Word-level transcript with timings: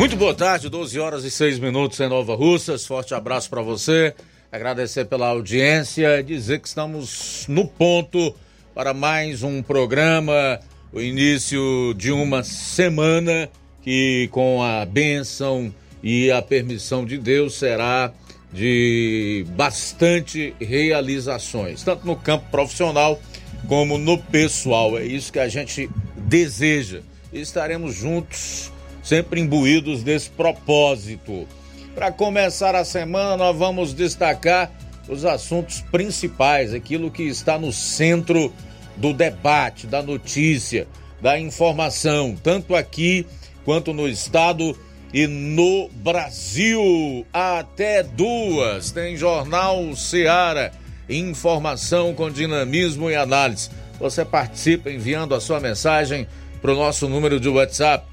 Muito 0.00 0.16
boa 0.16 0.32
tarde, 0.32 0.70
12 0.70 0.98
horas 0.98 1.24
e 1.24 1.30
6 1.30 1.58
minutos 1.58 2.00
em 2.00 2.08
Nova 2.08 2.34
Russas. 2.34 2.86
Forte 2.86 3.12
abraço 3.12 3.50
para 3.50 3.60
você. 3.60 4.14
Agradecer 4.50 5.04
pela 5.04 5.28
audiência, 5.28 6.22
dizer 6.22 6.60
que 6.60 6.68
estamos 6.68 7.44
no 7.46 7.68
ponto 7.68 8.34
para 8.74 8.94
mais 8.94 9.42
um 9.42 9.62
programa, 9.62 10.58
o 10.90 11.02
início 11.02 11.92
de 11.98 12.10
uma 12.10 12.42
semana 12.42 13.50
que 13.82 14.26
com 14.32 14.62
a 14.62 14.86
bênção 14.86 15.70
e 16.02 16.30
a 16.30 16.40
permissão 16.40 17.04
de 17.04 17.18
Deus 17.18 17.58
será 17.58 18.10
de 18.50 19.44
bastante 19.50 20.54
realizações, 20.58 21.82
tanto 21.82 22.06
no 22.06 22.16
campo 22.16 22.46
profissional 22.50 23.20
como 23.68 23.98
no 23.98 24.16
pessoal. 24.16 24.96
É 24.96 25.04
isso 25.04 25.30
que 25.30 25.38
a 25.38 25.48
gente 25.48 25.90
deseja. 26.16 27.02
E 27.30 27.38
estaremos 27.42 27.94
juntos 27.94 28.69
sempre 29.02 29.40
imbuídos 29.40 30.02
desse 30.02 30.30
propósito. 30.30 31.46
Para 31.94 32.12
começar 32.12 32.74
a 32.74 32.84
semana, 32.84 33.36
nós 33.36 33.56
vamos 33.56 33.92
destacar 33.92 34.70
os 35.08 35.24
assuntos 35.24 35.80
principais, 35.90 36.72
aquilo 36.72 37.10
que 37.10 37.24
está 37.24 37.58
no 37.58 37.72
centro 37.72 38.52
do 38.96 39.12
debate, 39.12 39.86
da 39.86 40.02
notícia, 40.02 40.86
da 41.20 41.38
informação, 41.38 42.36
tanto 42.40 42.76
aqui 42.76 43.26
quanto 43.64 43.92
no 43.92 44.08
estado 44.08 44.76
e 45.12 45.26
no 45.26 45.88
Brasil. 45.88 47.26
Até 47.32 48.02
duas 48.02 48.90
tem 48.90 49.16
Jornal 49.16 49.94
Seara, 49.96 50.72
informação 51.08 52.14
com 52.14 52.30
dinamismo 52.30 53.10
e 53.10 53.16
análise. 53.16 53.70
Você 53.98 54.24
participa 54.24 54.90
enviando 54.90 55.34
a 55.34 55.40
sua 55.40 55.60
mensagem 55.60 56.26
para 56.62 56.72
o 56.72 56.76
nosso 56.76 57.08
número 57.08 57.40
de 57.40 57.48
WhatsApp 57.48 58.06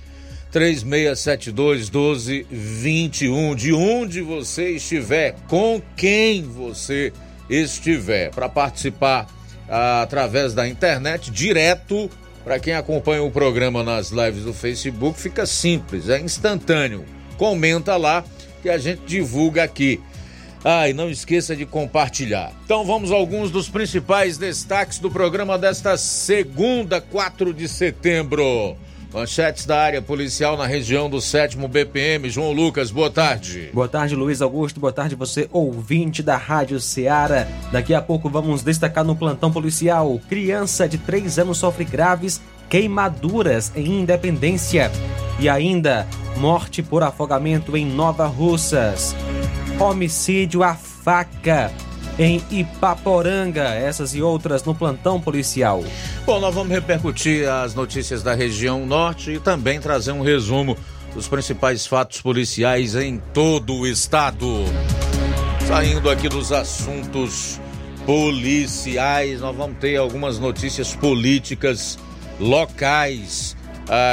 3672 0.52 1.90
1221, 1.90 3.56
de 3.56 3.74
onde 3.74 4.22
você 4.22 4.72
estiver, 4.72 5.36
com 5.48 5.82
quem 5.96 6.44
você 6.44 7.12
estiver, 7.50 8.32
para 8.32 8.48
participar 8.50 9.28
ah, 9.70 10.02
através 10.02 10.54
da 10.54 10.68
internet, 10.68 11.32
direto. 11.32 12.10
Para 12.44 12.60
quem 12.60 12.74
acompanha 12.74 13.24
o 13.24 13.32
programa 13.32 13.84
nas 13.84 14.10
lives 14.10 14.46
do 14.46 14.54
Facebook, 14.54 15.20
fica 15.20 15.46
simples, 15.46 16.08
é 16.08 16.20
instantâneo. 16.20 17.04
Comenta 17.38 17.98
lá 17.98 18.24
que 18.62 18.70
a 18.70 18.78
gente 18.78 19.02
divulga 19.06 19.64
aqui. 19.64 20.00
Ah, 20.64 20.90
e 20.90 20.94
não 20.94 21.10
esqueça 21.10 21.56
de 21.56 21.66
compartilhar. 21.66 22.52
Então 22.66 22.84
vamos 22.86 23.12
a 23.12 23.16
alguns 23.16 23.52
dos 23.52 23.70
principais 23.70 24.38
destaques 24.38 24.98
do 24.98 25.12
programa 25.12 25.58
desta 25.58 25.98
segunda, 25.98 27.00
4 27.00 27.54
de 27.54 27.68
setembro. 27.68 28.76
Manchetes 29.14 29.66
da 29.66 29.80
área 29.80 30.02
policial 30.02 30.58
na 30.58 30.66
região 30.66 31.10
do 31.10 31.22
7 31.22 31.58
BPM. 31.58 32.30
João 32.30 32.52
Lucas, 32.52 32.92
boa 32.92 33.10
tarde. 33.10 33.70
Boa 33.74 33.88
tarde, 33.88 34.16
Luiz 34.16 34.42
Augusto. 34.42 34.80
Boa 34.80 34.92
tarde, 34.92 35.16
você 35.16 35.48
ouvinte 35.52 36.22
da 36.22 36.36
Rádio 36.36 36.80
Ceará. 36.80 37.48
Daqui 37.72 37.94
a 37.94 38.02
pouco 38.02 38.30
vamos 38.30 38.64
destacar 38.64 39.04
no 39.06 39.16
plantão 39.16 39.52
policial: 39.52 40.20
criança 40.28 40.88
de 40.88 40.98
3 40.98 41.40
anos 41.40 41.58
sofre 41.58 41.86
graves 41.86 42.42
queimaduras 42.70 43.72
em 43.76 44.02
Independência. 44.02 44.92
E 45.40 45.48
ainda, 45.48 46.06
morte 46.38 46.84
por 46.84 47.02
afogamento 47.02 47.78
em 47.78 47.86
Nova 47.86 48.28
Russas. 48.28 49.16
Homicídio 49.80 50.64
à 50.64 50.76
faca 50.76 51.72
em 52.18 52.42
Ipaporanga. 52.50 53.64
Essas 53.64 54.14
e 54.16 54.22
outras 54.22 54.64
no 54.64 54.74
plantão 54.74 55.20
policial. 55.20 55.84
Bom, 56.26 56.40
nós 56.40 56.54
vamos 56.54 56.74
repercutir 56.74 57.50
as 57.50 57.74
notícias 57.74 58.24
da 58.24 58.34
região 58.34 58.86
norte 58.86 59.32
e 59.32 59.40
também 59.40 59.80
trazer 59.80 60.12
um 60.12 60.22
resumo 60.22 60.78
dos 61.14 61.28
principais 61.28 61.86
fatos 61.86 62.22
policiais 62.22 62.96
em 62.96 63.22
todo 63.34 63.74
o 63.74 63.88
estado. 63.88 64.66
Saindo 65.68 66.10
aqui 66.10 66.30
dos 66.30 66.52
assuntos 66.52 67.60
policiais, 68.06 69.42
nós 69.42 69.56
vamos 69.56 69.78
ter 69.80 69.98
algumas 69.98 70.40
notícias 70.40 70.96
políticas 70.96 72.00
locais 72.40 73.58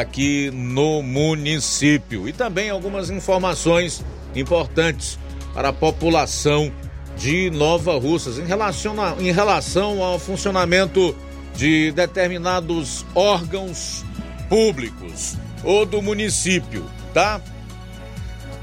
aqui 0.00 0.50
no 0.53 1.03
município 1.03 2.28
e 2.28 2.32
também 2.32 2.70
algumas 2.70 3.10
informações 3.10 4.04
importantes 4.34 5.19
para 5.53 5.69
a 5.69 5.72
população 5.72 6.72
de 7.16 7.50
Nova 7.50 7.98
Russas 7.98 8.38
em 8.38 8.44
relação, 8.44 9.00
a, 9.00 9.16
em 9.19 9.32
relação 9.32 10.02
ao 10.02 10.19
funcionamento 10.19 11.14
de 11.54 11.92
determinados 11.92 13.04
órgãos 13.14 14.04
públicos 14.48 15.36
ou 15.62 15.86
do 15.86 16.02
município, 16.02 16.84
tá? 17.12 17.41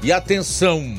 E 0.02 0.12
atenção, 0.12 0.96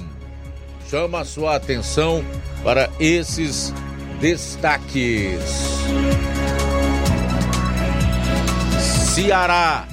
chama 0.89 1.21
a 1.21 1.25
sua 1.25 1.55
atenção 1.55 2.23
para 2.63 2.89
esses 2.99 3.73
destaques. 4.19 5.39
Ceará 9.13 9.87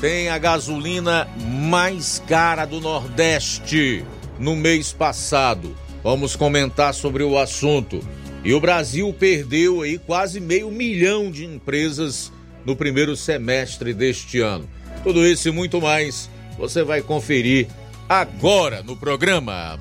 tem 0.00 0.28
a 0.28 0.38
gasolina 0.38 1.28
mais 1.36 2.22
cara 2.26 2.64
do 2.64 2.80
Nordeste 2.80 4.04
no 4.38 4.56
mês 4.56 4.92
passado. 4.92 5.76
Vamos 6.04 6.36
comentar 6.36 6.92
sobre 6.92 7.24
o 7.24 7.38
assunto. 7.38 8.06
E 8.44 8.52
o 8.52 8.60
Brasil 8.60 9.10
perdeu 9.18 9.80
aí 9.80 9.98
quase 9.98 10.38
meio 10.38 10.70
milhão 10.70 11.30
de 11.30 11.46
empresas 11.46 12.30
no 12.62 12.76
primeiro 12.76 13.16
semestre 13.16 13.94
deste 13.94 14.38
ano. 14.40 14.68
Tudo 15.02 15.26
isso 15.26 15.48
e 15.48 15.50
muito 15.50 15.80
mais 15.80 16.28
você 16.58 16.84
vai 16.84 17.00
conferir 17.00 17.68
agora 18.06 18.82
no 18.82 18.94
programa. 18.94 19.78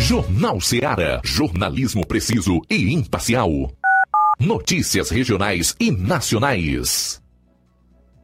Jornal 0.00 0.60
Ceará, 0.60 1.20
jornalismo 1.24 2.04
preciso 2.04 2.60
e 2.68 2.92
imparcial. 2.92 3.72
Notícias 4.40 5.10
regionais 5.10 5.76
e 5.78 5.92
nacionais. 5.92 7.22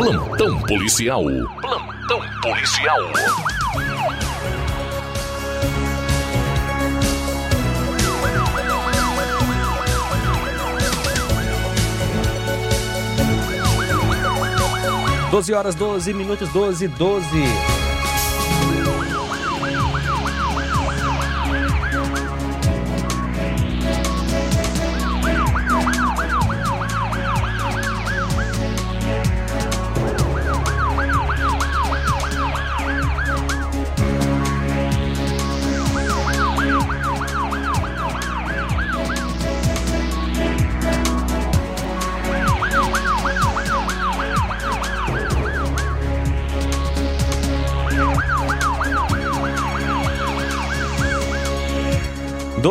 Plantão 0.00 0.58
policial. 0.62 1.24
Plantão 1.60 2.20
policial. 2.40 2.98
Doze 15.30 15.52
horas, 15.52 15.74
12 15.74 16.14
minutos, 16.14 16.48
12, 16.48 16.88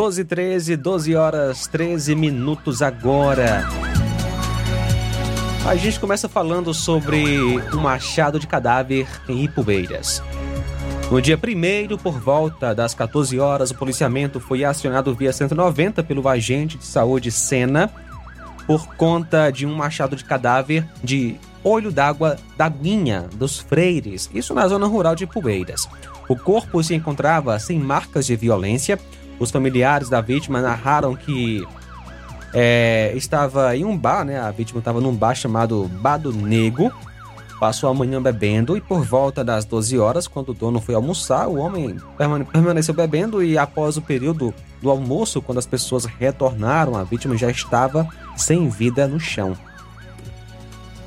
Doze, 0.00 0.24
13, 0.24 0.76
12 0.76 1.14
horas, 1.14 1.66
13 1.66 2.14
minutos 2.14 2.80
agora. 2.80 3.68
A 5.66 5.76
gente 5.76 6.00
começa 6.00 6.26
falando 6.26 6.72
sobre 6.72 7.38
um 7.74 7.86
achado 7.86 8.40
de 8.40 8.46
cadáver 8.46 9.06
em 9.28 9.44
Ipubeiras. 9.44 10.22
No 11.10 11.20
dia 11.20 11.36
1 11.38 11.98
por 11.98 12.18
volta 12.18 12.74
das 12.74 12.94
14 12.94 13.38
horas, 13.38 13.72
o 13.72 13.74
policiamento 13.74 14.40
foi 14.40 14.64
acionado 14.64 15.14
via 15.14 15.34
190 15.34 16.02
pelo 16.02 16.26
agente 16.26 16.78
de 16.78 16.86
saúde 16.86 17.30
Sena 17.30 17.92
por 18.66 18.86
conta 18.94 19.50
de 19.50 19.66
um 19.66 19.82
achado 19.82 20.16
de 20.16 20.24
cadáver 20.24 20.88
de 21.04 21.36
olho 21.62 21.92
d'água 21.92 22.38
da 22.56 22.70
Minha 22.70 23.26
dos 23.34 23.58
Freires, 23.58 24.30
isso 24.32 24.54
na 24.54 24.66
zona 24.66 24.86
rural 24.86 25.14
de 25.14 25.24
Ipueiras. 25.24 25.86
O 26.26 26.36
corpo 26.36 26.82
se 26.82 26.94
encontrava 26.94 27.58
sem 27.58 27.78
marcas 27.78 28.24
de 28.24 28.36
violência. 28.36 28.98
Os 29.40 29.50
familiares 29.50 30.10
da 30.10 30.20
vítima 30.20 30.60
narraram 30.60 31.16
que 31.16 31.66
é, 32.52 33.12
estava 33.16 33.74
em 33.74 33.84
um 33.84 33.96
bar, 33.96 34.24
né? 34.24 34.38
A 34.38 34.50
vítima 34.50 34.80
estava 34.80 35.00
num 35.00 35.14
bar 35.14 35.34
chamado 35.34 35.90
Bado 36.00 36.32
Nego. 36.32 36.92
Passou 37.58 37.90
a 37.90 37.94
manhã 37.94 38.22
bebendo 38.22 38.76
e 38.76 38.80
por 38.80 39.02
volta 39.02 39.42
das 39.42 39.64
12 39.64 39.98
horas, 39.98 40.28
quando 40.28 40.50
o 40.50 40.54
dono 40.54 40.80
foi 40.80 40.94
almoçar, 40.94 41.46
o 41.46 41.56
homem 41.56 41.96
permane- 42.16 42.44
permaneceu 42.44 42.94
bebendo 42.94 43.42
e 43.42 43.58
após 43.58 43.96
o 43.96 44.02
período 44.02 44.54
do 44.80 44.90
almoço, 44.90 45.42
quando 45.42 45.58
as 45.58 45.66
pessoas 45.66 46.06
retornaram, 46.06 46.96
a 46.96 47.04
vítima 47.04 47.36
já 47.36 47.50
estava 47.50 48.08
sem 48.36 48.68
vida 48.68 49.06
no 49.06 49.20
chão. 49.20 49.54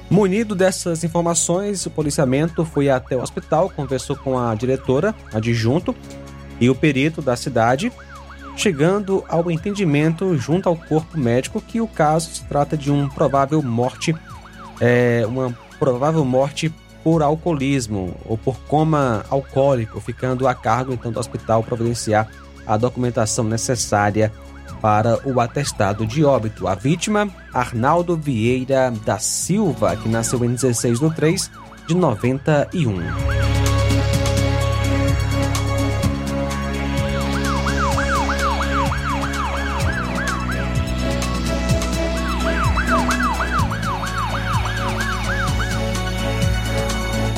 Munido 0.10 0.54
dessas 0.54 1.04
informações, 1.04 1.88
o 1.88 1.90
policiamento 1.90 2.64
foi 2.64 2.88
até 2.88 3.18
o 3.18 3.22
hospital, 3.22 3.72
conversou 3.72 4.16
com 4.16 4.38
a 4.38 4.54
diretora, 4.54 5.16
adjunto, 5.34 5.96
e 6.60 6.70
o 6.70 6.76
perito 6.76 7.20
da 7.20 7.36
cidade, 7.36 7.92
chegando 8.56 9.24
ao 9.28 9.50
entendimento 9.50 10.38
junto 10.38 10.70
ao 10.70 10.76
corpo 10.76 11.18
médico 11.18 11.62
que 11.62 11.82
o 11.82 11.88
caso 11.88 12.30
se 12.34 12.44
trata 12.46 12.78
de 12.78 12.92
um 12.92 13.10
provável 13.10 13.62
morte, 13.62 14.16
é, 14.80 15.24
uma 15.28 15.56
provável 15.80 16.24
morte 16.24 16.74
por 17.04 17.22
alcoolismo 17.22 18.16
ou 18.26 18.38
por 18.38 18.58
coma 18.62 19.26
alcoólico, 19.30 20.00
ficando 20.00 20.48
a 20.48 20.56
cargo 20.56 20.94
então 20.94 21.12
do 21.12 21.20
hospital 21.20 21.62
providenciar 21.64 22.30
a 22.66 22.78
documentação 22.78 23.44
necessária 23.44 24.32
para 24.82 25.20
o 25.28 25.40
atestado 25.40 26.06
de 26.06 26.24
óbito. 26.24 26.68
A 26.68 26.76
vítima, 26.76 27.30
Arnaldo 27.54 28.18
Vieira 28.18 28.92
da 29.06 29.20
Silva, 29.20 29.96
que 29.96 30.10
nasceu 30.10 30.44
em 30.44 30.50
16 30.50 31.00
de 31.00 31.16
3 31.16 31.52
de 31.88 31.96
91. 31.96 33.63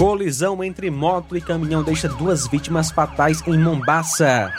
Colisão 0.05 0.63
entre 0.63 0.91
moto 0.91 1.35
e 1.35 1.41
caminhão 1.41 1.81
deixa 1.81 2.07
duas 2.07 2.45
vítimas 2.45 2.91
fatais 2.91 3.41
em 3.47 3.57
Mombaça. 3.57 4.53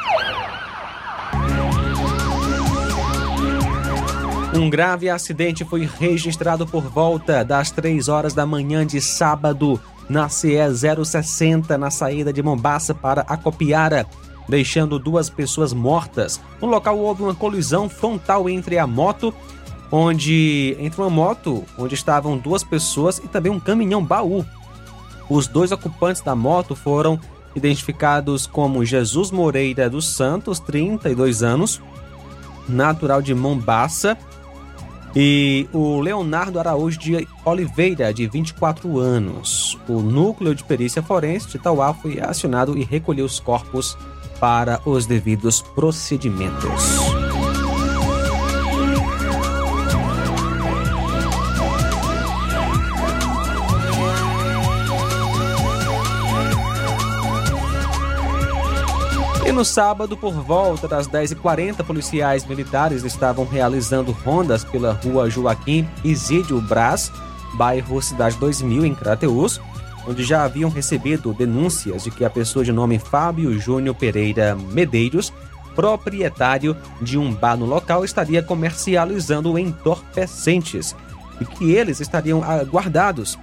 Um 4.52 4.68
grave 4.68 5.08
acidente 5.08 5.64
foi 5.64 5.88
registrado 6.00 6.66
por 6.66 6.82
volta 6.82 7.44
das 7.44 7.70
3 7.70 8.08
horas 8.08 8.34
da 8.34 8.44
manhã 8.44 8.84
de 8.84 9.00
sábado 9.00 9.80
na 10.08 10.28
CE 10.28 10.56
060, 11.04 11.78
na 11.78 11.92
saída 11.92 12.32
de 12.32 12.42
Mombaça 12.42 12.92
para 12.92 13.20
Acopiara, 13.20 14.04
deixando 14.48 14.98
duas 14.98 15.30
pessoas 15.30 15.72
mortas. 15.72 16.40
No 16.60 16.66
local 16.66 16.98
houve 16.98 17.22
uma 17.22 17.36
colisão 17.36 17.88
frontal 17.88 18.48
entre 18.48 18.78
a 18.78 18.86
moto, 18.86 19.32
onde 19.92 20.76
entre 20.80 21.00
uma 21.00 21.08
moto 21.08 21.62
onde 21.78 21.94
estavam 21.94 22.36
duas 22.36 22.64
pessoas 22.64 23.18
e 23.18 23.28
também 23.28 23.52
um 23.52 23.60
caminhão 23.60 24.04
baú. 24.04 24.44
Os 25.28 25.46
dois 25.46 25.72
ocupantes 25.72 26.22
da 26.22 26.34
moto 26.34 26.74
foram 26.74 27.18
identificados 27.54 28.46
como 28.46 28.84
Jesus 28.84 29.30
Moreira 29.30 29.88
dos 29.88 30.08
Santos, 30.08 30.60
32 30.60 31.42
anos, 31.42 31.80
natural 32.68 33.22
de 33.22 33.34
Mombaça, 33.34 34.16
E 35.18 35.66
o 35.72 35.98
Leonardo 35.98 36.60
Araújo 36.60 36.98
de 36.98 37.26
Oliveira, 37.42 38.12
de 38.12 38.26
24 38.28 38.98
anos. 38.98 39.78
O 39.88 40.02
núcleo 40.02 40.54
de 40.54 40.62
perícia 40.62 41.02
forense 41.02 41.48
de 41.48 41.58
Tauá 41.58 41.94
foi 41.94 42.20
acionado 42.20 42.76
e 42.76 42.84
recolheu 42.84 43.24
os 43.24 43.40
corpos 43.40 43.96
para 44.38 44.78
os 44.84 45.06
devidos 45.06 45.62
procedimentos. 45.62 47.25
No 59.56 59.64
sábado, 59.64 60.18
por 60.18 60.34
volta 60.34 60.86
das 60.86 61.08
10h40, 61.08 61.82
policiais 61.82 62.44
militares 62.44 63.04
estavam 63.04 63.46
realizando 63.46 64.12
rondas 64.12 64.62
pela 64.62 64.92
rua 64.92 65.30
Joaquim 65.30 65.88
Isídio 66.04 66.60
Brás, 66.60 67.10
bairro 67.54 68.02
Cidade 68.02 68.36
2000, 68.36 68.84
em 68.84 68.94
Crateús, 68.94 69.58
onde 70.06 70.24
já 70.24 70.44
haviam 70.44 70.68
recebido 70.68 71.32
denúncias 71.32 72.04
de 72.04 72.10
que 72.10 72.22
a 72.22 72.28
pessoa 72.28 72.66
de 72.66 72.70
nome 72.70 72.98
Fábio 72.98 73.58
Júnior 73.58 73.94
Pereira 73.94 74.54
Medeiros, 74.54 75.32
proprietário 75.74 76.76
de 77.00 77.16
um 77.16 77.32
bar 77.32 77.56
no 77.56 77.64
local, 77.64 78.04
estaria 78.04 78.42
comercializando 78.42 79.58
entorpecentes 79.58 80.94
e 81.40 81.46
que 81.46 81.72
eles 81.72 81.98
estariam 81.98 82.42
guardados 82.70 83.38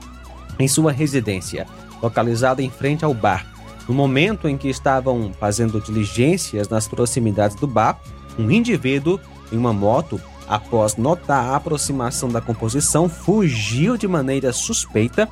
em 0.59 0.67
sua 0.67 0.91
residência, 0.91 1.65
localizada 2.03 2.61
em 2.61 2.69
frente 2.69 3.03
ao 3.03 3.15
bar. 3.15 3.52
No 3.87 3.93
momento 3.93 4.47
em 4.47 4.57
que 4.57 4.69
estavam 4.69 5.33
fazendo 5.39 5.81
diligências 5.81 6.69
nas 6.69 6.87
proximidades 6.87 7.57
do 7.57 7.67
bar, 7.67 7.99
um 8.39 8.49
indivíduo 8.49 9.19
em 9.51 9.57
uma 9.57 9.73
moto, 9.73 10.19
após 10.47 10.95
notar 10.95 11.45
a 11.45 11.55
aproximação 11.55 12.29
da 12.29 12.41
composição, 12.41 13.09
fugiu 13.09 13.97
de 13.97 14.07
maneira 14.07 14.53
suspeita, 14.53 15.27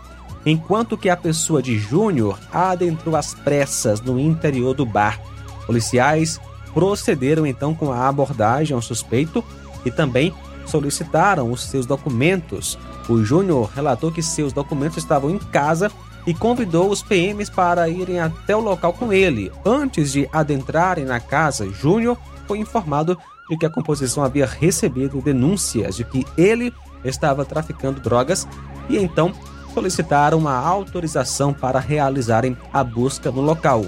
enquanto 0.46 0.98
que 0.98 1.10
a 1.10 1.18
pessoa 1.18 1.62
de 1.62 1.78
Júnior 1.78 2.40
adentrou 2.52 3.16
às 3.16 3.34
pressas 3.34 4.02
no 4.02 4.20
interior 4.20 4.74
do 4.74 4.86
bar. 4.86 5.20
Policiais 5.66 6.40
procederam 6.74 7.46
então 7.46 7.74
com 7.74 7.92
a 7.92 8.08
abordagem 8.08 8.76
ao 8.76 8.82
suspeito 8.82 9.44
e 9.86 9.92
também 9.92 10.34
solicitaram 10.66 11.52
os 11.52 11.64
seus 11.64 11.86
documentos. 11.86 12.78
O 13.10 13.24
Júnior 13.24 13.70
relatou 13.74 14.12
que 14.12 14.22
seus 14.22 14.54
documentos 14.54 14.98
estavam 14.98 15.30
em 15.30 15.38
casa 15.38 15.92
e 16.26 16.34
convidou 16.34 16.90
os 16.90 17.02
PMs 17.02 17.50
para 17.50 17.90
irem 17.90 18.20
até 18.20 18.56
o 18.56 18.60
local 18.60 18.94
com 18.94 19.12
ele. 19.12 19.52
Antes 19.66 20.12
de 20.12 20.30
adentrarem 20.32 21.06
na 21.06 21.20
casa, 21.20 21.70
Júnior 21.70 22.18
foi 22.48 22.60
informado 22.60 23.18
de 23.50 23.58
que 23.58 23.66
a 23.66 23.70
composição 23.70 24.24
havia 24.24 24.46
recebido 24.46 25.22
denúncias 25.22 25.96
de 25.96 26.04
que 26.04 26.26
ele 26.38 26.74
estava 27.04 27.44
traficando 27.44 28.00
drogas 28.00 28.48
e 28.90 28.98
então 28.98 29.34
solicitaram 29.74 30.38
uma 30.38 30.56
autorização 30.56 31.54
para 31.54 31.80
realizarem 31.80 32.58
a 32.72 32.84
busca 32.84 33.32
no 33.32 33.42
local. 33.42 33.86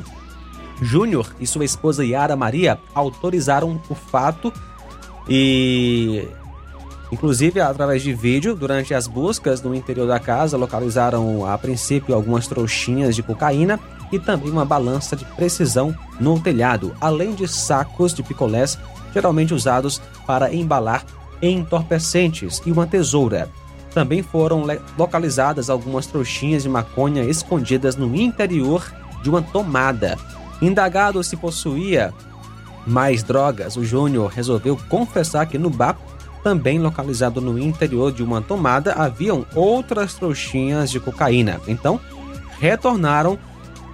Júnior 0.81 1.33
e 1.39 1.47
sua 1.47 1.65
esposa 1.65 2.05
Yara 2.05 2.35
Maria 2.35 2.79
autorizaram 2.93 3.79
o 3.89 3.95
fato 3.95 4.51
e 5.27 6.27
Inclusive, 7.13 7.59
através 7.59 8.01
de 8.01 8.11
vídeo, 8.11 8.55
durante 8.55 8.91
as 8.91 9.05
buscas 9.05 9.61
no 9.61 9.75
interior 9.75 10.07
da 10.07 10.19
casa, 10.19 10.57
localizaram 10.57 11.45
a 11.45 11.55
princípio 11.59 12.15
algumas 12.15 12.47
trouxinhas 12.47 13.15
de 13.15 13.21
cocaína 13.21 13.79
e 14.11 14.17
também 14.17 14.49
uma 14.49 14.65
balança 14.65 15.15
de 15.15 15.23
precisão 15.23 15.95
no 16.19 16.39
telhado, 16.39 16.95
além 16.99 17.35
de 17.35 17.47
sacos 17.47 18.15
de 18.15 18.23
picolés, 18.23 18.79
geralmente 19.13 19.53
usados 19.53 20.01
para 20.25 20.51
embalar 20.51 21.05
entorpecentes, 21.39 22.59
e 22.65 22.71
uma 22.71 22.87
tesoura. 22.87 23.47
Também 23.93 24.23
foram 24.23 24.65
localizadas 24.97 25.69
algumas 25.69 26.07
trouxinhas 26.07 26.63
de 26.63 26.69
maconha 26.69 27.23
escondidas 27.23 27.95
no 27.95 28.15
interior 28.15 28.91
de 29.21 29.29
uma 29.29 29.43
tomada. 29.43 30.17
Indagado 30.59 31.23
se 31.23 31.37
possuía 31.37 32.11
mais 32.87 33.21
drogas, 33.21 33.77
o 33.77 33.85
Júnior 33.85 34.31
resolveu 34.31 34.75
confessar 34.89 35.45
que 35.45 35.59
no 35.59 35.69
bar 35.69 35.95
também 36.43 36.77
localizado 36.77 37.39
no 37.39 37.57
interior 37.57 38.11
de 38.11 38.21
uma 38.21 38.41
tomada, 38.41 38.93
haviam 38.93 39.45
outras 39.55 40.15
trouxinhas 40.15 40.91
de 40.91 40.99
cocaína. 40.99 41.61
Então, 41.67 41.99
retornaram 42.59 43.39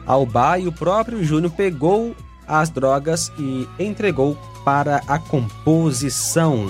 ao 0.05 0.25
bar 0.25 0.59
e 0.59 0.67
o 0.67 0.71
próprio 0.71 1.23
Júnior 1.23 1.51
pegou 1.51 2.15
as 2.47 2.69
drogas 2.69 3.31
e 3.37 3.67
entregou 3.77 4.35
para 4.65 5.03
a 5.07 5.19
composição. 5.19 6.65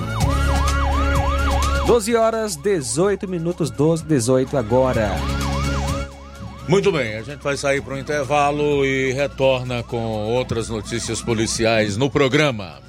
12 1.87 2.15
horas 2.15 2.55
18 2.57 3.27
minutos 3.27 3.71
12 3.71 4.03
18 4.03 4.57
agora. 4.57 5.09
Muito 6.67 6.91
bem, 6.91 7.15
a 7.15 7.23
gente 7.23 7.41
vai 7.41 7.57
sair 7.57 7.81
para 7.81 7.95
o 7.95 7.97
intervalo 7.97 8.85
e 8.85 9.11
retorna 9.11 9.81
com 9.81 10.05
outras 10.05 10.69
notícias 10.69 11.19
policiais 11.19 11.97
no 11.97 12.11
programa. 12.11 12.88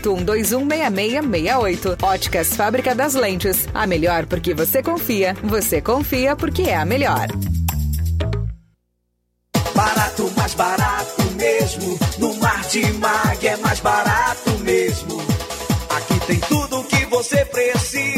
81216668. 0.00 2.02
Óticas 2.02 2.54
Fábrica 2.54 2.94
das 2.94 3.14
Lentes. 3.14 3.66
A 3.74 3.86
melhor 3.86 4.26
porque 4.26 4.54
você 4.54 4.82
confia. 4.82 5.34
Você 5.42 5.80
confia 5.80 6.36
porque 6.36 6.62
é 6.62 6.76
a 6.76 6.84
melhor. 6.84 7.26
Barato, 9.74 10.30
mais 10.36 10.54
barato 10.54 11.22
mesmo. 11.36 11.98
No 12.18 12.34
Mar 12.34 12.62
de 12.68 12.92
Mag 12.94 13.46
é 13.46 13.56
mais 13.58 13.80
barato 13.80 14.50
mesmo. 14.60 15.20
Aqui 15.90 16.20
tem 16.26 16.40
tudo 16.40 16.80
o 16.80 16.84
que 16.84 17.04
você 17.06 17.44
precisa 17.44 18.17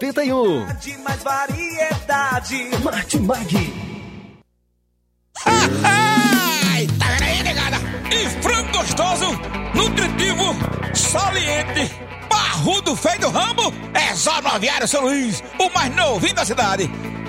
1981. 0.00 0.66
De 0.76 0.98
mais 0.98 1.22
variedade. 1.22 2.70
Martimag. 2.82 3.72
Ai, 5.44 6.86
tá 6.98 7.06
vendo 7.06 7.22
aí, 7.22 7.42
negada? 7.42 7.76
E 8.10 8.42
frango 8.42 8.78
gostoso, 8.78 9.26
nutritivo, 9.74 10.54
saliente, 10.94 11.90
barrudo 12.28 12.94
feio 12.96 13.20
do 13.20 13.30
ramo, 13.30 13.72
é 13.94 14.14
só 14.14 14.40
no 14.40 14.48
Aviário 14.48 14.86
São 14.86 15.02
Luís, 15.02 15.42
o 15.58 15.68
mais 15.70 15.94
novinho 15.94 16.34
da 16.34 16.44
cidade. 16.44 16.90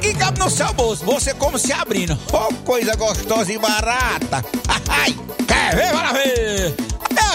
que 0.00 0.14
cabe 0.14 0.38
no 0.38 0.50
seu 0.50 0.72
bolso. 0.74 1.04
Você 1.04 1.34
come 1.34 1.58
se 1.58 1.72
abrindo. 1.72 2.18
Oh, 2.32 2.52
coisa 2.64 2.94
gostosa 2.96 3.52
e 3.52 3.58
barata. 3.58 4.44
Ai, 4.88 5.14
quer 5.46 5.76
ver? 5.76 5.90
Para 5.92 6.12
ver. 6.12 6.74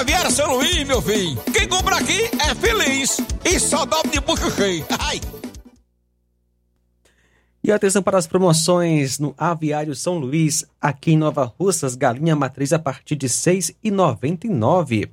É 0.08 0.16
a 0.16 0.30
São 0.30 0.56
Luís, 0.56 0.88
meu 0.88 1.02
filho. 1.02 1.38
Quem 1.54 1.68
compra 1.68 1.98
aqui 1.98 2.30
é 2.40 2.56
feliz. 2.56 3.18
E 3.46 3.60
só 3.60 3.86
dobra 3.86 4.10
de 4.10 4.20
bucho 4.20 4.50
cheio. 4.52 4.86
Ai. 5.00 5.22
E 7.64 7.72
atenção 7.72 8.04
para 8.04 8.18
as 8.18 8.28
promoções 8.28 9.20
no 9.20 9.34
Aviário 9.38 9.96
São 9.96 10.18
Luís, 10.18 10.66
aqui 10.82 11.14
em 11.14 11.18
Nova 11.18 11.46
Russas, 11.46 11.96
galinha 11.96 12.36
matriz 12.36 12.74
a 12.74 12.80
partir 12.80 13.16
de 13.16 13.28
R$ 13.28 13.32
6,99. 13.32 15.10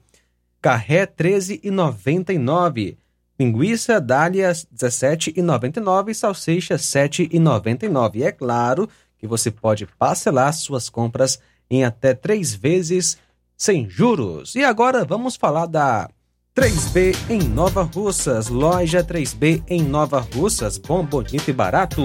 Carré 0.61 1.01
R$ 1.01 1.07
13,99. 1.07 2.97
Linguiça 3.41 3.99
dália 3.99 4.49
R$ 4.49 4.53
17,99 4.53 6.13
salsicha 6.13 6.75
R$ 6.75 6.81
7,99. 6.81 8.23
É 8.23 8.31
claro 8.31 8.87
que 9.17 9.27
você 9.27 9.51
pode 9.51 9.87
parcelar 9.99 10.53
suas 10.53 10.91
compras 10.91 11.41
em 11.71 11.83
até 11.83 12.13
três 12.13 12.55
vezes 12.55 13.17
sem 13.57 13.89
juros. 13.89 14.55
E 14.55 14.63
agora 14.63 15.07
vamos 15.07 15.37
falar 15.37 15.65
da 15.65 16.11
3B 16.55 17.17
em 17.31 17.41
Nova 17.41 17.83
Russas. 17.83 18.49
Loja 18.49 19.03
3B 19.03 19.63
em 19.67 19.83
Nova 19.85 20.21
Russas. 20.21 20.77
Bom, 20.77 21.03
bonito 21.03 21.49
e 21.49 21.53
barato. 21.55 22.03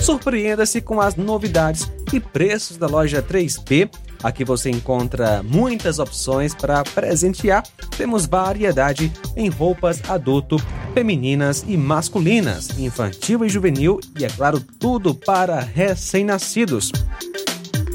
Surpreenda-se 0.00 0.80
com 0.80 1.00
as 1.00 1.16
novidades 1.16 1.90
e 2.12 2.20
preços 2.20 2.76
da 2.76 2.86
loja 2.86 3.20
3B. 3.20 3.90
Aqui 4.22 4.44
você 4.44 4.70
encontra 4.70 5.42
muitas 5.42 5.98
opções 5.98 6.54
para 6.54 6.82
presentear. 6.82 7.62
Temos 7.96 8.26
variedade 8.26 9.12
em 9.36 9.48
roupas 9.48 10.00
adulto, 10.08 10.56
femininas 10.92 11.64
e 11.66 11.76
masculinas, 11.76 12.78
infantil 12.78 13.44
e 13.44 13.48
juvenil 13.48 14.00
e, 14.18 14.24
é 14.24 14.28
claro, 14.28 14.60
tudo 14.78 15.14
para 15.14 15.60
recém-nascidos. 15.60 16.90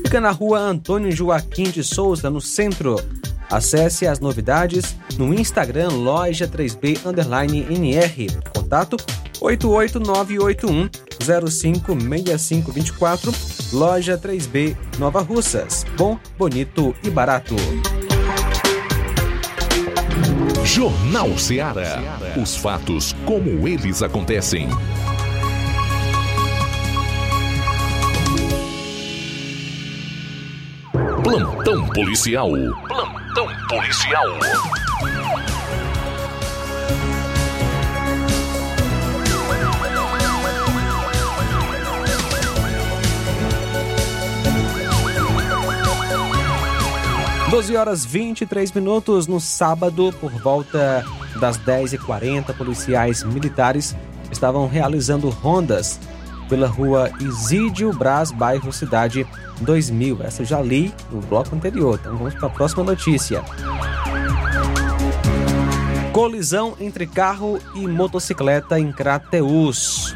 Fica 0.04 0.22
na 0.22 0.32
rua 0.32 0.60
Antônio 0.60 1.12
Joaquim 1.12 1.64
de 1.64 1.84
Souza, 1.84 2.30
no 2.30 2.40
centro. 2.40 2.96
Acesse 3.50 4.08
as 4.08 4.20
novidades 4.20 4.96
no 5.18 5.34
Instagram 5.34 5.90
loja 5.90 6.48
3B 6.48 7.06
underline 7.06 7.66
NR. 7.70 8.28
Contato 8.56 8.96
88981 9.42 10.90
056524 11.20 13.53
Loja 13.74 14.20
3B 14.20 14.78
Nova 15.00 15.22
Russas. 15.22 15.84
Bom, 15.98 16.20
bonito 16.38 16.96
e 17.04 17.10
barato. 17.10 17.56
Jornal 20.64 21.36
Ceará. 21.40 22.00
Os 22.40 22.56
fatos 22.56 23.16
como 23.26 23.68
eles 23.68 24.04
acontecem. 24.04 24.70
Plantão 31.24 31.88
policial. 31.90 32.52
Plantão 32.88 33.48
policial. 33.68 34.83
Doze 47.54 47.78
horas 47.78 48.04
23 48.04 48.72
minutos 48.72 49.28
no 49.28 49.40
sábado, 49.40 50.12
por 50.20 50.32
volta 50.32 51.06
das 51.40 51.56
10h40, 51.56 52.52
policiais 52.58 53.24
militares 53.24 53.96
estavam 54.32 54.68
realizando 54.68 55.30
rondas 55.30 56.00
pela 56.50 56.66
rua 56.66 57.12
Isídio 57.22 57.94
Brás, 57.94 58.32
bairro 58.32 58.74
Cidade 58.74 59.28
2000. 59.62 60.24
Essa 60.24 60.42
eu 60.42 60.48
já 60.48 60.60
li 60.64 60.92
no 61.12 61.22
bloco 61.22 61.56
anterior, 61.56 62.00
então 62.02 62.18
vamos 62.18 62.34
para 62.34 62.48
a 62.48 62.50
próxima 62.52 62.84
notícia. 62.84 63.44
Colisão 66.12 66.74
entre 66.80 67.06
carro 67.06 67.60
e 67.76 67.86
motocicleta 67.86 68.80
em 68.80 68.92
Crateus. 68.92 70.16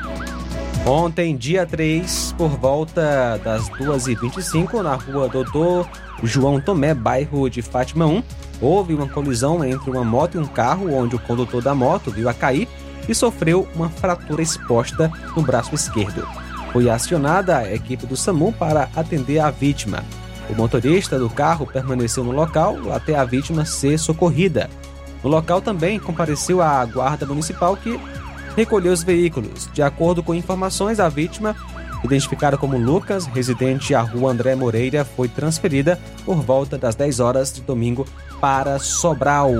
Ontem, 0.87 1.35
dia 1.35 1.65
3, 1.65 2.33
por 2.37 2.47
volta 2.47 3.37
das 3.43 3.69
2h25, 3.71 4.81
na 4.81 4.95
rua 4.95 5.27
Doutor 5.27 5.85
João 6.23 6.61
Tomé, 6.61 6.93
bairro 6.93 7.49
de 7.49 7.61
Fátima 7.61 8.05
1, 8.05 8.23
houve 8.61 8.93
uma 8.93 9.05
colisão 9.05 9.65
entre 9.65 9.91
uma 9.91 10.05
moto 10.05 10.35
e 10.35 10.37
um 10.37 10.47
carro, 10.47 10.93
onde 10.93 11.13
o 11.13 11.19
condutor 11.19 11.61
da 11.61 11.75
moto 11.75 12.09
viu 12.09 12.29
a 12.29 12.33
cair 12.33 12.69
e 13.05 13.13
sofreu 13.13 13.67
uma 13.75 13.89
fratura 13.89 14.41
exposta 14.41 15.11
no 15.35 15.41
braço 15.41 15.75
esquerdo. 15.75 16.25
Foi 16.71 16.89
acionada 16.89 17.57
a 17.57 17.73
equipe 17.73 18.05
do 18.05 18.15
SAMU 18.15 18.53
para 18.53 18.89
atender 18.95 19.39
a 19.39 19.51
vítima. 19.51 20.05
O 20.49 20.55
motorista 20.55 21.19
do 21.19 21.29
carro 21.29 21.67
permaneceu 21.67 22.23
no 22.23 22.31
local 22.31 22.77
até 22.93 23.13
a 23.13 23.25
vítima 23.25 23.65
ser 23.65 23.99
socorrida. 23.99 24.69
No 25.21 25.29
local 25.29 25.61
também 25.61 25.99
compareceu 25.99 26.61
a 26.61 26.85
guarda 26.85 27.25
municipal 27.25 27.75
que 27.75 27.99
recolheu 28.57 28.91
os 28.91 29.03
veículos. 29.03 29.69
De 29.71 29.83
acordo 29.83 30.23
com 30.23 30.33
informações, 30.33 30.99
a 30.99 31.07
vítima, 31.07 31.55
identificada 32.03 32.57
como 32.57 32.75
Lucas, 32.75 33.27
residente 33.27 33.93
à 33.93 34.01
rua 34.01 34.31
André 34.31 34.55
Moreira, 34.55 35.05
foi 35.05 35.29
transferida 35.29 35.99
por 36.25 36.41
volta 36.41 36.75
das 36.75 36.95
10 36.95 37.19
horas 37.19 37.53
de 37.53 37.61
domingo 37.61 38.07
para 38.41 38.79
Sobral. 38.79 39.51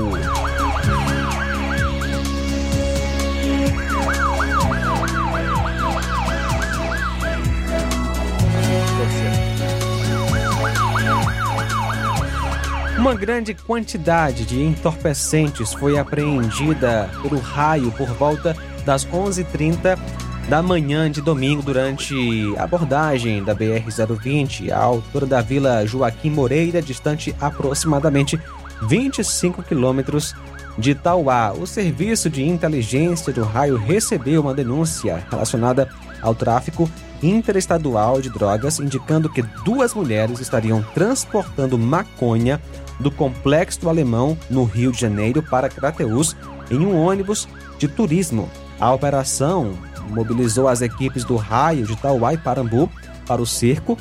Uma 12.97 13.13
grande 13.13 13.53
quantidade 13.53 14.43
de 14.43 14.60
entorpecentes 14.60 15.71
foi 15.71 15.99
apreendida 15.99 17.10
pelo 17.21 17.39
raio 17.39 17.91
por 17.91 18.07
volta 18.07 18.57
das 18.88 19.06
11h30 19.06 20.00
da 20.47 20.63
manhã 20.63 21.12
de 21.12 21.19
domingo 21.19 21.62
durante 21.62 22.15
a 22.58 22.63
abordagem 22.63 23.43
da 23.43 23.54
BR-020 23.54 24.71
à 24.71 24.78
altura 24.78 25.26
da 25.26 25.41
Vila 25.41 25.86
Joaquim 25.86 26.30
Moreira, 26.30 26.82
distante 26.82 27.36
aproximadamente 27.41 28.39
25 28.84 29.62
quilômetros 29.62 30.34
de 30.78 30.95
Tauá. 30.95 31.52
O 31.52 31.67
Serviço 31.67 32.30
de 32.30 32.47
Inteligência 32.47 33.34
do 33.34 33.43
Raio 33.43 33.76
recebeu 33.76 34.39
uma 34.39 34.54
denúncia 34.54 35.21
relacionada 35.30 35.89
ao 36.21 36.34
tráfico 36.34 36.89
interestadual 37.21 38.21
de 38.21 38.30
drogas, 38.30 38.80
indicando 38.80 39.30
que 39.30 39.41
duas 39.65 39.93
mulheres 39.93 40.39
estariam 40.39 40.82
transportando 40.93 41.78
maconha 41.78 42.62
do 43.02 43.12
Complexo 43.12 43.82
do 43.82 43.89
Alemão, 43.89 44.38
no 44.50 44.63
Rio 44.63 44.93
de 44.93 45.02
Janeiro, 45.02 45.43
para 45.43 45.67
Crateús, 45.67 46.38
em 46.71 46.80
um 46.80 46.95
ônibus 46.95 47.50
de 47.78 47.89
turismo. 47.89 48.50
A 48.79 48.93
operação 48.93 49.77
mobilizou 50.09 50.67
as 50.67 50.81
equipes 50.81 51.23
do 51.23 51.35
Raio 51.35 51.85
de 51.85 51.95
Tauá 51.95 52.33
e 52.33 52.37
Parambu 52.37 52.89
para 53.25 53.41
o 53.41 53.45
cerco 53.45 53.97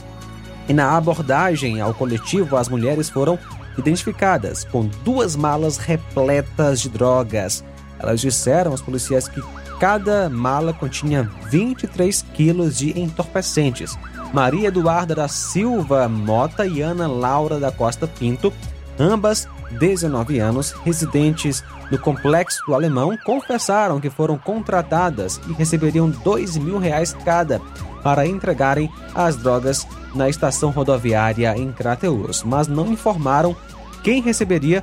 e 0.68 0.72
na 0.72 0.96
abordagem 0.96 1.80
ao 1.80 1.94
coletivo 1.94 2.56
as 2.56 2.68
mulheres 2.68 3.08
foram 3.08 3.38
identificadas 3.78 4.64
com 4.64 4.86
duas 5.04 5.36
malas 5.36 5.76
repletas 5.76 6.80
de 6.80 6.88
drogas. 6.88 7.64
Elas 7.98 8.20
disseram 8.20 8.72
aos 8.72 8.82
policiais 8.82 9.28
que 9.28 9.42
cada 9.78 10.28
mala 10.28 10.72
continha 10.72 11.30
23 11.50 12.22
quilos 12.34 12.78
de 12.78 12.98
entorpecentes. 12.98 13.96
Maria 14.32 14.68
Eduarda 14.68 15.14
da 15.14 15.28
Silva 15.28 16.08
Mota 16.08 16.66
e 16.66 16.82
Ana 16.82 17.06
Laura 17.06 17.58
da 17.58 17.70
Costa 17.70 18.06
Pinto, 18.06 18.52
ambas 18.98 19.48
19 19.78 20.38
anos, 20.38 20.72
residentes 20.84 21.62
no 21.90 21.98
Complexo 21.98 22.64
do 22.66 22.74
Alemão, 22.74 23.16
confessaram 23.24 24.00
que 24.00 24.10
foram 24.10 24.36
contratadas 24.36 25.40
e 25.48 25.52
receberiam 25.52 26.08
dois 26.08 26.56
mil 26.56 26.78
reais 26.78 27.14
cada 27.24 27.60
para 28.02 28.26
entregarem 28.26 28.90
as 29.14 29.36
drogas 29.36 29.86
na 30.14 30.28
estação 30.28 30.70
rodoviária 30.70 31.56
em 31.56 31.72
Crateus, 31.72 32.42
mas 32.42 32.66
não 32.68 32.86
informaram 32.92 33.54
quem 34.02 34.22
receberia 34.22 34.82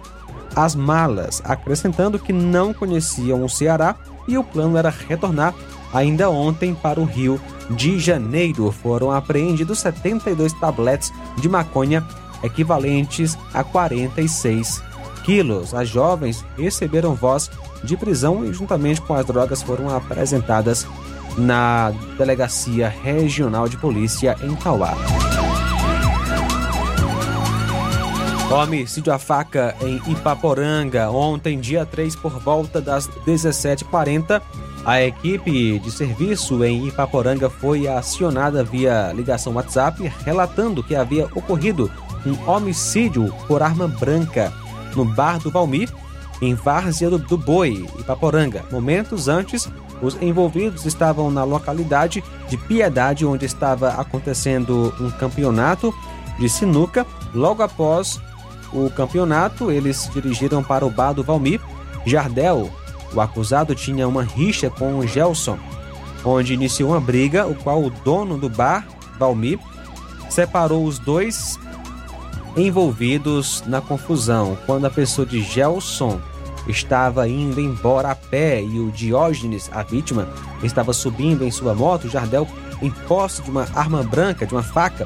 as 0.55 0.75
malas, 0.75 1.41
acrescentando 1.45 2.19
que 2.19 2.31
não 2.31 2.73
conheciam 2.73 3.43
o 3.43 3.49
Ceará 3.49 3.95
e 4.27 4.37
o 4.37 4.43
plano 4.43 4.77
era 4.77 4.89
retornar 4.89 5.53
ainda 5.93 6.29
ontem 6.29 6.73
para 6.73 6.99
o 6.99 7.05
Rio 7.05 7.39
de 7.71 7.99
Janeiro. 7.99 8.71
Foram 8.71 9.11
apreendidos 9.11 9.79
72 9.79 10.53
tabletes 10.53 11.11
de 11.37 11.49
maconha 11.49 12.05
equivalentes 12.43 13.37
a 13.53 13.63
46 13.63 14.92
quilos. 15.23 15.73
As 15.73 15.89
jovens 15.89 16.45
receberam 16.57 17.15
voz 17.15 17.49
de 17.83 17.97
prisão 17.97 18.45
e, 18.45 18.53
juntamente 18.53 19.01
com 19.01 19.13
as 19.13 19.25
drogas, 19.25 19.61
foram 19.61 19.95
apresentadas 19.95 20.85
na 21.37 21.91
Delegacia 22.17 22.87
Regional 22.89 23.67
de 23.67 23.77
Polícia 23.77 24.35
em 24.43 24.55
Tauá. 24.55 24.93
Homicídio 28.51 29.11
a 29.11 29.17
faca 29.17 29.75
em 29.81 29.95
Ipaporanga. 30.11 31.09
Ontem, 31.09 31.59
dia 31.59 31.85
3, 31.85 32.15
por 32.15 32.39
volta 32.39 32.79
das 32.79 33.09
17h40, 33.25 34.41
a 34.85 35.01
equipe 35.01 35.79
de 35.79 35.91
serviço 35.91 36.63
em 36.63 36.87
Ipaporanga 36.87 37.49
foi 37.49 37.87
acionada 37.87 38.63
via 38.63 39.11
ligação 39.13 39.53
WhatsApp, 39.53 40.11
relatando 40.23 40.83
que 40.83 40.95
havia 40.95 41.25
ocorrido 41.33 41.89
um 42.25 42.49
homicídio 42.49 43.33
por 43.47 43.63
arma 43.63 43.87
branca 43.87 44.53
no 44.95 45.05
bar 45.05 45.39
do 45.39 45.51
Valmir, 45.51 45.89
em 46.41 46.53
Várzea 46.55 47.09
do, 47.09 47.37
Boi, 47.37 47.87
Ipaporanga. 47.99 48.65
Momentos 48.71 49.27
antes, 49.27 49.69
os 50.01 50.21
envolvidos 50.21 50.85
estavam 50.85 51.31
na 51.31 51.43
localidade 51.43 52.23
de 52.49 52.57
Piedade, 52.57 53.25
onde 53.25 53.45
estava 53.45 53.89
acontecendo 53.89 54.93
um 54.99 55.09
campeonato 55.11 55.93
de 56.37 56.49
sinuca. 56.49 57.05
Logo 57.33 57.63
após 57.63 58.19
o 58.73 58.89
campeonato, 58.89 59.71
eles 59.71 59.97
se 59.97 60.11
dirigiram 60.11 60.63
para 60.63 60.85
o 60.85 60.89
bar 60.89 61.13
do 61.13 61.23
Valmir. 61.23 61.61
Jardel, 62.05 62.69
o 63.13 63.21
acusado, 63.21 63.73
tinha 63.73 64.07
uma 64.07 64.23
rixa 64.23 64.69
com 64.69 64.99
o 64.99 65.07
Gelson, 65.07 65.57
onde 66.25 66.53
iniciou 66.53 66.91
uma 66.91 66.99
briga, 66.99 67.47
o 67.47 67.55
qual 67.55 67.81
o 67.81 67.89
dono 67.89 68.37
do 68.37 68.49
bar, 68.49 68.85
Valmir, 69.17 69.59
separou 70.29 70.83
os 70.83 70.99
dois 70.99 71.57
envolvidos 72.55 73.63
na 73.65 73.81
confusão. 73.81 74.57
Quando 74.65 74.85
a 74.85 74.89
pessoa 74.89 75.25
de 75.25 75.41
Gelson 75.41 76.19
estava 76.67 77.27
indo 77.27 77.59
embora 77.59 78.11
a 78.11 78.15
pé 78.15 78.61
e 78.61 78.79
o 78.79 78.91
Diógenes, 78.91 79.69
a 79.73 79.83
vítima, 79.83 80.27
estava 80.61 80.93
subindo 80.93 81.43
em 81.43 81.51
sua 81.51 81.73
moto, 81.73 82.09
Jardel, 82.09 82.47
em 82.81 82.89
posse 82.89 83.41
de 83.41 83.49
uma 83.49 83.67
arma 83.73 84.03
branca, 84.03 84.45
de 84.45 84.53
uma 84.53 84.63
faca, 84.63 85.05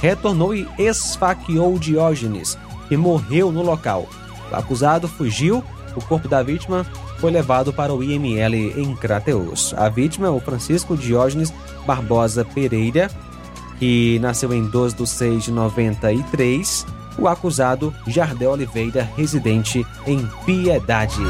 retornou 0.00 0.54
e 0.54 0.68
esfaqueou 0.78 1.74
o 1.74 1.78
Diógenes, 1.78 2.58
que 2.88 2.96
morreu 2.96 3.50
no 3.50 3.62
local. 3.62 4.06
O 4.50 4.56
acusado 4.56 5.08
fugiu, 5.08 5.64
o 5.96 6.04
corpo 6.04 6.28
da 6.28 6.42
vítima 6.42 6.86
foi 7.18 7.30
levado 7.30 7.72
para 7.72 7.94
o 7.94 8.02
IML 8.02 8.54
em 8.54 8.94
Crateus. 8.96 9.72
A 9.76 9.88
vítima, 9.88 10.30
o 10.30 10.40
Francisco 10.40 10.96
Diógenes 10.96 11.52
Barbosa 11.86 12.44
Pereira, 12.44 13.10
que 13.78 14.18
nasceu 14.20 14.52
em 14.52 14.66
12 14.66 14.96
de 14.96 15.06
6 15.06 15.44
de 15.44 15.52
93, 15.52 16.86
o 17.18 17.28
acusado 17.28 17.94
Jardel 18.06 18.52
Oliveira, 18.52 19.08
residente 19.16 19.86
em 20.06 20.26
Piedade. 20.44 21.20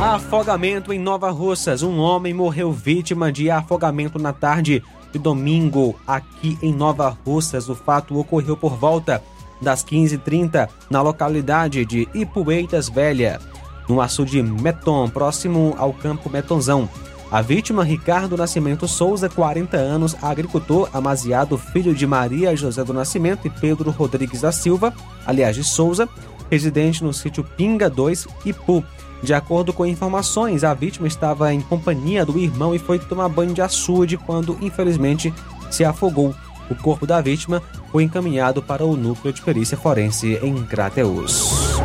Afogamento 0.00 0.92
em 0.92 0.98
Nova 0.98 1.30
Russas. 1.30 1.82
Um 1.82 1.98
homem 1.98 2.32
morreu 2.32 2.72
vítima 2.72 3.32
de 3.32 3.50
afogamento 3.50 4.16
na 4.18 4.32
tarde 4.32 4.82
de 5.12 5.18
domingo 5.18 5.98
aqui 6.06 6.56
em 6.62 6.72
Nova 6.72 7.16
Russas. 7.26 7.68
O 7.68 7.74
fato 7.74 8.16
ocorreu 8.16 8.56
por 8.56 8.76
volta 8.76 9.22
das 9.60 9.84
15h30 9.84 10.68
na 10.88 11.02
localidade 11.02 11.84
de 11.84 12.08
Ipueiras 12.14 12.88
Velha 12.88 13.40
no 13.88 14.00
açude 14.00 14.42
Meton, 14.42 15.08
próximo 15.08 15.74
ao 15.78 15.92
campo 15.92 16.28
Metonzão. 16.28 16.88
A 17.30 17.42
vítima, 17.42 17.84
Ricardo 17.84 18.38
Nascimento 18.38 18.88
Souza, 18.88 19.28
40 19.28 19.76
anos, 19.76 20.16
agricultor, 20.22 20.88
amaziado, 20.94 21.58
filho 21.58 21.94
de 21.94 22.06
Maria 22.06 22.56
José 22.56 22.82
do 22.82 22.94
Nascimento 22.94 23.46
e 23.46 23.50
Pedro 23.50 23.90
Rodrigues 23.90 24.40
da 24.40 24.50
Silva, 24.50 24.94
aliás 25.26 25.54
de 25.54 25.62
Souza, 25.62 26.08
residente 26.50 27.04
no 27.04 27.12
sítio 27.12 27.44
Pinga 27.44 27.90
2, 27.90 28.26
Ipu. 28.46 28.82
De 29.22 29.34
acordo 29.34 29.72
com 29.72 29.84
informações, 29.84 30.64
a 30.64 30.72
vítima 30.72 31.06
estava 31.06 31.52
em 31.52 31.60
companhia 31.60 32.24
do 32.24 32.38
irmão 32.38 32.74
e 32.74 32.78
foi 32.78 32.98
tomar 32.98 33.28
banho 33.28 33.52
de 33.52 33.60
açude 33.60 34.16
quando, 34.16 34.56
infelizmente, 34.62 35.34
se 35.70 35.84
afogou. 35.84 36.34
O 36.70 36.74
corpo 36.74 37.06
da 37.06 37.20
vítima 37.20 37.62
foi 37.90 38.04
encaminhado 38.04 38.62
para 38.62 38.84
o 38.84 38.96
núcleo 38.96 39.32
de 39.32 39.42
perícia 39.42 39.76
forense 39.76 40.38
em 40.42 40.64
Crateus. 40.64 41.78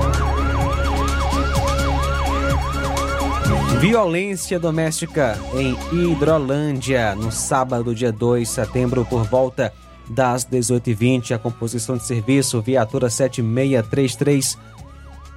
Violência 3.80 4.60
doméstica 4.60 5.38
em 5.54 5.76
Hidrolândia, 5.92 7.16
no 7.16 7.32
sábado, 7.32 7.94
dia 7.94 8.12
2 8.12 8.48
de 8.48 8.54
setembro, 8.54 9.06
por 9.06 9.24
volta 9.26 9.74
das 10.10 10.46
18h20. 10.46 11.32
A 11.32 11.40
composição 11.40 11.98
de 11.98 12.04
serviço, 12.04 12.62
viatura 12.62 13.10
7633, 13.10 14.58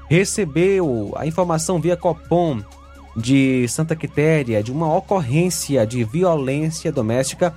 recebeu 0.09 1.12
a 1.16 1.27
informação 1.27 1.81
via 1.81 1.96
Copom 1.96 2.61
de 3.16 3.66
Santa 3.68 3.96
Quitéria 3.96 4.62
de 4.62 4.70
uma 4.70 4.94
ocorrência 4.94 5.87
de 5.87 6.05
violência 6.05 6.92
doméstica 6.92 7.55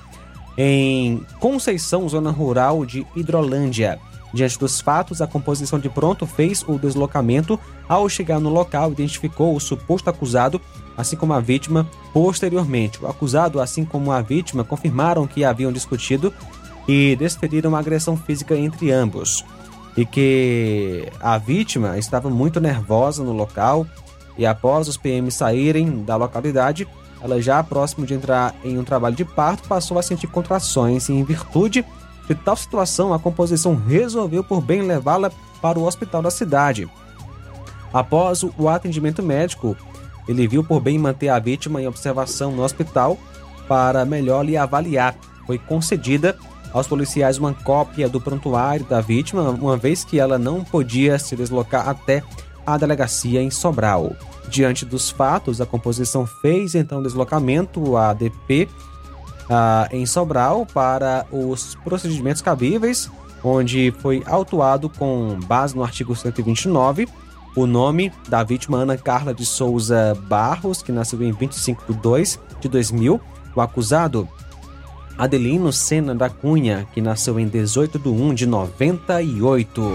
em 0.58 1.26
Conceição, 1.40 2.08
zona 2.10 2.32
rural 2.32 2.86
de 2.86 3.06
Hidrolândia. 3.16 4.00
Diante 4.34 4.60
dos 4.60 4.80
fatos, 4.80 5.22
a 5.22 5.28
composição 5.28 5.80
de 5.80 5.90
pronto 5.90 6.26
fez 6.28 6.64
o 6.68 6.78
deslocamento. 6.78 7.60
Ao 7.88 8.08
chegar 8.08 8.40
no 8.40 8.50
local, 8.50 8.92
identificou 8.92 9.56
o 9.56 9.60
suposto 9.60 10.10
acusado, 10.10 10.62
assim 10.96 11.16
como 11.16 11.34
a 11.34 11.40
vítima, 11.40 11.88
posteriormente. 12.14 13.04
O 13.04 13.08
acusado, 13.08 13.60
assim 13.60 13.84
como 13.84 14.12
a 14.12 14.22
vítima, 14.22 14.64
confirmaram 14.64 15.26
que 15.26 15.44
haviam 15.44 15.72
discutido 15.72 16.34
e 16.88 17.16
desferiram 17.16 17.76
agressão 17.76 18.16
física 18.16 18.56
entre 18.56 18.92
ambos. 18.92 19.44
E 19.98 20.06
que 20.06 21.08
a 21.20 21.38
vítima 21.38 21.98
estava 21.98 22.30
muito 22.30 22.60
nervosa 22.60 23.24
no 23.24 23.34
local 23.34 23.86
e 24.38 24.46
após 24.46 24.88
os 24.88 24.96
PMs 24.96 25.36
saírem 25.36 26.04
da 26.04 26.16
localidade, 26.16 26.88
ela 27.22 27.42
já 27.42 27.62
próximo 27.62 28.06
de 28.06 28.14
entrar 28.14 28.56
em 28.64 28.78
um 28.78 28.84
trabalho 28.86 29.16
de 29.16 29.26
parto 29.26 29.68
passou 29.68 30.00
a 30.00 30.02
sentir 30.02 30.28
contrações 30.28 31.10
em 31.10 31.22
virtude 31.24 31.84
de 32.30 32.36
tal 32.36 32.56
situação, 32.56 33.12
a 33.12 33.18
composição 33.18 33.76
resolveu 33.76 34.44
por 34.44 34.62
bem 34.62 34.84
levá-la 34.84 35.32
para 35.60 35.80
o 35.80 35.86
hospital 35.86 36.22
da 36.22 36.30
cidade. 36.30 36.88
Após 37.92 38.44
o 38.44 38.70
atendimento 38.70 39.24
médico, 39.24 39.76
ele 40.28 40.48
viu 40.48 40.64
por 40.64 40.80
bem 40.80 41.00
manter 41.00 41.30
a 41.30 41.40
vítima 41.40 41.82
em 41.82 41.88
observação 41.88 42.52
no 42.52 42.64
hospital 42.64 43.18
para 43.68 44.06
melhor 44.06 44.46
lhe 44.46 44.56
avaliar. 44.56 45.16
Foi 45.48 45.58
concedida 45.58 46.38
aos 46.72 46.86
policiais 46.86 47.40
uma 47.40 47.52
cópia 47.52 48.08
do 48.08 48.22
prontuário 48.22 48.86
da 48.86 49.02
vítima, 49.02 49.50
uma 49.50 49.76
vez 49.76 50.04
que 50.04 50.20
ela 50.20 50.38
não 50.38 50.64
podia 50.64 51.18
se 51.18 51.36
deslocar 51.36 51.90
até 51.90 52.22
a 52.64 52.78
delegacia 52.78 53.42
em 53.42 53.50
Sobral. 53.50 54.16
Diante 54.48 54.86
dos 54.86 55.10
fatos, 55.10 55.60
a 55.60 55.66
composição 55.66 56.28
fez 56.28 56.76
então 56.76 57.02
deslocamento 57.02 57.98
à 57.98 58.14
DP 58.14 58.70
ah, 59.50 59.88
em 59.92 60.06
Sobral 60.06 60.66
para 60.66 61.26
os 61.32 61.76
procedimentos 61.84 62.42
cabíveis, 62.42 63.10
onde 63.44 63.94
foi 64.00 64.24
autuado 64.26 64.90
com 64.90 65.40
base 65.46 65.76
no 65.76 65.84
artigo 65.84 66.16
129 66.16 67.08
o 67.56 67.66
nome 67.66 68.12
da 68.28 68.44
vítima 68.44 68.78
Ana 68.78 68.98
Carla 68.98 69.34
de 69.34 69.46
Souza 69.46 70.18
Barros, 70.28 70.82
que 70.82 70.92
nasceu 70.92 71.22
em 71.24 71.32
25 71.32 71.92
de 71.92 72.00
2 72.00 72.40
de 72.62 72.70
2000. 72.70 73.20
O 73.56 73.62
acusado 73.62 74.30
Adelino 75.18 75.74
Sena 75.74 76.14
da 76.16 76.30
Cunha, 76.30 76.88
que 76.94 77.02
nasceu 77.02 77.40
em 77.40 77.48
18 77.48 78.00
de 78.00 78.08
1 78.08 78.34
de 78.34 78.46
98. 78.46 79.92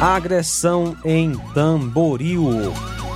Agressão 0.00 0.96
em 1.04 1.32
Tamboril. 1.54 2.72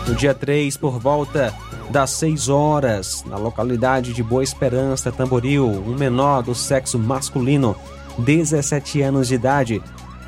No 0.07 0.15
dia 0.15 0.35
3, 0.35 0.77
por 0.77 0.99
volta 0.99 1.53
das 1.93 2.11
6 2.13 2.49
horas, 2.49 3.23
na 3.29 3.37
localidade 3.37 4.15
de 4.15 4.23
Boa 4.23 4.43
Esperança, 4.43 5.13
Tamboril, 5.13 5.69
um 5.69 5.95
menor 5.95 6.43
do 6.43 6.55
sexo 6.55 6.99
masculino, 6.99 7.77
17 8.19 9.03
anos 9.03 9.29
de 9.29 9.35
idade, 9.35 9.83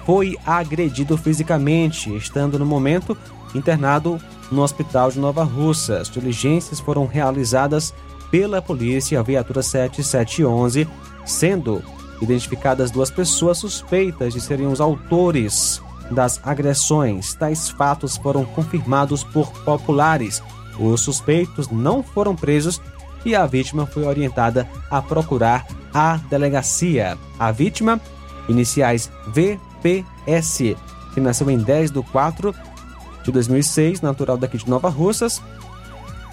foi 0.05 0.37
agredido 0.45 1.17
fisicamente, 1.17 2.15
estando 2.15 2.59
no 2.59 2.67
momento 2.67 3.17
internado 3.55 4.21
no 4.53 4.63
hospital 4.63 5.11
de 5.11 5.19
Nova 5.19 5.43
Russa. 5.43 6.01
As 6.01 6.11
diligências 6.11 6.79
foram 6.81 7.07
realizadas 7.07 7.95
pela 8.31 8.61
polícia, 8.61 9.19
a 9.19 9.23
viatura 9.23 9.63
7711, 9.63 10.87
sendo 11.25 11.83
identificadas 12.21 12.91
duas 12.91 13.11
pessoas 13.11 13.57
suspeitas 13.57 14.35
de 14.35 14.41
serem 14.41 14.67
os 14.67 14.83
autores 14.83 15.81
das 16.11 16.39
agressões. 16.45 17.33
Tais 17.33 17.71
fatos 17.71 18.19
foram 18.19 18.45
confirmados 18.45 19.25
por 19.25 19.51
populares. 19.65 20.43
Os 20.79 21.01
suspeitos 21.01 21.69
não 21.69 22.03
foram 22.03 22.35
presos 22.35 22.81
e 23.25 23.35
a 23.35 23.47
vítima 23.47 23.87
foi 23.87 24.05
orientada 24.05 24.69
a 24.91 25.01
procurar 25.01 25.67
a 25.93 26.17
delegacia. 26.29 27.17
A 27.39 27.51
vítima, 27.51 28.01
iniciais 28.49 29.11
VPS, 29.29 30.77
que 31.15 31.21
nasceu 31.21 31.51
em 31.51 31.59
10 31.59 31.91
de 31.93 32.03
4 32.03 32.55
de 33.23 33.33
2006, 33.33 34.01
natural 34.01 34.37
daqui 34.37 34.59
de 34.59 34.69
Nova 34.69 34.89
Russas. 34.89 35.41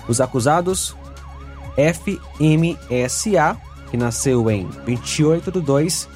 Os 0.08 0.20
acusados, 0.20 0.96
FMSA, 1.76 3.56
que 3.90 3.98
nasceu 3.98 4.50
em 4.50 4.68
28 4.86 5.52
de 5.52 5.62
2 5.62 6.10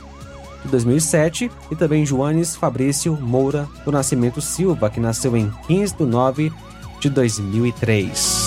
de 0.64 0.72
2007, 0.72 1.52
e 1.70 1.76
também 1.76 2.06
Joanes 2.06 2.56
Fabrício 2.56 3.16
Moura 3.16 3.68
do 3.86 3.92
Nascimento 3.92 4.42
Silva, 4.42 4.90
que 4.90 5.00
nasceu 5.00 5.38
em 5.38 5.52
15 5.68 5.96
de 5.96 6.04
9 6.04 6.52
de 7.06 7.10
2003. 7.12 8.42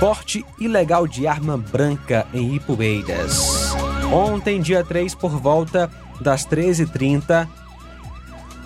Porte 0.00 0.46
ilegal 0.58 1.06
de 1.06 1.26
arma 1.26 1.58
branca 1.58 2.26
em 2.32 2.54
Ipueiras. 2.54 3.74
Ontem, 4.10 4.62
dia 4.62 4.82
3, 4.82 5.14
por 5.14 5.32
volta 5.32 5.90
das 6.22 6.46
13h30, 6.46 7.46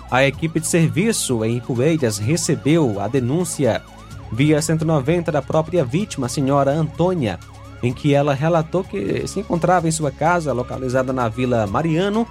a 0.09 0.25
equipe 0.25 0.61
de 0.61 0.67
serviço 0.67 1.43
em 1.43 1.57
Ipueiras 1.57 2.17
recebeu 2.17 3.01
a 3.01 3.09
denúncia 3.09 3.81
via 4.31 4.61
190 4.61 5.33
da 5.33 5.41
própria 5.41 5.83
vítima, 5.83 6.27
a 6.27 6.29
senhora 6.29 6.71
Antônia, 6.71 7.37
em 7.83 7.91
que 7.91 8.13
ela 8.13 8.33
relatou 8.33 8.85
que 8.85 9.27
se 9.27 9.41
encontrava 9.41 9.89
em 9.89 9.91
sua 9.91 10.11
casa, 10.11 10.53
localizada 10.53 11.11
na 11.11 11.27
Vila 11.27 11.67
Mariano, 11.67 12.25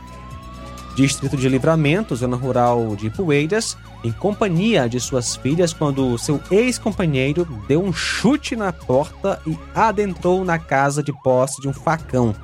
distrito 0.96 1.36
de 1.36 1.46
Livramento, 1.46 2.16
zona 2.16 2.36
rural 2.36 2.96
de 2.96 3.10
Poeiras, 3.10 3.76
em 4.04 4.12
companhia 4.12 4.88
de 4.88 5.00
suas 5.00 5.36
filhas, 5.36 5.72
quando 5.72 6.16
seu 6.18 6.40
ex-companheiro 6.50 7.44
deu 7.66 7.82
um 7.82 7.92
chute 7.92 8.54
na 8.54 8.72
porta 8.72 9.40
e 9.46 9.58
adentrou 9.74 10.44
na 10.44 10.58
casa 10.58 11.02
de 11.02 11.12
posse 11.22 11.60
de 11.60 11.68
um 11.68 11.72
facão 11.72 12.34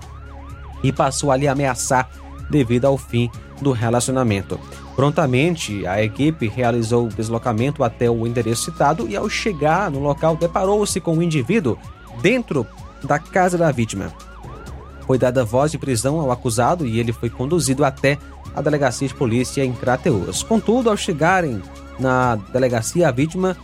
e 0.82 0.92
passou 0.92 1.30
a 1.30 1.36
ameaçar 1.36 2.08
devido 2.50 2.84
ao 2.84 2.98
fim 2.98 3.30
do 3.60 3.72
relacionamento. 3.72 4.58
Prontamente, 4.94 5.86
a 5.86 6.02
equipe 6.02 6.46
realizou 6.46 7.06
o 7.06 7.08
deslocamento 7.08 7.82
até 7.82 8.08
o 8.08 8.26
endereço 8.26 8.64
citado 8.64 9.08
e, 9.08 9.16
ao 9.16 9.28
chegar 9.28 9.90
no 9.90 10.00
local, 10.00 10.36
deparou-se 10.36 11.00
com 11.00 11.16
o 11.16 11.22
indivíduo 11.22 11.78
dentro 12.20 12.66
da 13.02 13.18
casa 13.18 13.58
da 13.58 13.72
vítima. 13.72 14.12
Foi 15.06 15.18
dada 15.18 15.44
voz 15.44 15.72
de 15.72 15.78
prisão 15.78 16.20
ao 16.20 16.30
acusado 16.30 16.86
e 16.86 16.98
ele 16.98 17.12
foi 17.12 17.28
conduzido 17.28 17.84
até 17.84 18.18
a 18.54 18.60
delegacia 18.60 19.08
de 19.08 19.14
polícia 19.14 19.64
em 19.64 19.72
Crateus. 19.72 20.42
Contudo, 20.42 20.90
ao 20.90 20.96
chegarem 20.96 21.62
na 21.98 22.36
delegacia, 22.52 23.08
a 23.08 23.10
vítima 23.10 23.56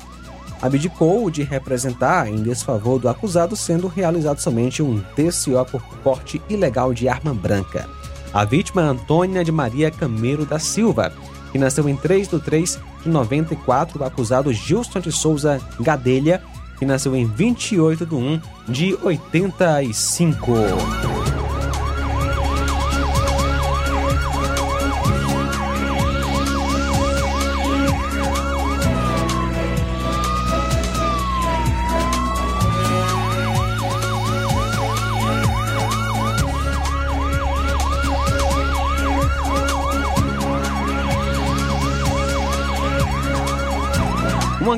abdicou 0.62 1.30
de 1.30 1.42
representar 1.42 2.28
em 2.28 2.42
desfavor 2.42 2.98
do 2.98 3.08
acusado, 3.08 3.56
sendo 3.56 3.88
realizado 3.88 4.38
somente 4.38 4.82
um 4.82 5.00
TCO 5.14 5.64
por 5.70 5.82
porte 6.02 6.40
ilegal 6.48 6.92
de 6.92 7.08
arma 7.08 7.32
branca. 7.32 7.88
A 8.32 8.44
vítima 8.44 8.82
é 8.82 8.84
Antônia 8.84 9.44
de 9.44 9.50
Maria 9.50 9.90
Cameiro 9.90 10.44
da 10.44 10.58
Silva, 10.58 11.12
que 11.50 11.58
nasceu 11.58 11.88
em 11.88 11.96
3 11.96 12.28
de 12.28 12.38
3 12.38 12.78
de 13.02 13.08
94, 13.08 14.00
o 14.00 14.04
acusado 14.04 14.52
Gilson 14.52 15.00
de 15.00 15.10
Souza 15.10 15.60
Gadelha, 15.80 16.40
que 16.78 16.86
nasceu 16.86 17.16
em 17.16 17.26
28 17.26 18.06
de 18.06 18.14
1 18.14 18.40
de 18.68 18.98
85. 19.02 20.52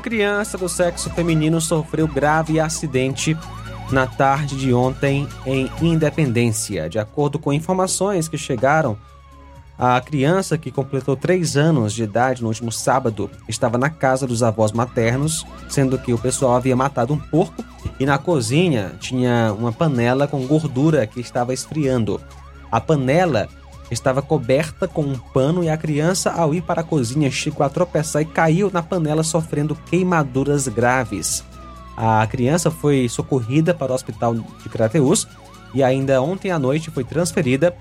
Criança 0.03 0.59
do 0.59 0.69
sexo 0.69 1.09
feminino 1.11 1.61
sofreu 1.61 2.09
grave 2.09 2.59
acidente 2.59 3.39
na 3.93 4.07
tarde 4.07 4.57
de 4.57 4.75
ontem 4.75 5.29
em 5.47 5.71
Independência. 5.81 6.89
De 6.89 6.99
acordo 6.99 7.39
com 7.39 7.53
informações 7.53 8.27
que 8.27 8.37
chegaram, 8.37 8.99
a 9.79 10.01
criança, 10.01 10.59
que 10.59 10.71
completou 10.71 11.17
três 11.17 11.57
anos 11.57 11.93
de 11.93 12.03
idade 12.03 12.43
no 12.43 12.49
último 12.49 12.73
sábado, 12.73 13.31
estava 13.49 13.79
na 13.79 13.89
casa 13.89 14.27
dos 14.27 14.43
avós 14.43 14.73
maternos, 14.73 15.47
sendo 15.69 15.97
que 15.97 16.13
o 16.13 16.19
pessoal 16.19 16.57
havia 16.57 16.77
matado 16.77 17.15
um 17.15 17.19
porco 17.19 17.65
e 17.99 18.05
na 18.05 18.19
cozinha 18.19 18.93
tinha 18.99 19.55
uma 19.57 19.73
panela 19.73 20.27
com 20.27 20.47
gordura 20.47 21.07
que 21.07 21.21
estava 21.21 21.55
esfriando. 21.55 22.21
A 22.71 22.81
panela 22.81 23.49
estava 23.93 24.23
coberta 24.23 24.89
com 24.89 25.03
um 25.03 25.19
pano 25.19 25.63
e 25.63 25.69
a 25.69 25.77
criança, 25.77 26.31
ao 26.31 26.55
ir 26.55 26.63
para 26.63 26.81
a 26.81 26.85
cozinha, 26.85 27.31
chegou 27.31 27.65
a 27.65 27.69
tropeçar 27.69 28.23
e 28.23 28.27
caiu 28.27 28.71
na 28.73 28.83
panela, 28.83 29.23
sofrendo 29.23 29.75
queimaduras 29.75 30.67
graves. 30.69 31.45
A 31.97 32.27
criança 32.27 32.71
foi 32.71 33.09
socorrida 33.09 33.75
para 33.75 33.93
o 33.93 33.95
hospital 33.95 34.35
de 34.35 34.69
Crateus 34.71 35.29
e 35.75 35.83
ainda 35.83 36.23
ontem 36.23 36.51
à 36.51 36.59
noite 36.59 36.91
foi 36.91 37.05
transferida 37.05 37.75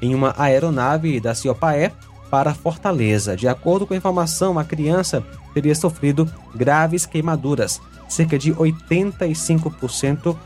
em 0.00 0.14
uma 0.14 0.34
aeronave 0.38 1.20
da 1.20 1.34
Ciopaé 1.34 1.92
para 2.30 2.54
Fortaleza. 2.54 3.36
De 3.36 3.48
acordo 3.48 3.86
com 3.86 3.94
a 3.94 3.96
informação, 3.96 4.58
a 4.58 4.64
criança 4.64 5.24
teria 5.52 5.74
sofrido 5.74 6.30
graves 6.54 7.04
queimaduras, 7.04 7.80
cerca 8.08 8.38
de 8.38 8.52
85% 8.52 10.36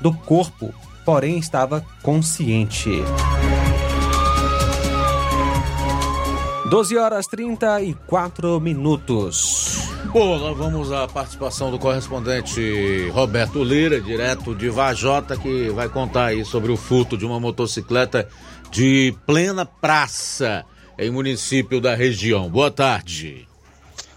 do 0.00 0.12
corpo, 0.12 0.74
porém 1.04 1.38
estava 1.38 1.84
consciente. 2.02 3.02
12 6.68 6.98
horas 6.98 7.28
34 7.28 8.60
minutos. 8.60 9.78
Bom, 10.12 10.36
nós 10.36 10.56
vamos 10.56 10.90
à 10.90 11.06
participação 11.06 11.70
do 11.70 11.78
correspondente 11.78 13.08
Roberto 13.10 13.62
Lira, 13.62 14.00
direto 14.00 14.52
de 14.52 14.68
Vajota, 14.68 15.36
que 15.36 15.68
vai 15.70 15.88
contar 15.88 16.26
aí 16.26 16.44
sobre 16.44 16.72
o 16.72 16.76
furto 16.76 17.16
de 17.16 17.24
uma 17.24 17.38
motocicleta 17.38 18.28
de 18.70 19.14
plena 19.24 19.64
praça 19.64 20.64
em 20.98 21.08
município 21.08 21.80
da 21.80 21.94
região. 21.94 22.50
Boa 22.50 22.70
tarde. 22.70 23.46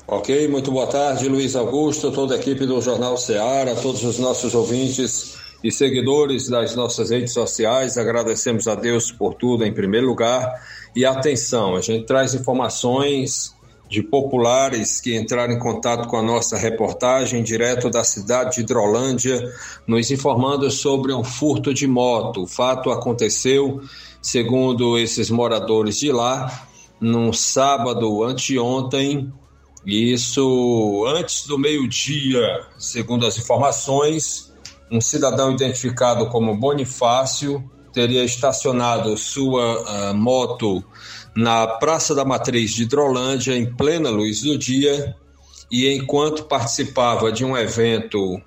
Ok, 0.07 0.47
muito 0.47 0.71
boa 0.71 0.87
tarde, 0.87 1.29
Luiz 1.29 1.55
Augusto, 1.55 2.11
toda 2.11 2.33
a 2.33 2.37
equipe 2.39 2.65
do 2.65 2.81
Jornal 2.81 3.15
Ceará, 3.15 3.75
todos 3.75 4.03
os 4.03 4.17
nossos 4.17 4.55
ouvintes 4.55 5.38
e 5.63 5.71
seguidores 5.71 6.47
das 6.47 6.75
nossas 6.75 7.09
redes 7.09 7.33
sociais. 7.33 7.97
Agradecemos 7.97 8.67
a 8.67 8.75
Deus 8.75 9.11
por 9.11 9.33
tudo 9.33 9.65
em 9.65 9.73
primeiro 9.73 10.07
lugar. 10.07 10.53
E 10.95 11.05
atenção, 11.05 11.75
a 11.75 11.81
gente 11.81 12.05
traz 12.05 12.33
informações 12.33 13.53
de 13.89 14.03
populares 14.03 15.01
que 15.01 15.17
entraram 15.17 15.53
em 15.53 15.59
contato 15.59 16.07
com 16.07 16.15
a 16.15 16.21
nossa 16.21 16.55
reportagem 16.55 17.41
direto 17.41 17.89
da 17.89 18.03
cidade 18.03 18.55
de 18.55 18.61
Hidrolândia, 18.61 19.51
nos 19.87 20.11
informando 20.11 20.69
sobre 20.69 21.11
um 21.11 21.23
furto 21.23 21.73
de 21.73 21.87
moto. 21.87 22.43
O 22.43 22.47
fato 22.47 22.91
aconteceu, 22.91 23.81
segundo 24.21 24.97
esses 24.97 25.31
moradores 25.31 25.97
de 25.97 26.11
lá, 26.11 26.67
num 27.01 27.33
sábado 27.33 28.23
anteontem, 28.23 29.33
isso 29.83 31.05
antes 31.07 31.47
do 31.47 31.57
meio-dia, 31.57 32.67
segundo 32.77 33.25
as 33.25 33.39
informações, 33.39 34.48
um 34.91 34.99
cidadão 34.99 35.51
identificado 35.51 36.27
como 36.27 36.55
Bonifácio 36.55 37.63
teria 37.93 38.23
estacionado 38.23 39.15
sua 39.17 40.11
uh, 40.11 40.13
moto 40.15 40.83
na 41.35 41.67
Praça 41.67 42.13
da 42.13 42.25
Matriz 42.25 42.71
de 42.71 42.83
Hidrolândia, 42.83 43.55
em 43.55 43.65
plena 43.65 44.09
luz 44.09 44.41
do 44.41 44.57
dia, 44.57 45.15
e 45.71 45.91
enquanto 45.91 46.45
participava 46.45 47.31
de 47.31 47.45
um 47.45 47.55
evento 47.57 48.41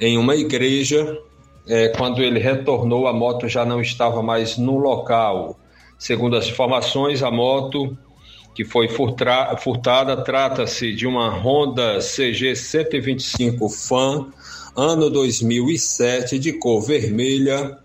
em 0.00 0.18
uma 0.18 0.34
igreja. 0.34 1.18
É, 1.66 1.88
quando 1.88 2.22
ele 2.22 2.38
retornou, 2.38 3.06
a 3.06 3.12
moto 3.12 3.48
já 3.48 3.64
não 3.64 3.80
estava 3.80 4.22
mais 4.22 4.58
no 4.58 4.76
local. 4.76 5.58
Segundo 5.98 6.36
as 6.36 6.46
informações, 6.46 7.22
a 7.22 7.30
moto 7.30 7.96
que 8.54 8.64
foi 8.64 8.86
furtada 8.88 10.22
trata-se 10.22 10.94
de 10.94 11.06
uma 11.06 11.28
Honda 11.30 11.98
CG 11.98 12.54
125 12.54 13.68
Fan, 13.68 14.26
ano 14.76 15.08
2007, 15.08 16.38
de 16.38 16.52
cor 16.54 16.82
vermelha 16.82 17.78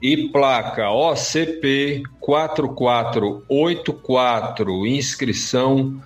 e 0.00 0.28
placa 0.28 0.90
OCP 0.90 2.04
4484, 2.20 4.86
inscrição 4.86 6.00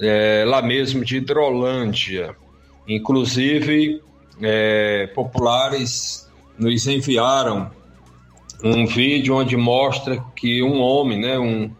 é, 0.00 0.44
lá 0.46 0.62
mesmo 0.62 1.04
de 1.04 1.18
Hidrolândia. 1.18 2.34
Inclusive, 2.88 4.00
é, 4.40 5.08
populares 5.14 6.26
nos 6.58 6.86
enviaram 6.86 7.70
um 8.62 8.86
vídeo 8.86 9.36
onde 9.36 9.56
mostra 9.56 10.22
que 10.36 10.62
um 10.62 10.80
homem, 10.80 11.18
né, 11.20 11.38
um 11.38 11.70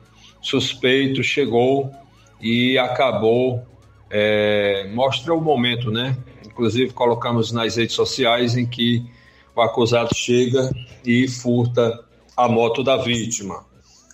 suspeito, 0.40 1.22
chegou 1.22 1.90
e 2.40 2.78
acabou. 2.78 3.62
É, 4.10 4.88
mostra 4.92 5.32
o 5.32 5.40
momento, 5.40 5.90
né? 5.90 6.16
Inclusive 6.60 6.92
colocamos 6.92 7.52
nas 7.52 7.76
redes 7.76 7.94
sociais 7.94 8.54
em 8.54 8.66
que 8.66 9.02
o 9.56 9.62
acusado 9.62 10.14
chega 10.14 10.70
e 11.02 11.26
furta 11.26 11.98
a 12.36 12.46
moto 12.50 12.84
da 12.84 12.98
vítima. 12.98 13.64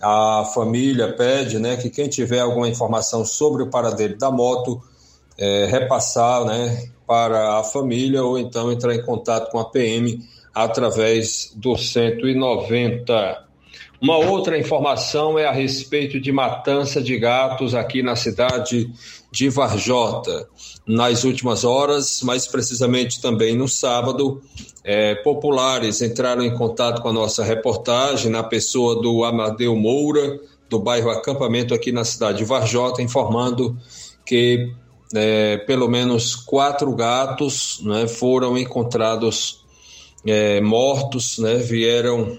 A 0.01 0.49
família 0.55 1.13
pede, 1.13 1.59
né, 1.59 1.77
que 1.77 1.91
quem 1.91 2.09
tiver 2.09 2.39
alguma 2.39 2.69
informação 2.69 3.25
sobre 3.25 3.65
o 3.65 3.67
paradeiro 3.67 4.17
da 4.17 4.31
moto 4.31 4.81
é, 5.37 5.67
repassar, 5.67 6.45
né, 6.45 6.89
para 7.05 7.59
a 7.59 7.65
família 7.65 8.23
ou 8.23 8.39
então 8.39 8.71
entrar 8.71 8.95
em 8.95 9.05
contato 9.05 9.51
com 9.51 9.59
a 9.59 9.65
PM 9.65 10.23
através 10.55 11.53
do 11.57 11.77
190. 11.77 13.45
Uma 14.01 14.19
outra 14.19 14.57
informação 14.57 15.37
é 15.37 15.47
a 15.47 15.53
respeito 15.53 16.21
de 16.21 16.31
matança 16.31 17.03
de 17.03 17.19
gatos 17.19 17.75
aqui 17.75 18.05
na 18.05 18.15
cidade 18.15 18.89
de 19.37 19.51
Varjota. 19.51 20.49
Nas 20.87 21.25
últimas 21.25 21.63
horas, 21.63 22.23
mais 22.23 22.47
precisamente 22.47 23.21
também 23.21 23.55
no 23.55 23.69
sábado, 23.69 24.41
é, 24.83 25.15
populares 25.17 26.01
entraram 26.01 26.43
em 26.43 26.57
contato 26.57 27.03
com 27.03 27.09
a 27.09 27.13
nossa 27.13 27.45
reportagem 27.45 28.31
na 28.31 28.43
pessoa 28.43 29.01
do 29.03 29.25
Amadeu 29.25 29.77
Moura, 29.77 30.41
do 30.71 30.79
bairro 30.79 31.11
Acampamento 31.11 31.75
aqui 31.75 31.93
na 31.93 32.03
cidade 32.03 32.39
de 32.39 32.45
Varjota, 32.45 33.03
informando 33.03 33.77
que 34.25 34.73
é, 35.15 35.59
pelo 35.59 35.87
menos 35.87 36.35
quatro 36.35 36.95
gatos 36.95 37.81
né, 37.83 38.09
foram 38.09 38.57
encontrados 38.57 39.65
é, 40.27 40.63
mortos, 40.63 41.39
né, 41.39 41.57
vieram 41.57 42.39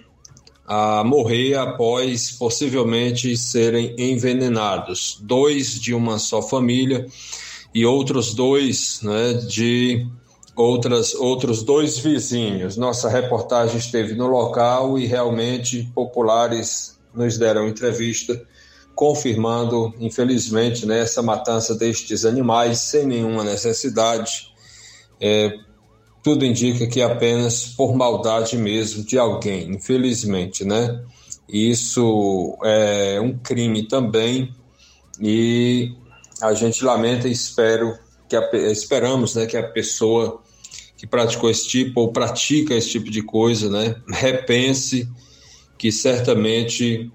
a 0.67 1.01
morrer 1.03 1.55
após 1.55 2.29
possivelmente 2.31 3.35
serem 3.37 3.95
envenenados. 3.97 5.17
Dois 5.21 5.79
de 5.79 5.93
uma 5.93 6.19
só 6.19 6.41
família 6.41 7.07
e 7.73 7.85
outros 7.85 8.33
dois 8.33 8.99
né, 9.01 9.33
de 9.33 10.05
outras, 10.55 11.15
outros 11.15 11.63
dois 11.63 11.97
vizinhos. 11.97 12.75
Nossa 12.75 13.07
reportagem 13.07 13.77
esteve 13.77 14.13
no 14.13 14.27
local 14.27 14.99
e 14.99 15.05
realmente 15.05 15.89
populares 15.95 16.99
nos 17.13 17.37
deram 17.37 17.67
entrevista 17.67 18.39
confirmando, 18.97 19.93
infelizmente, 19.99 20.83
né, 20.87 21.01
essa 21.01 21.21
matança 21.21 21.75
destes 21.75 22.25
animais 22.25 22.79
sem 22.79 23.05
nenhuma 23.05 23.43
necessidade. 23.43 24.51
É, 25.21 25.53
tudo 26.27 26.45
indica 26.45 26.85
que 26.85 26.99
é 26.99 27.05
apenas 27.05 27.67
por 27.67 27.95
maldade 27.95 28.57
mesmo 28.57 29.01
de 29.01 29.17
alguém, 29.17 29.71
infelizmente, 29.71 30.65
né? 30.65 31.01
Isso 31.47 32.57
é 32.65 33.17
um 33.21 33.37
crime 33.37 33.87
também 33.87 34.53
e 35.21 35.93
a 36.41 36.53
gente 36.53 36.83
lamenta 36.83 37.29
e 37.29 37.31
espero 37.31 37.97
que 38.27 38.35
a, 38.35 38.41
esperamos, 38.69 39.35
né, 39.35 39.45
que 39.45 39.55
a 39.55 39.63
pessoa 39.63 40.41
que 40.97 41.07
praticou 41.07 41.49
esse 41.49 41.65
tipo 41.65 42.01
ou 42.01 42.11
pratica 42.11 42.75
esse 42.75 42.89
tipo 42.89 43.09
de 43.09 43.21
coisa, 43.21 43.69
né, 43.69 43.95
repense 44.09 45.09
que 45.77 45.93
certamente 45.93 47.09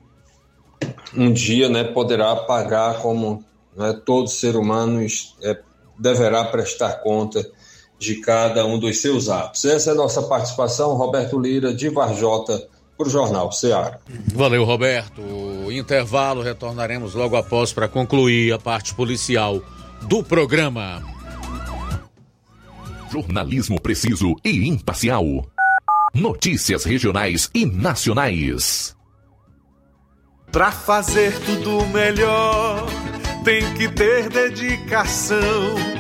um 1.15 1.31
dia, 1.31 1.69
né, 1.69 1.85
poderá 1.85 2.35
pagar 2.35 3.03
como 3.03 3.45
né, 3.77 3.93
todo 4.07 4.27
ser 4.27 4.57
humano 4.57 5.07
é, 5.43 5.61
deverá 5.99 6.47
prestar 6.47 7.03
conta 7.03 7.47
de 8.03 8.17
cada 8.17 8.67
um 8.67 8.79
dos 8.79 9.01
seus 9.01 9.29
atos. 9.29 9.65
Essa 9.65 9.91
é 9.91 9.93
a 9.93 9.97
nossa 9.97 10.23
participação, 10.23 10.95
Roberto 10.95 11.39
Lira, 11.39 11.73
de 11.73 11.89
Varjota, 11.89 12.67
para 12.99 13.07
o 13.07 13.11
Jornal 13.11 13.53
Ceará. 13.53 13.99
Valeu, 14.35 14.65
Roberto. 14.65 15.23
Intervalo, 15.71 16.43
retornaremos 16.43 17.15
logo 17.15 17.37
após 17.37 17.73
para 17.73 17.89
concluir 17.89 18.53
a 18.53 18.59
parte 18.59 18.95
policial 18.95 19.63
do 20.03 20.23
programa. 20.23 21.03
Jornalismo 23.11 23.81
preciso 23.81 24.35
e 24.45 24.69
imparcial. 24.69 25.25
Notícias 26.15 26.85
regionais 26.85 27.49
e 27.55 27.65
nacionais. 27.65 28.97
Para 30.51 30.71
fazer 30.71 31.39
tudo 31.41 31.87
melhor 31.87 32.87
tem 33.45 33.73
que 33.75 33.89
ter 33.89 34.29
dedicação. 34.29 35.92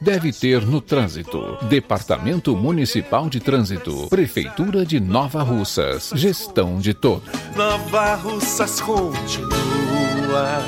deve 0.00 0.32
ter 0.32 0.64
no 0.64 0.80
trânsito. 0.80 1.58
Departamento 1.62 2.56
Municipal 2.56 3.28
de 3.28 3.40
Trânsito, 3.40 4.08
Prefeitura 4.08 4.84
de 4.84 4.98
Nova 5.00 5.42
Russas, 5.42 6.12
gestão 6.14 6.78
de 6.78 6.94
todos. 6.94 7.28
Nova 7.54 8.14
Russas 8.16 8.80
continua 8.80 10.62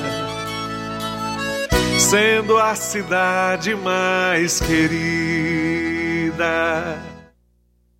sendo 1.98 2.56
a 2.56 2.74
cidade 2.74 3.74
mais 3.74 4.60
querida. 4.60 5.58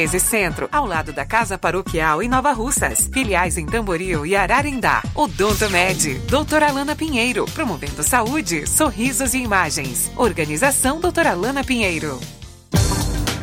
13 0.00 0.18
Centro, 0.18 0.66
ao 0.72 0.86
lado 0.86 1.12
da 1.12 1.26
Casa 1.26 1.58
Paroquial 1.58 2.22
em 2.22 2.28
Nova 2.28 2.52
Russas. 2.52 3.10
Filiais 3.12 3.58
em 3.58 3.66
Tamboril 3.66 4.24
e 4.24 4.34
Ararindá. 4.34 5.02
Odonto 5.14 5.68
Med, 5.68 6.14
doutora 6.26 6.68
Alana 6.70 6.96
Pinheiro, 6.96 7.44
promovendo 7.52 8.02
saúde, 8.02 8.66
sorrisos 8.66 9.34
e 9.34 9.38
imagens. 9.42 10.10
Organização 10.16 11.00
doutora 11.00 11.32
Alana 11.32 11.62
Pinheiro. 11.62 12.18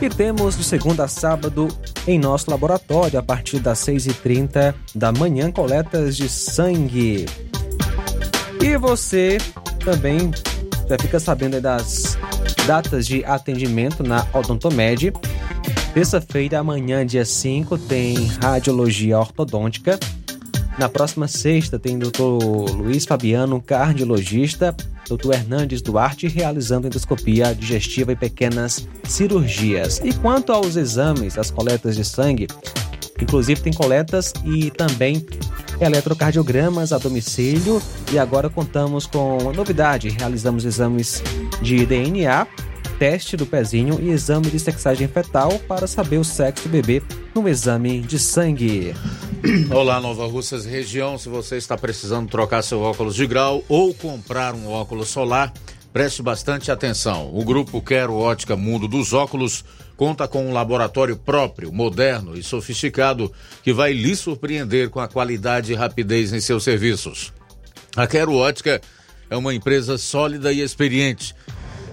E 0.01 0.09
temos 0.09 0.57
de 0.57 0.63
segunda 0.63 1.03
a 1.03 1.07
sábado 1.07 1.67
em 2.07 2.17
nosso 2.17 2.49
laboratório, 2.49 3.19
a 3.19 3.21
partir 3.21 3.59
das 3.59 3.77
6h30 3.85 4.73
da 4.95 5.11
manhã, 5.11 5.51
coletas 5.51 6.17
de 6.17 6.27
sangue. 6.27 7.27
E 8.59 8.77
você 8.77 9.37
também 9.85 10.31
já 10.89 10.97
fica 10.99 11.19
sabendo 11.19 11.61
das 11.61 12.17
datas 12.65 13.05
de 13.05 13.23
atendimento 13.25 14.01
na 14.01 14.25
Odontomed. 14.33 15.13
Terça-feira, 15.97 16.59
amanhã, 16.59 17.03
dia 17.03 17.25
5, 17.25 17.75
tem 17.75 18.27
radiologia 18.39 19.17
ortodôntica. 19.17 19.99
Na 20.77 20.87
próxima 20.87 21.27
sexta 21.27 21.79
tem 21.79 21.97
doutor 21.97 22.37
Luiz 22.75 23.03
Fabiano, 23.03 23.59
cardiologista, 23.59 24.75
doutor 25.09 25.33
Hernandes 25.33 25.81
Duarte, 25.81 26.27
realizando 26.27 26.85
endoscopia 26.85 27.55
digestiva 27.55 28.11
e 28.11 28.15
pequenas 28.15 28.87
cirurgias. 29.05 29.99
E 30.03 30.13
quanto 30.13 30.51
aos 30.51 30.75
exames, 30.75 31.35
as 31.35 31.49
coletas 31.49 31.95
de 31.95 32.05
sangue, 32.05 32.45
inclusive 33.19 33.59
tem 33.59 33.73
coletas 33.73 34.33
e 34.45 34.69
também 34.69 35.25
eletrocardiogramas 35.81 36.93
a 36.93 36.99
domicílio. 36.99 37.81
E 38.13 38.19
agora 38.19 38.51
contamos 38.51 39.07
com 39.07 39.39
uma 39.39 39.51
novidade: 39.51 40.09
realizamos 40.09 40.63
exames 40.63 41.23
de 41.59 41.87
DNA, 41.87 42.45
teste 42.97 43.37
do 43.37 43.45
pezinho 43.45 43.99
e 44.01 44.09
exame 44.09 44.49
de 44.49 44.59
sexagem 44.59 45.07
fetal 45.07 45.59
para 45.67 45.85
saber 45.85 46.17
o 46.17 46.23
sexo 46.23 46.67
do 46.67 46.71
bebê 46.71 47.01
no 47.33 47.47
exame 47.47 48.01
de 48.01 48.17
sangue. 48.17 48.93
Olá, 49.69 49.99
Nova 49.99 50.25
Russas 50.25 50.65
região. 50.65 51.17
Se 51.17 51.29
você 51.29 51.57
está 51.57 51.77
precisando 51.77 52.29
trocar 52.29 52.63
seu 52.63 52.81
óculos 52.81 53.15
de 53.15 53.27
grau 53.27 53.63
ou 53.69 53.93
comprar 53.93 54.55
um 54.55 54.67
óculos 54.67 55.09
solar, 55.09 55.53
preste 55.93 56.23
bastante 56.23 56.71
atenção. 56.71 57.31
O 57.33 57.45
grupo 57.45 57.81
Quero 57.81 58.15
Ótica 58.15 58.55
Mundo 58.55 58.87
dos 58.87 59.13
Óculos 59.13 59.63
conta 59.95 60.27
com 60.27 60.47
um 60.47 60.53
laboratório 60.53 61.17
próprio, 61.17 61.71
moderno 61.71 62.35
e 62.35 62.43
sofisticado 62.43 63.31
que 63.63 63.71
vai 63.73 63.93
lhe 63.93 64.15
surpreender 64.15 64.89
com 64.89 64.99
a 64.99 65.07
qualidade 65.07 65.71
e 65.71 65.75
rapidez 65.75 66.33
em 66.33 66.39
seus 66.39 66.63
serviços. 66.63 67.31
A 67.95 68.07
Quero 68.07 68.33
Ótica 68.33 68.81
é 69.29 69.37
uma 69.37 69.53
empresa 69.53 69.97
sólida 69.97 70.51
e 70.51 70.61
experiente. 70.61 71.35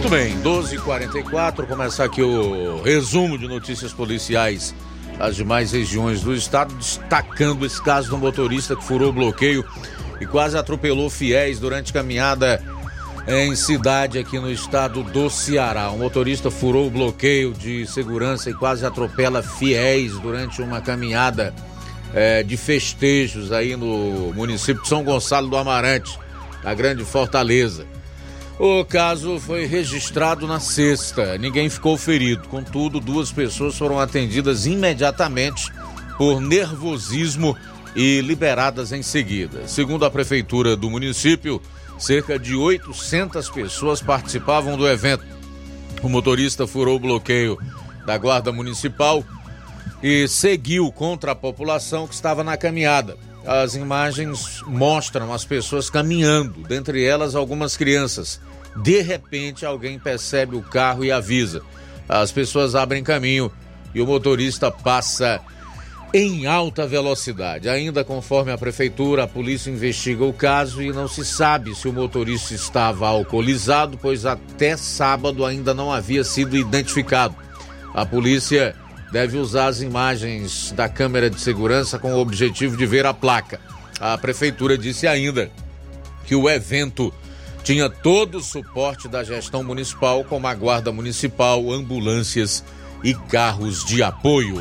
Muito 0.00 0.12
bem, 0.12 0.34
12h44, 0.40 1.66
começar 1.66 2.04
aqui 2.04 2.22
o 2.22 2.80
resumo 2.80 3.36
de 3.36 3.46
notícias 3.46 3.92
policiais 3.92 4.74
das 5.18 5.36
demais 5.36 5.72
regiões 5.72 6.22
do 6.22 6.34
estado, 6.34 6.74
destacando 6.74 7.66
esse 7.66 7.82
caso 7.82 8.08
do 8.08 8.16
motorista 8.16 8.74
que 8.74 8.82
furou 8.82 9.10
o 9.10 9.12
bloqueio 9.12 9.62
e 10.18 10.24
quase 10.24 10.56
atropelou 10.56 11.10
fiéis 11.10 11.60
durante 11.60 11.92
caminhada 11.92 12.64
em 13.28 13.54
cidade 13.54 14.18
aqui 14.18 14.38
no 14.38 14.50
estado 14.50 15.02
do 15.02 15.28
Ceará. 15.28 15.90
Um 15.90 15.98
motorista 15.98 16.50
furou 16.50 16.86
o 16.86 16.90
bloqueio 16.90 17.52
de 17.52 17.86
segurança 17.86 18.48
e 18.48 18.54
quase 18.54 18.86
atropela 18.86 19.42
fiéis 19.42 20.18
durante 20.18 20.62
uma 20.62 20.80
caminhada 20.80 21.54
eh, 22.14 22.42
de 22.42 22.56
festejos 22.56 23.52
aí 23.52 23.76
no 23.76 24.32
município 24.32 24.82
de 24.82 24.88
São 24.88 25.04
Gonçalo 25.04 25.46
do 25.46 25.58
Amarante, 25.58 26.18
na 26.64 26.72
Grande 26.72 27.04
Fortaleza. 27.04 27.89
O 28.62 28.84
caso 28.84 29.40
foi 29.40 29.64
registrado 29.64 30.46
na 30.46 30.60
sexta. 30.60 31.38
Ninguém 31.38 31.70
ficou 31.70 31.96
ferido. 31.96 32.46
Contudo, 32.46 33.00
duas 33.00 33.32
pessoas 33.32 33.78
foram 33.78 33.98
atendidas 33.98 34.66
imediatamente 34.66 35.72
por 36.18 36.42
nervosismo 36.42 37.56
e 37.96 38.20
liberadas 38.20 38.92
em 38.92 39.02
seguida. 39.02 39.66
Segundo 39.66 40.04
a 40.04 40.10
prefeitura 40.10 40.76
do 40.76 40.90
município, 40.90 41.58
cerca 41.98 42.38
de 42.38 42.54
800 42.54 43.48
pessoas 43.48 44.02
participavam 44.02 44.76
do 44.76 44.86
evento. 44.86 45.24
O 46.02 46.08
motorista 46.10 46.66
furou 46.66 46.96
o 46.96 47.00
bloqueio 47.00 47.58
da 48.04 48.18
Guarda 48.18 48.52
Municipal 48.52 49.24
e 50.02 50.28
seguiu 50.28 50.92
contra 50.92 51.32
a 51.32 51.34
população 51.34 52.06
que 52.06 52.12
estava 52.12 52.44
na 52.44 52.58
caminhada. 52.58 53.16
As 53.46 53.74
imagens 53.74 54.62
mostram 54.66 55.32
as 55.32 55.46
pessoas 55.46 55.88
caminhando, 55.88 56.62
dentre 56.68 57.02
elas 57.02 57.34
algumas 57.34 57.74
crianças. 57.74 58.38
De 58.76 59.00
repente, 59.00 59.66
alguém 59.66 59.98
percebe 59.98 60.56
o 60.56 60.62
carro 60.62 61.04
e 61.04 61.10
avisa. 61.10 61.62
As 62.08 62.32
pessoas 62.32 62.74
abrem 62.74 63.02
caminho 63.02 63.50
e 63.94 64.00
o 64.00 64.06
motorista 64.06 64.70
passa 64.70 65.40
em 66.12 66.46
alta 66.46 66.86
velocidade. 66.86 67.68
Ainda 67.68 68.04
conforme 68.04 68.50
a 68.50 68.58
prefeitura, 68.58 69.24
a 69.24 69.28
polícia 69.28 69.70
investiga 69.70 70.24
o 70.24 70.32
caso 70.32 70.82
e 70.82 70.92
não 70.92 71.06
se 71.06 71.24
sabe 71.24 71.74
se 71.74 71.88
o 71.88 71.92
motorista 71.92 72.54
estava 72.54 73.06
alcoolizado, 73.06 73.98
pois 74.00 74.26
até 74.26 74.76
sábado 74.76 75.44
ainda 75.44 75.72
não 75.72 75.92
havia 75.92 76.24
sido 76.24 76.56
identificado. 76.56 77.34
A 77.94 78.04
polícia 78.04 78.74
deve 79.12 79.36
usar 79.36 79.66
as 79.66 79.80
imagens 79.80 80.72
da 80.72 80.88
câmera 80.88 81.28
de 81.28 81.40
segurança 81.40 81.98
com 81.98 82.12
o 82.12 82.20
objetivo 82.20 82.76
de 82.76 82.86
ver 82.86 83.06
a 83.06 83.14
placa. 83.14 83.60
A 84.00 84.16
prefeitura 84.16 84.78
disse 84.78 85.06
ainda 85.06 85.50
que 86.24 86.34
o 86.34 86.48
evento 86.48 87.12
tinha 87.70 87.88
todo 87.88 88.38
o 88.38 88.42
suporte 88.42 89.06
da 89.06 89.22
gestão 89.22 89.62
municipal, 89.62 90.24
como 90.24 90.44
a 90.44 90.52
Guarda 90.52 90.90
Municipal, 90.90 91.70
ambulâncias 91.70 92.64
e 93.04 93.14
carros 93.14 93.84
de 93.84 94.02
apoio. 94.02 94.56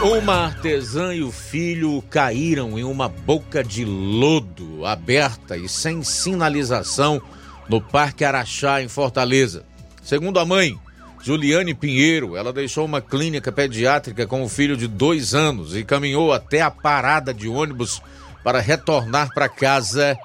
Uma 0.00 0.44
artesã 0.44 1.12
e 1.12 1.24
o 1.24 1.32
filho 1.32 2.00
caíram 2.08 2.78
em 2.78 2.84
uma 2.84 3.08
boca 3.08 3.64
de 3.64 3.84
lodo 3.84 4.86
aberta 4.86 5.56
e 5.56 5.68
sem 5.68 6.04
sinalização 6.04 7.20
no 7.68 7.80
Parque 7.80 8.24
Araxá, 8.24 8.80
em 8.80 8.86
Fortaleza. 8.86 9.64
Segundo 10.04 10.38
a 10.38 10.44
mãe, 10.44 10.78
Juliane 11.24 11.72
Pinheiro, 11.72 12.36
ela 12.36 12.52
deixou 12.52 12.84
uma 12.84 13.00
clínica 13.00 13.50
pediátrica 13.50 14.26
com 14.26 14.42
o 14.42 14.48
filho 14.48 14.76
de 14.76 14.86
dois 14.86 15.34
anos 15.34 15.74
e 15.74 15.82
caminhou 15.82 16.34
até 16.34 16.60
a 16.60 16.70
parada 16.70 17.32
de 17.32 17.48
ônibus 17.48 18.02
para 18.44 18.60
retornar 18.60 19.32
para 19.32 19.48
casa 19.48 20.18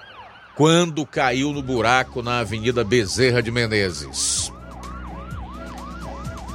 quando 0.57 1.05
caiu 1.05 1.53
no 1.53 1.63
buraco 1.63 2.21
na 2.21 2.39
Avenida 2.39 2.83
Bezerra 2.83 3.41
de 3.41 3.49
Menezes. 3.49 4.51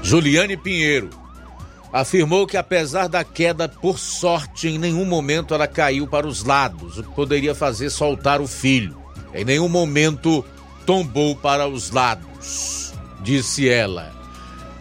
Juliane 0.03 0.59
Pinheiro 0.59 1.09
afirmou 1.91 2.47
que 2.47 2.59
apesar 2.59 3.09
da 3.09 3.25
queda, 3.25 3.67
por 3.67 3.99
sorte, 3.99 4.69
em 4.69 4.77
nenhum 4.77 5.07
momento 5.07 5.55
ela 5.55 5.67
caiu 5.67 6.07
para 6.07 6.27
os 6.27 6.45
lados, 6.45 6.99
o 6.99 7.03
que 7.03 7.15
poderia 7.15 7.55
fazer 7.55 7.89
soltar 7.89 8.43
o 8.43 8.47
filho. 8.47 9.03
Em 9.33 9.43
nenhum 9.43 9.71
momento 9.71 10.45
tombou 10.85 11.35
para 11.35 11.67
os 11.67 11.91
lados, 11.91 12.93
disse 13.23 13.71
ela. 13.71 14.24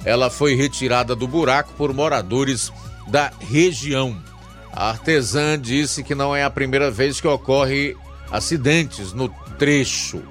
Ela 0.06 0.30
foi 0.30 0.56
retirada 0.56 1.16
do 1.16 1.28
buraco 1.28 1.74
por 1.78 1.93
moradores 1.93 2.72
da 3.08 3.32
região. 3.39 4.18
A 4.72 4.89
artesã 4.89 5.60
disse 5.60 6.04
que 6.04 6.16
não 6.16 6.36
é 6.36 6.43
a 6.43 6.49
primeira 6.49 6.89
vez 6.89 7.22
que 7.22 7.28
ocorre 7.28 7.95
acidentes 8.32 9.14
no 9.14 9.30
trecho. 9.58 10.24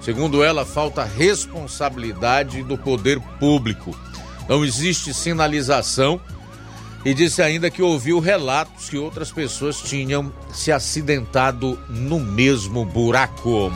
Segundo 0.00 0.42
ela, 0.42 0.64
falta 0.64 1.04
responsabilidade 1.04 2.62
do 2.62 2.78
poder 2.78 3.20
público. 3.38 3.94
Não 4.48 4.64
existe 4.64 5.12
sinalização 5.12 6.20
e 7.04 7.14
disse 7.14 7.42
ainda 7.42 7.70
que 7.70 7.82
ouviu 7.82 8.18
relatos 8.18 8.88
que 8.88 8.96
outras 8.96 9.30
pessoas 9.30 9.80
tinham 9.80 10.32
se 10.52 10.72
acidentado 10.72 11.78
no 11.88 12.18
mesmo 12.18 12.84
buraco. 12.84 13.70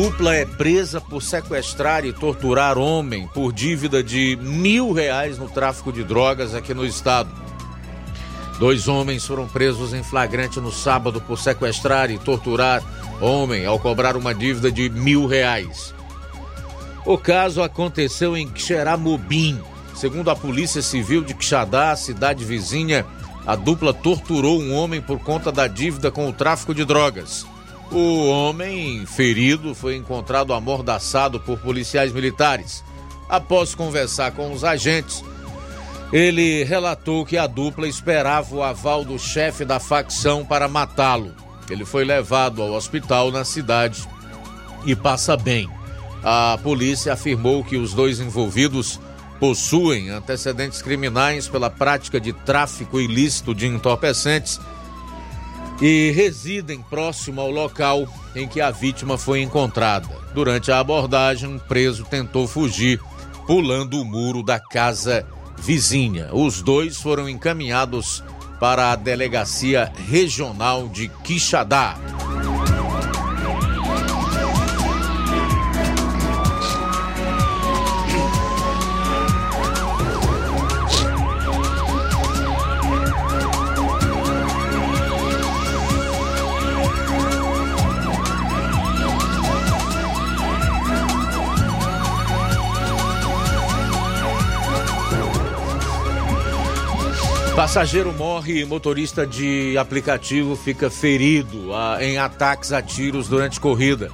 Dupla 0.00 0.32
é 0.32 0.44
presa 0.44 1.00
por 1.00 1.20
sequestrar 1.20 2.04
e 2.04 2.12
torturar 2.12 2.78
homem 2.78 3.26
por 3.34 3.52
dívida 3.52 4.00
de 4.00 4.38
mil 4.40 4.92
reais 4.92 5.38
no 5.38 5.48
tráfico 5.48 5.92
de 5.92 6.04
drogas 6.04 6.54
aqui 6.54 6.72
no 6.72 6.86
estado. 6.86 7.28
Dois 8.60 8.86
homens 8.86 9.26
foram 9.26 9.48
presos 9.48 9.92
em 9.92 10.04
flagrante 10.04 10.60
no 10.60 10.70
sábado 10.70 11.20
por 11.20 11.36
sequestrar 11.36 12.12
e 12.12 12.18
torturar 12.18 12.80
homem 13.20 13.66
ao 13.66 13.76
cobrar 13.80 14.16
uma 14.16 14.32
dívida 14.32 14.70
de 14.70 14.88
mil 14.88 15.26
reais. 15.26 15.92
O 17.04 17.18
caso 17.18 17.60
aconteceu 17.60 18.36
em 18.36 18.48
Xeramobim. 18.54 19.60
Segundo 19.96 20.30
a 20.30 20.36
Polícia 20.36 20.80
Civil 20.80 21.24
de 21.24 21.34
Quixadá, 21.34 21.96
cidade 21.96 22.44
vizinha, 22.44 23.04
a 23.44 23.56
dupla 23.56 23.92
torturou 23.92 24.60
um 24.60 24.72
homem 24.76 25.02
por 25.02 25.18
conta 25.18 25.50
da 25.50 25.66
dívida 25.66 26.08
com 26.08 26.28
o 26.28 26.32
tráfico 26.32 26.72
de 26.72 26.84
drogas. 26.84 27.44
O 27.90 28.28
homem 28.28 29.06
ferido 29.06 29.74
foi 29.74 29.96
encontrado 29.96 30.52
amordaçado 30.52 31.40
por 31.40 31.58
policiais 31.58 32.12
militares. 32.12 32.84
Após 33.28 33.74
conversar 33.74 34.32
com 34.32 34.52
os 34.52 34.62
agentes, 34.62 35.24
ele 36.12 36.64
relatou 36.64 37.24
que 37.24 37.38
a 37.38 37.46
dupla 37.46 37.88
esperava 37.88 38.54
o 38.54 38.62
aval 38.62 39.04
do 39.04 39.18
chefe 39.18 39.64
da 39.64 39.80
facção 39.80 40.44
para 40.44 40.68
matá-lo. 40.68 41.34
Ele 41.70 41.84
foi 41.84 42.04
levado 42.04 42.62
ao 42.62 42.72
hospital 42.72 43.30
na 43.30 43.44
cidade 43.44 44.06
e 44.84 44.94
passa 44.94 45.36
bem. 45.36 45.68
A 46.22 46.58
polícia 46.62 47.12
afirmou 47.12 47.64
que 47.64 47.76
os 47.76 47.94
dois 47.94 48.20
envolvidos 48.20 49.00
possuem 49.40 50.10
antecedentes 50.10 50.82
criminais 50.82 51.48
pela 51.48 51.70
prática 51.70 52.20
de 52.20 52.32
tráfico 52.32 53.00
ilícito 53.00 53.54
de 53.54 53.66
entorpecentes 53.66 54.60
e 55.80 56.10
residem 56.10 56.82
próximo 56.82 57.40
ao 57.40 57.50
local 57.50 58.06
em 58.34 58.48
que 58.48 58.60
a 58.60 58.70
vítima 58.70 59.16
foi 59.16 59.42
encontrada. 59.42 60.08
Durante 60.34 60.70
a 60.70 60.78
abordagem, 60.78 61.48
um 61.48 61.58
preso 61.58 62.04
tentou 62.04 62.46
fugir, 62.46 63.00
pulando 63.46 64.00
o 64.00 64.04
muro 64.04 64.42
da 64.42 64.58
casa 64.58 65.26
vizinha. 65.58 66.28
Os 66.32 66.62
dois 66.62 67.00
foram 67.00 67.28
encaminhados 67.28 68.22
para 68.60 68.92
a 68.92 68.96
delegacia 68.96 69.92
regional 70.08 70.88
de 70.88 71.08
Quixadá. 71.08 71.96
Passageiro 97.58 98.12
morre 98.12 98.60
e 98.60 98.64
motorista 98.64 99.26
de 99.26 99.76
aplicativo 99.76 100.54
fica 100.54 100.88
ferido 100.88 101.74
a, 101.74 101.98
em 102.00 102.16
ataques 102.16 102.70
a 102.70 102.80
tiros 102.80 103.26
durante 103.26 103.58
corrida. 103.58 104.12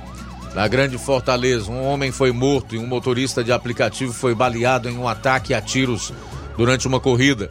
Na 0.55 0.67
Grande 0.67 0.97
Fortaleza, 0.97 1.71
um 1.71 1.85
homem 1.85 2.11
foi 2.11 2.33
morto 2.33 2.75
e 2.75 2.79
um 2.79 2.87
motorista 2.87 3.45
de 3.45 3.53
aplicativo 3.53 4.15
foi 4.15 4.35
baleado 4.35 4.89
em 4.89 4.97
um 4.97 5.07
ataque 5.07 5.53
a 5.53 5.61
tiros 5.61 6.11
durante 6.57 6.89
uma 6.89 6.99
corrida. 6.99 7.51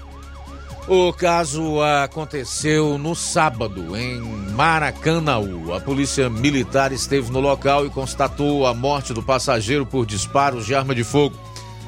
O 0.87 1.13
caso 1.13 1.79
aconteceu 1.83 2.97
no 2.97 3.13
sábado, 3.13 3.95
em 3.95 4.19
Maracanaú. 4.55 5.75
A 5.75 5.79
polícia 5.79 6.27
militar 6.27 6.91
esteve 6.91 7.31
no 7.31 7.39
local 7.39 7.85
e 7.85 7.91
constatou 7.91 8.65
a 8.65 8.73
morte 8.73 9.13
do 9.13 9.21
passageiro 9.21 9.85
por 9.85 10.07
disparos 10.07 10.65
de 10.65 10.73
arma 10.73 10.95
de 10.95 11.03
fogo. 11.03 11.37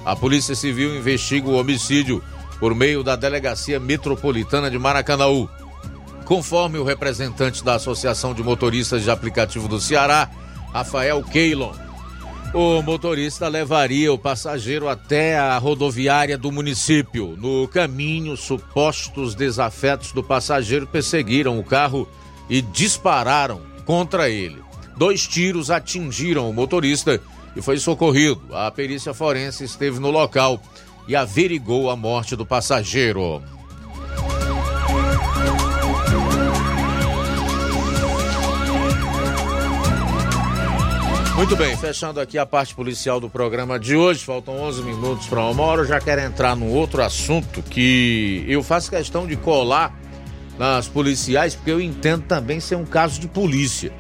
A 0.06 0.16
polícia 0.16 0.54
civil 0.54 0.96
investiga 0.96 1.50
o 1.50 1.60
homicídio 1.60 2.22
por 2.60 2.74
meio 2.74 3.04
da 3.04 3.16
Delegacia 3.16 3.80
Metropolitana 3.80 4.70
de 4.70 4.78
Maracanaú. 4.78 5.50
Conforme 6.26 6.78
o 6.80 6.84
representante 6.84 7.64
da 7.64 7.76
Associação 7.76 8.34
de 8.34 8.42
Motoristas 8.42 9.04
de 9.04 9.12
Aplicativo 9.12 9.68
do 9.68 9.80
Ceará, 9.80 10.30
Rafael 10.74 11.24
Keilon, 11.24 11.74
o 12.54 12.82
motorista 12.82 13.48
levaria 13.48 14.14
o 14.14 14.18
passageiro 14.18 14.88
até 14.88 15.38
a 15.38 15.58
rodoviária 15.58 16.38
do 16.38 16.52
município. 16.52 17.36
No 17.38 17.68
caminho, 17.68 18.38
supostos 18.38 19.36
desafetos 19.36 20.14
do 20.14 20.24
passageiro 20.24 20.88
perseguiram 20.88 21.60
o 21.60 21.64
carro 21.64 22.08
e 22.50 22.62
dispararam 22.62 23.62
contra 23.86 24.30
ele. 24.30 24.64
Dois 24.96 25.28
tiros 25.28 25.70
atingiram 25.70 26.50
o 26.50 26.54
motorista 26.54 27.22
e 27.56 27.62
foi 27.62 27.78
socorrido. 27.78 28.42
A 28.52 28.72
perícia 28.72 29.14
forense 29.14 29.66
esteve 29.66 30.00
no 30.00 30.10
local 30.10 30.62
e 31.08 31.16
averigou 31.16 31.90
a 31.90 31.96
morte 31.96 32.36
do 32.36 32.46
passageiro. 32.46 33.42
Muito 41.36 41.56
bem, 41.58 41.76
fechando 41.76 42.22
aqui 42.22 42.38
a 42.38 42.46
parte 42.46 42.74
policial 42.74 43.20
do 43.20 43.30
programa 43.30 43.78
de 43.78 43.94
hoje, 43.96 44.24
faltam 44.24 44.58
11 44.58 44.82
minutos 44.84 45.28
para 45.28 45.44
uma 45.46 45.64
hora. 45.64 45.82
Eu 45.82 45.86
já 45.86 46.00
quero 46.00 46.22
entrar 46.22 46.56
num 46.56 46.72
outro 46.72 47.04
assunto 47.04 47.62
que 47.62 48.46
eu 48.48 48.64
faço 48.64 48.90
questão 48.90 49.28
de 49.28 49.36
colar 49.36 49.94
nas 50.58 50.88
policiais, 50.88 51.54
porque 51.54 51.72
eu 51.72 51.82
entendo 51.82 52.24
também 52.24 52.62
ser 52.62 52.76
um 52.76 52.86
caso 52.86 53.20
de 53.20 53.28
polícia 53.28 53.92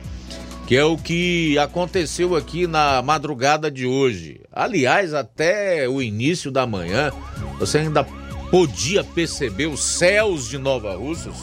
que 0.67 0.75
é 0.75 0.83
o 0.83 0.97
que 0.97 1.57
aconteceu 1.59 2.35
aqui 2.35 2.65
na 2.65 3.01
madrugada 3.01 3.69
de 3.69 3.85
hoje. 3.85 4.41
Aliás, 4.51 5.13
até 5.13 5.87
o 5.87 6.01
início 6.01 6.51
da 6.51 6.65
manhã, 6.65 7.11
você 7.59 7.79
ainda 7.79 8.03
podia 8.49 9.03
perceber 9.03 9.67
os 9.67 9.83
céus 9.83 10.49
de 10.49 10.57
Nova 10.57 10.95
Russas 10.95 11.35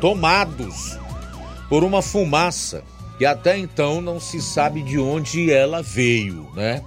tomados 0.00 0.98
por 1.68 1.84
uma 1.84 2.00
fumaça 2.00 2.82
que 3.18 3.26
até 3.26 3.58
então 3.58 4.00
não 4.00 4.18
se 4.18 4.40
sabe 4.40 4.82
de 4.82 4.98
onde 4.98 5.52
ela 5.52 5.82
veio, 5.82 6.50
né? 6.54 6.82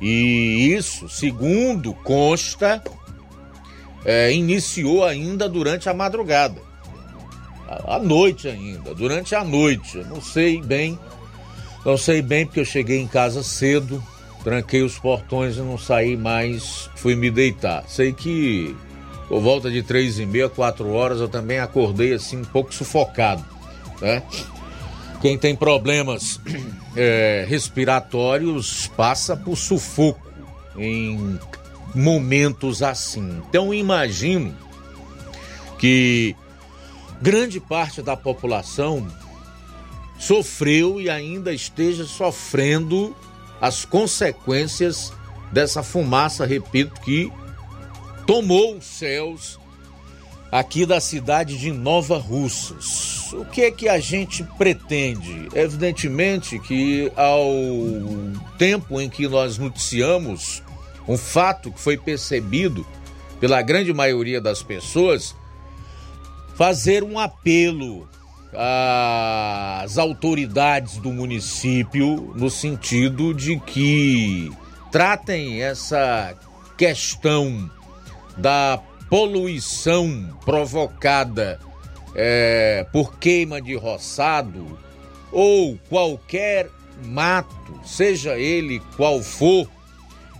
E 0.00 0.74
isso, 0.76 1.08
segundo 1.08 1.94
consta, 1.94 2.82
é, 4.04 4.32
iniciou 4.32 5.04
ainda 5.04 5.48
durante 5.48 5.88
a 5.88 5.94
madrugada. 5.94 6.60
À 7.66 7.98
noite 7.98 8.46
ainda, 8.46 8.94
durante 8.94 9.34
a 9.34 9.42
noite. 9.42 9.98
Eu 9.98 10.06
não 10.06 10.20
sei 10.20 10.60
bem 10.60 10.98
não 11.84 11.96
sei 11.96 12.22
bem 12.22 12.46
porque 12.46 12.60
eu 12.60 12.64
cheguei 12.64 13.00
em 13.00 13.06
casa 13.06 13.42
cedo, 13.42 14.02
tranquei 14.42 14.82
os 14.82 14.98
portões 14.98 15.56
e 15.56 15.60
não 15.60 15.76
saí 15.76 16.16
mais, 16.16 16.88
fui 16.96 17.14
me 17.14 17.30
deitar. 17.30 17.84
Sei 17.88 18.12
que 18.12 18.74
por 19.28 19.40
volta 19.40 19.70
de 19.70 19.82
três 19.82 20.18
e 20.18 20.26
meia, 20.26 20.48
quatro 20.48 20.90
horas, 20.92 21.20
eu 21.20 21.28
também 21.28 21.58
acordei 21.58 22.12
assim 22.12 22.38
um 22.38 22.44
pouco 22.44 22.74
sufocado, 22.74 23.44
né? 24.00 24.22
Quem 25.20 25.38
tem 25.38 25.56
problemas 25.56 26.40
é, 26.94 27.44
respiratórios 27.48 28.86
passa 28.96 29.36
por 29.36 29.56
sufoco 29.56 30.30
em 30.76 31.38
momentos 31.94 32.82
assim. 32.82 33.42
Então 33.48 33.72
imagino 33.72 34.54
que 35.78 36.36
grande 37.22 37.60
parte 37.60 38.02
da 38.02 38.16
população 38.16 39.06
sofreu 40.18 41.00
e 41.00 41.10
ainda 41.10 41.52
esteja 41.52 42.04
sofrendo 42.04 43.14
as 43.60 43.84
consequências 43.84 45.12
dessa 45.52 45.82
fumaça, 45.82 46.44
repito, 46.44 47.00
que 47.00 47.32
tomou 48.26 48.76
os 48.76 48.84
céus 48.84 49.58
aqui 50.50 50.86
da 50.86 51.00
cidade 51.00 51.58
de 51.58 51.72
Nova 51.72 52.16
Russas. 52.16 53.32
O 53.32 53.44
que 53.44 53.62
é 53.62 53.70
que 53.70 53.88
a 53.88 53.98
gente 53.98 54.44
pretende? 54.56 55.48
Evidentemente 55.54 56.58
que 56.58 57.10
ao 57.16 57.50
tempo 58.56 59.00
em 59.00 59.08
que 59.08 59.26
nós 59.26 59.58
noticiamos 59.58 60.62
um 61.08 61.18
fato 61.18 61.72
que 61.72 61.80
foi 61.80 61.96
percebido 61.96 62.86
pela 63.40 63.60
grande 63.62 63.92
maioria 63.92 64.40
das 64.40 64.62
pessoas, 64.62 65.34
fazer 66.54 67.02
um 67.02 67.18
apelo 67.18 68.08
às 68.56 69.98
autoridades 69.98 70.98
do 70.98 71.12
município 71.12 72.32
no 72.34 72.50
sentido 72.50 73.34
de 73.34 73.58
que 73.58 74.50
tratem 74.90 75.62
essa 75.62 76.34
questão 76.76 77.70
da 78.36 78.80
poluição 79.08 80.28
provocada 80.44 81.58
é, 82.14 82.86
por 82.92 83.18
queima 83.18 83.60
de 83.60 83.74
roçado 83.74 84.78
ou 85.32 85.78
qualquer 85.88 86.70
mato, 87.04 87.80
seja 87.84 88.38
ele 88.38 88.80
qual 88.96 89.20
for, 89.20 89.68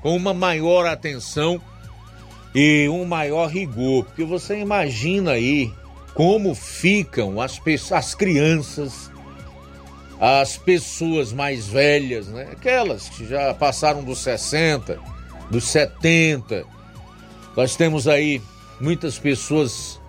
com 0.01 0.17
uma 0.17 0.33
maior 0.33 0.87
atenção 0.87 1.61
e 2.55 2.89
um 2.89 3.05
maior 3.05 3.49
rigor, 3.49 4.05
porque 4.05 4.23
você 4.23 4.59
imagina 4.61 5.33
aí 5.33 5.73
como 6.15 6.55
ficam 6.55 7.41
as, 7.41 7.61
as 7.91 8.15
crianças, 8.15 9.11
as 10.21 10.57
pessoas 10.57 11.33
mais 11.33 11.67
velhas, 11.67 12.29
né? 12.29 12.49
aquelas 12.53 13.09
que 13.09 13.27
já 13.27 13.53
passaram 13.53 14.03
dos 14.03 14.21
60, 14.21 14.99
dos 15.51 15.65
70. 15.65 16.65
Nós 17.57 17.77
temos 17.77 18.07
aí 18.07 18.41
muitas 18.81 19.19
pessoas 19.19 20.01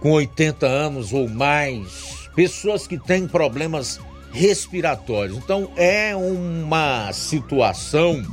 com 0.00 0.10
80 0.10 0.66
anos 0.66 1.12
ou 1.12 1.28
mais, 1.28 2.28
pessoas 2.34 2.86
que 2.86 2.98
têm 2.98 3.28
problemas 3.28 4.00
respiratórios. 4.32 5.36
Então 5.36 5.70
é 5.76 6.14
uma 6.16 7.12
situação 7.12 8.24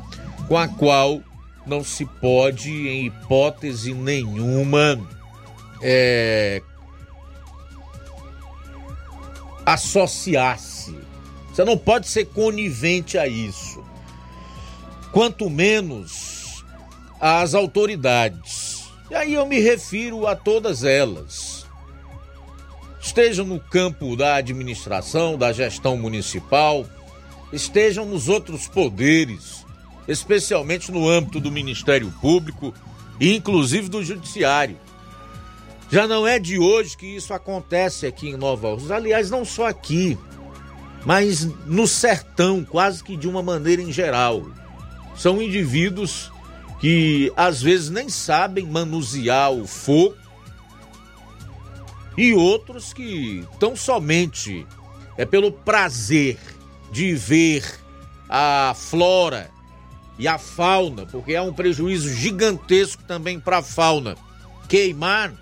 com 0.47 0.57
a 0.57 0.67
qual 0.67 1.21
não 1.67 1.83
se 1.83 2.05
pode, 2.05 2.71
em 2.71 3.05
hipótese 3.05 3.93
nenhuma, 3.93 4.99
é, 5.81 6.61
associar-se. 9.73 10.97
Você 11.51 11.63
não 11.63 11.77
pode 11.77 12.07
ser 12.07 12.25
conivente 12.25 13.17
a 13.17 13.27
isso. 13.27 13.83
Quanto 15.11 15.49
menos 15.49 16.63
as 17.19 17.53
autoridades. 17.53 18.89
E 19.11 19.15
aí 19.15 19.33
eu 19.33 19.45
me 19.45 19.59
refiro 19.59 20.25
a 20.27 20.35
todas 20.35 20.83
elas. 20.83 21.65
Estejam 23.01 23.45
no 23.45 23.59
campo 23.59 24.15
da 24.15 24.35
administração, 24.35 25.37
da 25.37 25.51
gestão 25.51 25.97
municipal, 25.97 26.85
estejam 27.51 28.05
nos 28.05 28.27
outros 28.27 28.67
poderes, 28.67 29.65
especialmente 30.07 30.91
no 30.91 31.07
âmbito 31.07 31.39
do 31.39 31.51
Ministério 31.51 32.13
Público 32.21 32.73
e 33.19 33.35
inclusive 33.35 33.89
do 33.89 34.03
Judiciário. 34.03 34.77
Já 35.91 36.07
não 36.07 36.27
é 36.27 36.37
de 36.37 36.59
hoje 36.59 36.95
que 36.95 37.07
isso 37.07 37.33
acontece 37.33 38.05
aqui 38.05 38.29
em 38.29 38.37
Nova 38.37 38.73
Rússia. 38.73 38.95
Aliás, 38.95 39.31
não 39.31 39.43
só 39.43 39.67
aqui, 39.67 40.17
mas 41.05 41.45
no 41.65 41.87
sertão, 41.87 42.63
quase 42.63 43.03
que 43.03 43.17
de 43.17 43.27
uma 43.27 43.41
maneira 43.41 43.81
em 43.81 43.91
geral. 43.91 44.45
São 45.15 45.41
indivíduos 45.41 46.31
que 46.79 47.33
às 47.35 47.61
vezes 47.61 47.89
nem 47.89 48.07
sabem 48.07 48.65
manusear 48.65 49.51
o 49.51 49.65
fogo 49.65 50.15
e 52.15 52.33
outros 52.33 52.93
que 52.93 53.45
tão 53.59 53.75
somente 53.75 54.65
é 55.17 55.25
pelo 55.25 55.51
prazer 55.51 56.37
de 56.91 57.15
ver 57.15 57.63
a 58.29 58.73
flora 58.75 59.49
e 60.17 60.27
a 60.27 60.37
fauna, 60.37 61.05
porque 61.05 61.33
é 61.33 61.41
um 61.41 61.53
prejuízo 61.53 62.13
gigantesco 62.13 63.03
também 63.03 63.39
para 63.39 63.57
a 63.57 63.63
fauna, 63.63 64.15
queimar 64.67 65.33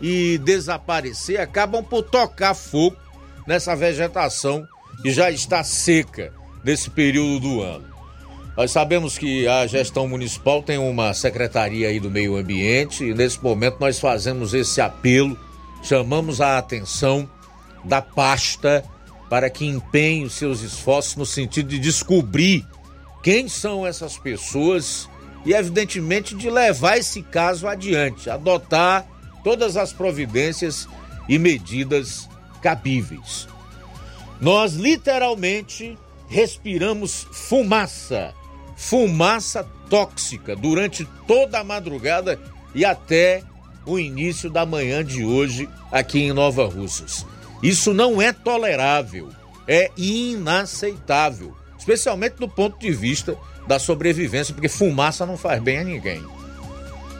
e 0.00 0.38
desaparecer, 0.38 1.40
acabam 1.40 1.84
por 1.84 2.02
tocar 2.02 2.54
fogo 2.54 2.96
nessa 3.46 3.74
vegetação 3.76 4.66
que 5.02 5.10
já 5.10 5.30
está 5.30 5.62
seca 5.62 6.32
nesse 6.64 6.90
período 6.90 7.40
do 7.40 7.62
ano. 7.62 7.90
Nós 8.56 8.70
sabemos 8.70 9.16
que 9.16 9.46
a 9.46 9.66
gestão 9.66 10.06
municipal 10.08 10.62
tem 10.62 10.76
uma 10.76 11.14
secretaria 11.14 11.88
aí 11.88 12.00
do 12.00 12.10
meio 12.10 12.36
ambiente 12.36 13.04
e 13.04 13.14
nesse 13.14 13.42
momento 13.42 13.78
nós 13.80 13.98
fazemos 13.98 14.52
esse 14.52 14.80
apelo, 14.80 15.38
chamamos 15.82 16.40
a 16.40 16.58
atenção 16.58 17.28
da 17.84 18.02
pasta 18.02 18.84
para 19.30 19.48
que 19.48 19.64
empenhe 19.64 20.24
os 20.24 20.34
seus 20.34 20.60
esforços 20.60 21.16
no 21.16 21.24
sentido 21.24 21.68
de 21.68 21.78
descobrir 21.78 22.66
quem 23.22 23.48
são 23.48 23.86
essas 23.86 24.18
pessoas 24.18 25.08
e, 25.44 25.52
evidentemente, 25.52 26.34
de 26.34 26.50
levar 26.50 26.98
esse 26.98 27.22
caso 27.22 27.66
adiante, 27.66 28.28
adotar 28.28 29.06
todas 29.42 29.76
as 29.76 29.92
providências 29.92 30.88
e 31.28 31.38
medidas 31.38 32.28
cabíveis. 32.62 33.48
Nós 34.40 34.74
literalmente 34.74 35.98
respiramos 36.28 37.26
fumaça, 37.32 38.34
fumaça 38.76 39.66
tóxica 39.88 40.54
durante 40.56 41.06
toda 41.26 41.60
a 41.60 41.64
madrugada 41.64 42.40
e 42.74 42.84
até 42.84 43.42
o 43.84 43.98
início 43.98 44.48
da 44.48 44.64
manhã 44.64 45.04
de 45.04 45.24
hoje 45.24 45.68
aqui 45.90 46.20
em 46.20 46.32
Nova 46.32 46.66
Russas. 46.66 47.26
Isso 47.62 47.92
não 47.92 48.22
é 48.22 48.32
tolerável, 48.32 49.28
é 49.66 49.90
inaceitável, 49.96 51.54
especialmente 51.78 52.36
do 52.36 52.48
ponto 52.48 52.78
de 52.78 52.90
vista 52.92 53.36
da 53.66 53.78
sobrevivência, 53.78 54.54
porque 54.54 54.68
fumaça 54.68 55.26
não 55.26 55.36
faz 55.36 55.62
bem 55.62 55.78
a 55.78 55.84
ninguém. 55.84 56.24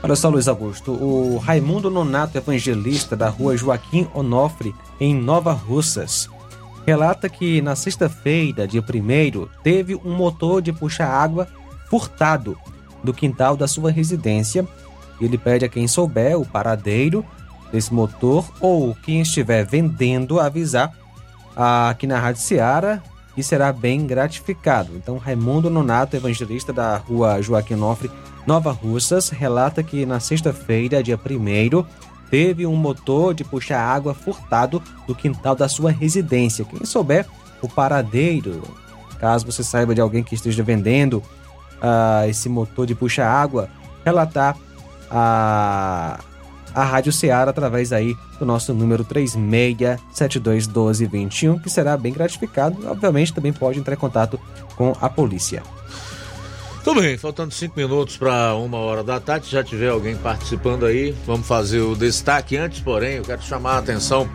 Olha 0.03 0.17
só, 0.17 0.31
Luiz 0.31 0.49
Augusto, 0.49 0.93
o 0.93 1.37
Raimundo 1.37 1.91
Nonato, 1.91 2.39
evangelista 2.39 3.15
da 3.15 3.29
rua 3.29 3.55
Joaquim 3.55 4.09
Onofre, 4.15 4.75
em 4.99 5.15
Nova 5.15 5.53
Russas, 5.53 6.29
relata 6.87 7.29
que 7.29 7.61
na 7.61 7.77
sexta-feira, 7.77 8.67
dia 8.67 8.81
1 8.81 9.47
teve 9.63 9.95
um 9.95 10.15
motor 10.15 10.63
de 10.63 10.73
puxa-água 10.73 11.47
furtado 11.91 12.57
do 13.05 13.13
quintal 13.13 13.59
da 13.59 13.69
sua 13.69 13.91
residência. 13.91 14.67
Ele 15.21 15.37
pede 15.37 15.67
a 15.67 15.69
quem 15.69 15.87
souber 15.87 16.41
o 16.41 16.47
paradeiro 16.47 17.23
desse 17.71 17.93
motor 17.93 18.51
ou 18.59 18.95
quem 18.95 19.21
estiver 19.21 19.67
vendendo 19.67 20.41
avisar 20.41 20.93
aqui 21.91 22.07
na 22.07 22.19
Rádio 22.19 22.41
Seara 22.41 23.03
e 23.37 23.43
será 23.43 23.71
bem 23.71 24.07
gratificado. 24.07 24.97
Então, 24.97 25.19
Raimundo 25.19 25.69
Nonato, 25.69 26.17
evangelista 26.17 26.73
da 26.73 26.97
rua 26.97 27.43
Joaquim 27.43 27.75
Onofre, 27.75 28.11
Nova 28.51 28.73
Russas 28.73 29.29
relata 29.29 29.81
que 29.81 30.05
na 30.05 30.19
sexta-feira, 30.19 31.05
dia 31.05 31.17
1 31.17 31.85
teve 32.29 32.67
um 32.67 32.75
motor 32.75 33.33
de 33.33 33.45
puxar 33.45 33.81
água 33.81 34.13
furtado 34.13 34.83
do 35.07 35.15
quintal 35.15 35.55
da 35.55 35.69
sua 35.69 35.93
residência. 35.93 36.65
Quem 36.65 36.85
souber 36.85 37.25
o 37.63 37.69
paradeiro, 37.69 38.61
caso 39.21 39.47
você 39.47 39.63
saiba 39.63 39.95
de 39.95 40.01
alguém 40.01 40.25
que 40.25 40.35
esteja 40.35 40.65
vendendo 40.65 41.19
uh, 41.19 42.29
esse 42.29 42.49
motor 42.49 42.89
de 42.89 42.95
puxar 42.97 43.31
água, 43.31 43.69
relatar 44.05 44.57
a, 45.09 46.19
a 46.75 46.83
Rádio 46.83 47.13
Ceará 47.13 47.53
através 47.53 47.93
aí 47.93 48.17
do 48.37 48.45
nosso 48.45 48.75
número 48.75 49.05
36721221, 49.05 51.63
que 51.63 51.71
será 51.71 51.97
bem 51.97 52.13
gratificado. 52.13 52.85
Obviamente 52.91 53.33
também 53.33 53.53
pode 53.53 53.79
entrar 53.79 53.95
em 53.95 53.99
contato 53.99 54.41
com 54.75 54.93
a 55.01 55.09
polícia. 55.09 55.63
Tudo 56.83 57.03
bem, 57.03 57.19
faltando 57.19 57.53
cinco 57.53 57.79
minutos 57.79 58.17
para 58.17 58.55
uma 58.55 58.79
hora 58.79 59.05
da 59.05 59.21
tarde, 59.21 59.45
se 59.45 59.53
já 59.53 59.63
tiver 59.63 59.91
alguém 59.91 60.17
participando 60.17 60.87
aí, 60.87 61.15
vamos 61.27 61.47
fazer 61.47 61.81
o 61.81 61.95
destaque. 61.95 62.57
Antes, 62.57 62.81
porém, 62.81 63.17
eu 63.17 63.23
quero 63.23 63.43
chamar 63.43 63.75
a 63.75 63.79
atenção 63.79 64.27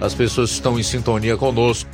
das 0.00 0.12
pessoas 0.12 0.50
que 0.50 0.56
estão 0.56 0.76
em 0.76 0.82
sintonia 0.82 1.36
conosco. 1.36 1.88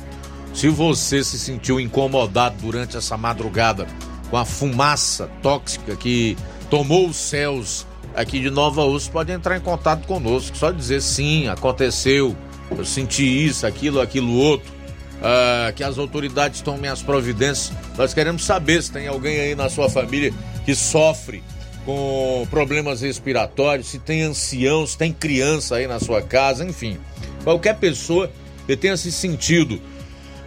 Se 0.55 0.69
você 0.69 1.23
se 1.23 1.37
sentiu 1.37 1.79
incomodado 1.79 2.55
durante 2.59 2.97
essa 2.97 3.15
madrugada 3.15 3.85
com 4.31 4.37
a 4.37 4.43
fumaça 4.43 5.29
tóxica 5.43 5.95
que 5.95 6.35
tomou 6.67 7.07
os 7.07 7.15
céus 7.15 7.85
aqui 8.15 8.39
de 8.39 8.49
Nova 8.49 8.83
Urso, 8.83 9.11
pode 9.11 9.31
entrar 9.31 9.55
em 9.55 9.61
contato 9.61 10.07
conosco. 10.07 10.57
Só 10.57 10.71
dizer 10.71 10.99
sim, 11.01 11.47
aconteceu, 11.47 12.35
eu 12.75 12.83
senti 12.83 13.23
isso, 13.23 13.67
aquilo, 13.67 14.01
aquilo 14.01 14.33
outro 14.33 14.80
uh, 15.21 15.73
que 15.73 15.83
as 15.83 15.97
autoridades 15.97 16.61
tomem 16.61 16.89
as 16.89 17.01
providências. 17.01 17.71
Nós 17.97 18.13
queremos 18.13 18.43
saber 18.43 18.81
se 18.81 18.91
tem 18.91 19.07
alguém 19.07 19.39
aí 19.39 19.55
na 19.55 19.69
sua 19.69 19.89
família 19.89 20.33
que 20.65 20.75
sofre 20.75 21.43
com 21.85 22.45
problemas 22.49 23.01
respiratórios, 23.01 23.87
se 23.87 23.99
tem 23.99 24.23
ancião, 24.23 24.85
se 24.85 24.97
tem 24.97 25.13
criança 25.13 25.75
aí 25.75 25.87
na 25.87 25.99
sua 25.99 26.21
casa, 26.21 26.63
enfim. 26.63 26.97
Qualquer 27.43 27.77
pessoa 27.77 28.31
que 28.67 28.75
tenha 28.75 28.97
se 28.97 29.11
sentido 29.11 29.81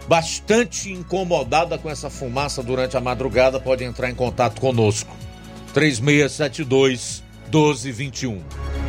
bastante 0.07 0.91
incomodada 0.91 1.77
com 1.77 1.89
essa 1.89 2.09
fumaça 2.09 2.61
durante 2.61 2.95
a 2.95 3.01
madrugada 3.01 3.59
pode 3.59 3.83
entrar 3.83 4.09
em 4.09 4.15
contato 4.15 4.61
conosco. 4.61 5.15
3672 5.73 7.23
1221. 7.51 8.84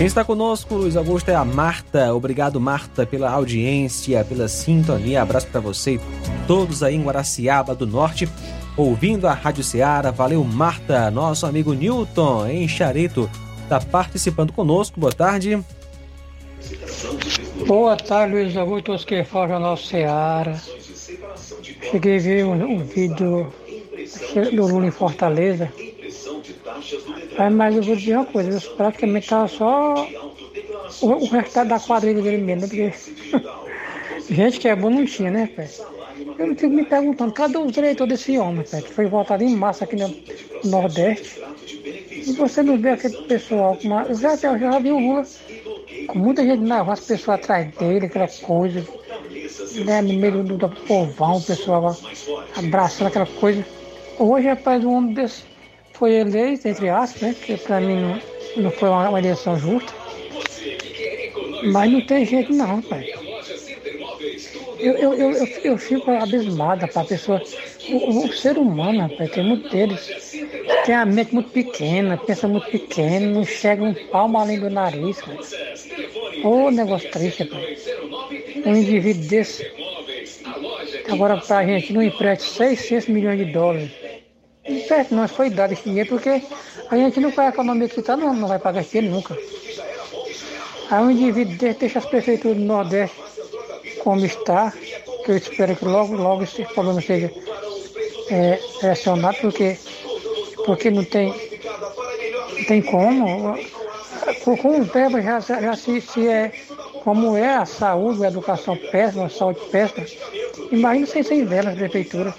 Quem 0.00 0.06
está 0.06 0.24
conosco, 0.24 0.76
Luiz 0.76 0.96
Augusto, 0.96 1.28
é 1.28 1.34
a 1.34 1.44
Marta. 1.44 2.14
Obrigado, 2.14 2.58
Marta, 2.58 3.04
pela 3.04 3.30
audiência, 3.30 4.24
pela 4.24 4.48
sintonia. 4.48 5.20
Abraço 5.20 5.48
para 5.48 5.60
você 5.60 6.00
todos 6.46 6.82
aí 6.82 6.94
em 6.94 7.02
Guaraciaba 7.02 7.74
do 7.74 7.86
Norte, 7.86 8.26
ouvindo 8.78 9.28
a 9.28 9.34
Rádio 9.34 9.62
Ceará. 9.62 10.10
Valeu, 10.10 10.42
Marta. 10.42 11.10
Nosso 11.10 11.44
amigo 11.44 11.74
Newton, 11.74 12.46
em 12.46 12.66
Charito, 12.66 13.28
está 13.62 13.78
participando 13.78 14.54
conosco. 14.54 14.98
Boa 14.98 15.12
tarde. 15.12 15.62
Boa 17.66 17.94
tarde, 17.94 18.32
Luiz 18.32 18.56
Augusto, 18.56 18.86
todos 18.86 19.04
que 19.04 19.22
falam 19.22 19.48
Jornal 19.50 19.76
Ceará. 19.76 20.58
Cheguei 21.90 22.16
a 22.16 22.20
ver 22.20 22.46
um, 22.46 22.52
um 22.52 22.78
vídeo 22.78 23.52
do 24.50 24.66
Lula 24.66 24.86
em 24.86 24.90
Fortaleza. 24.90 25.70
Aí, 27.40 27.48
mas 27.48 27.74
eu 27.74 27.82
vou 27.82 27.96
dizer 27.96 28.16
uma 28.16 28.26
coisa, 28.26 28.50
eu 28.50 28.76
praticamente 28.76 29.24
estava 29.24 29.48
só 29.48 30.06
o, 31.00 31.06
o 31.06 31.26
resultado 31.26 31.68
da 31.68 31.80
quadrilha 31.80 32.20
dele 32.20 32.36
mesmo, 32.36 32.60
né? 32.60 32.68
Porque 32.68 32.92
gente 34.28 34.60
que 34.60 34.68
é 34.68 34.76
bom 34.76 34.90
não 34.90 35.06
tinha, 35.06 35.30
né, 35.30 35.46
pai? 35.46 35.66
Eu 36.38 36.54
fico 36.54 36.68
me 36.68 36.84
perguntando, 36.84 37.32
cadê 37.32 37.56
o 37.56 37.70
diretor 37.70 38.06
desse 38.06 38.36
homem, 38.36 38.62
pai, 38.70 38.82
que 38.82 38.92
foi 38.92 39.06
votado 39.06 39.42
em 39.42 39.48
massa 39.48 39.84
aqui 39.84 39.96
no 39.96 40.14
Nordeste? 40.62 41.40
E 42.26 42.32
você 42.32 42.62
não 42.62 42.76
vê 42.76 42.90
aquele 42.90 43.14
pessoal, 43.14 43.78
eu, 44.06 44.14
já, 44.18 44.36
já 44.36 44.78
vi 44.78 44.92
o 44.92 44.98
Lula 44.98 45.26
com 46.08 46.18
muita 46.18 46.44
gente 46.44 46.60
na 46.62 46.82
rua, 46.82 46.92
as 46.92 47.00
pessoas 47.00 47.36
atrás 47.36 47.74
dele, 47.76 48.04
aquela 48.04 48.28
coisa, 48.28 48.86
né, 49.86 50.02
no 50.02 50.12
meio 50.12 50.44
do, 50.44 50.58
do 50.58 50.68
povão, 50.68 51.38
o 51.38 51.42
pessoal 51.42 51.96
abraçando 52.54 53.08
aquela 53.08 53.26
coisa. 53.26 53.64
Hoje, 54.18 54.46
rapaz, 54.46 54.84
um 54.84 54.92
homem 54.92 55.14
desse 55.14 55.49
foi 56.00 56.14
eleito, 56.14 56.66
entre 56.66 56.88
aspas, 56.88 57.20
né? 57.20 57.36
Que 57.38 57.58
pra 57.58 57.78
mim 57.78 58.00
não, 58.00 58.18
não 58.56 58.70
foi 58.70 58.88
uma, 58.88 59.10
uma 59.10 59.18
eleição 59.18 59.58
justa. 59.58 59.92
Mas 61.70 61.92
não 61.92 62.00
tem 62.00 62.24
jeito 62.24 62.54
não, 62.54 62.80
pai. 62.80 63.12
Eu, 64.78 64.94
eu, 64.94 65.12
eu, 65.12 65.30
eu, 65.32 65.46
eu 65.62 65.78
fico 65.78 66.10
abismada 66.10 66.88
para 66.88 67.02
a 67.02 67.04
pessoa. 67.04 67.42
O, 67.90 68.24
o, 68.24 68.32
ser 68.32 68.56
humano, 68.56 69.00
rapaz, 69.00 69.30
tem 69.30 69.44
muito 69.44 69.68
deles. 69.68 70.10
Tem 70.86 70.94
a 70.94 71.04
mente 71.04 71.34
muito 71.34 71.50
pequena, 71.50 72.16
pensa 72.16 72.48
muito 72.48 72.70
pequeno, 72.70 73.34
não 73.34 73.44
chega 73.44 73.84
um 73.84 73.92
palmo 73.92 74.38
além 74.38 74.58
do 74.58 74.70
nariz. 74.70 75.18
Ô 76.42 76.70
negócio 76.70 77.10
triste, 77.10 77.44
pai. 77.44 77.76
Um 78.64 78.74
indivíduo 78.74 79.28
desse. 79.28 79.70
Agora 81.10 81.36
pra 81.36 81.66
gente 81.66 81.92
não 81.92 82.02
empresta 82.02 82.46
600 82.46 83.08
milhões 83.08 83.38
de 83.38 83.52
dólares. 83.52 83.99
Certo, 84.86 85.14
nós 85.14 85.30
foi 85.30 85.50
dado 85.50 85.72
esse 85.72 85.84
dinheiro 85.84 86.08
porque 86.08 86.42
a 86.90 86.96
gente 86.96 87.18
não 87.20 87.30
vai 87.30 87.46
a 87.46 87.50
economia 87.50 87.88
que 87.88 88.00
está, 88.00 88.16
não, 88.16 88.34
não 88.34 88.48
vai 88.48 88.58
pagar 88.58 88.82
esse 88.82 88.90
dinheiro 88.90 89.14
nunca. 89.14 89.36
Aí 90.90 91.02
um 91.02 91.10
indivíduo 91.10 91.74
deixa 91.74 91.98
as 91.98 92.06
prefeituras 92.06 92.56
do 92.56 92.64
Nordeste 92.64 93.16
como 94.02 94.24
está, 94.24 94.72
que 95.24 95.30
eu 95.30 95.36
espero 95.36 95.76
que 95.76 95.84
logo, 95.84 96.14
logo 96.14 96.42
esse 96.42 96.64
problema 96.64 97.00
seja 97.00 97.30
é, 98.30 98.58
porque, 99.40 99.76
porque 100.64 100.90
não 100.90 101.04
tem, 101.04 101.34
tem 102.66 102.82
como. 102.82 103.58
Com 104.62 104.80
o 104.80 104.84
verba 104.84 105.20
já, 105.20 105.40
já 105.40 105.76
se, 105.76 106.00
se 106.00 106.26
é 106.26 106.52
como 107.02 107.36
é 107.36 107.56
a 107.56 107.66
saúde, 107.66 108.24
a 108.24 108.28
educação 108.28 108.76
péssima, 108.90 109.26
a 109.26 109.28
saúde 109.28 109.60
péssima, 109.70 110.06
imagina 110.70 111.06
sem, 111.06 111.22
sem 111.22 111.44
na 111.44 111.72
prefeitura. 111.72 112.34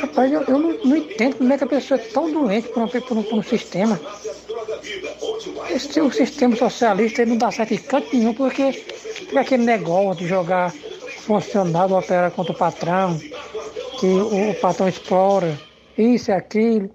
Rapaz, 0.00 0.32
eu, 0.32 0.42
eu 0.42 0.58
não, 0.58 0.72
não, 0.84 0.96
entendo 0.96 1.36
como 1.36 1.52
é 1.52 1.58
que 1.58 1.64
a 1.64 1.66
pessoa 1.66 2.00
é 2.00 2.02
tão 2.04 2.32
doente 2.32 2.68
por 2.68 2.82
um, 2.82 2.88
por 2.88 3.18
um, 3.18 3.22
por 3.22 3.38
um 3.38 3.42
sistema. 3.42 4.00
Esse, 5.68 6.00
o 6.00 6.10
sistema 6.10 6.56
socialista 6.56 7.26
não 7.26 7.36
dá 7.36 7.50
certo 7.50 7.74
em 7.74 7.78
canto 7.78 8.08
nenhum, 8.16 8.32
porque, 8.32 8.82
porque 9.24 9.38
aquele 9.38 9.64
negócio 9.64 10.22
de 10.22 10.28
jogar 10.28 10.72
funcionário 11.18 11.96
operar 11.96 12.30
contra 12.30 12.52
o 12.52 12.56
patrão, 12.56 13.18
que 13.98 14.06
o, 14.06 14.50
o 14.50 14.54
patrão 14.54 14.88
explora, 14.88 15.58
isso 15.98 16.30
e 16.30 16.34
aquilo. 16.34 16.90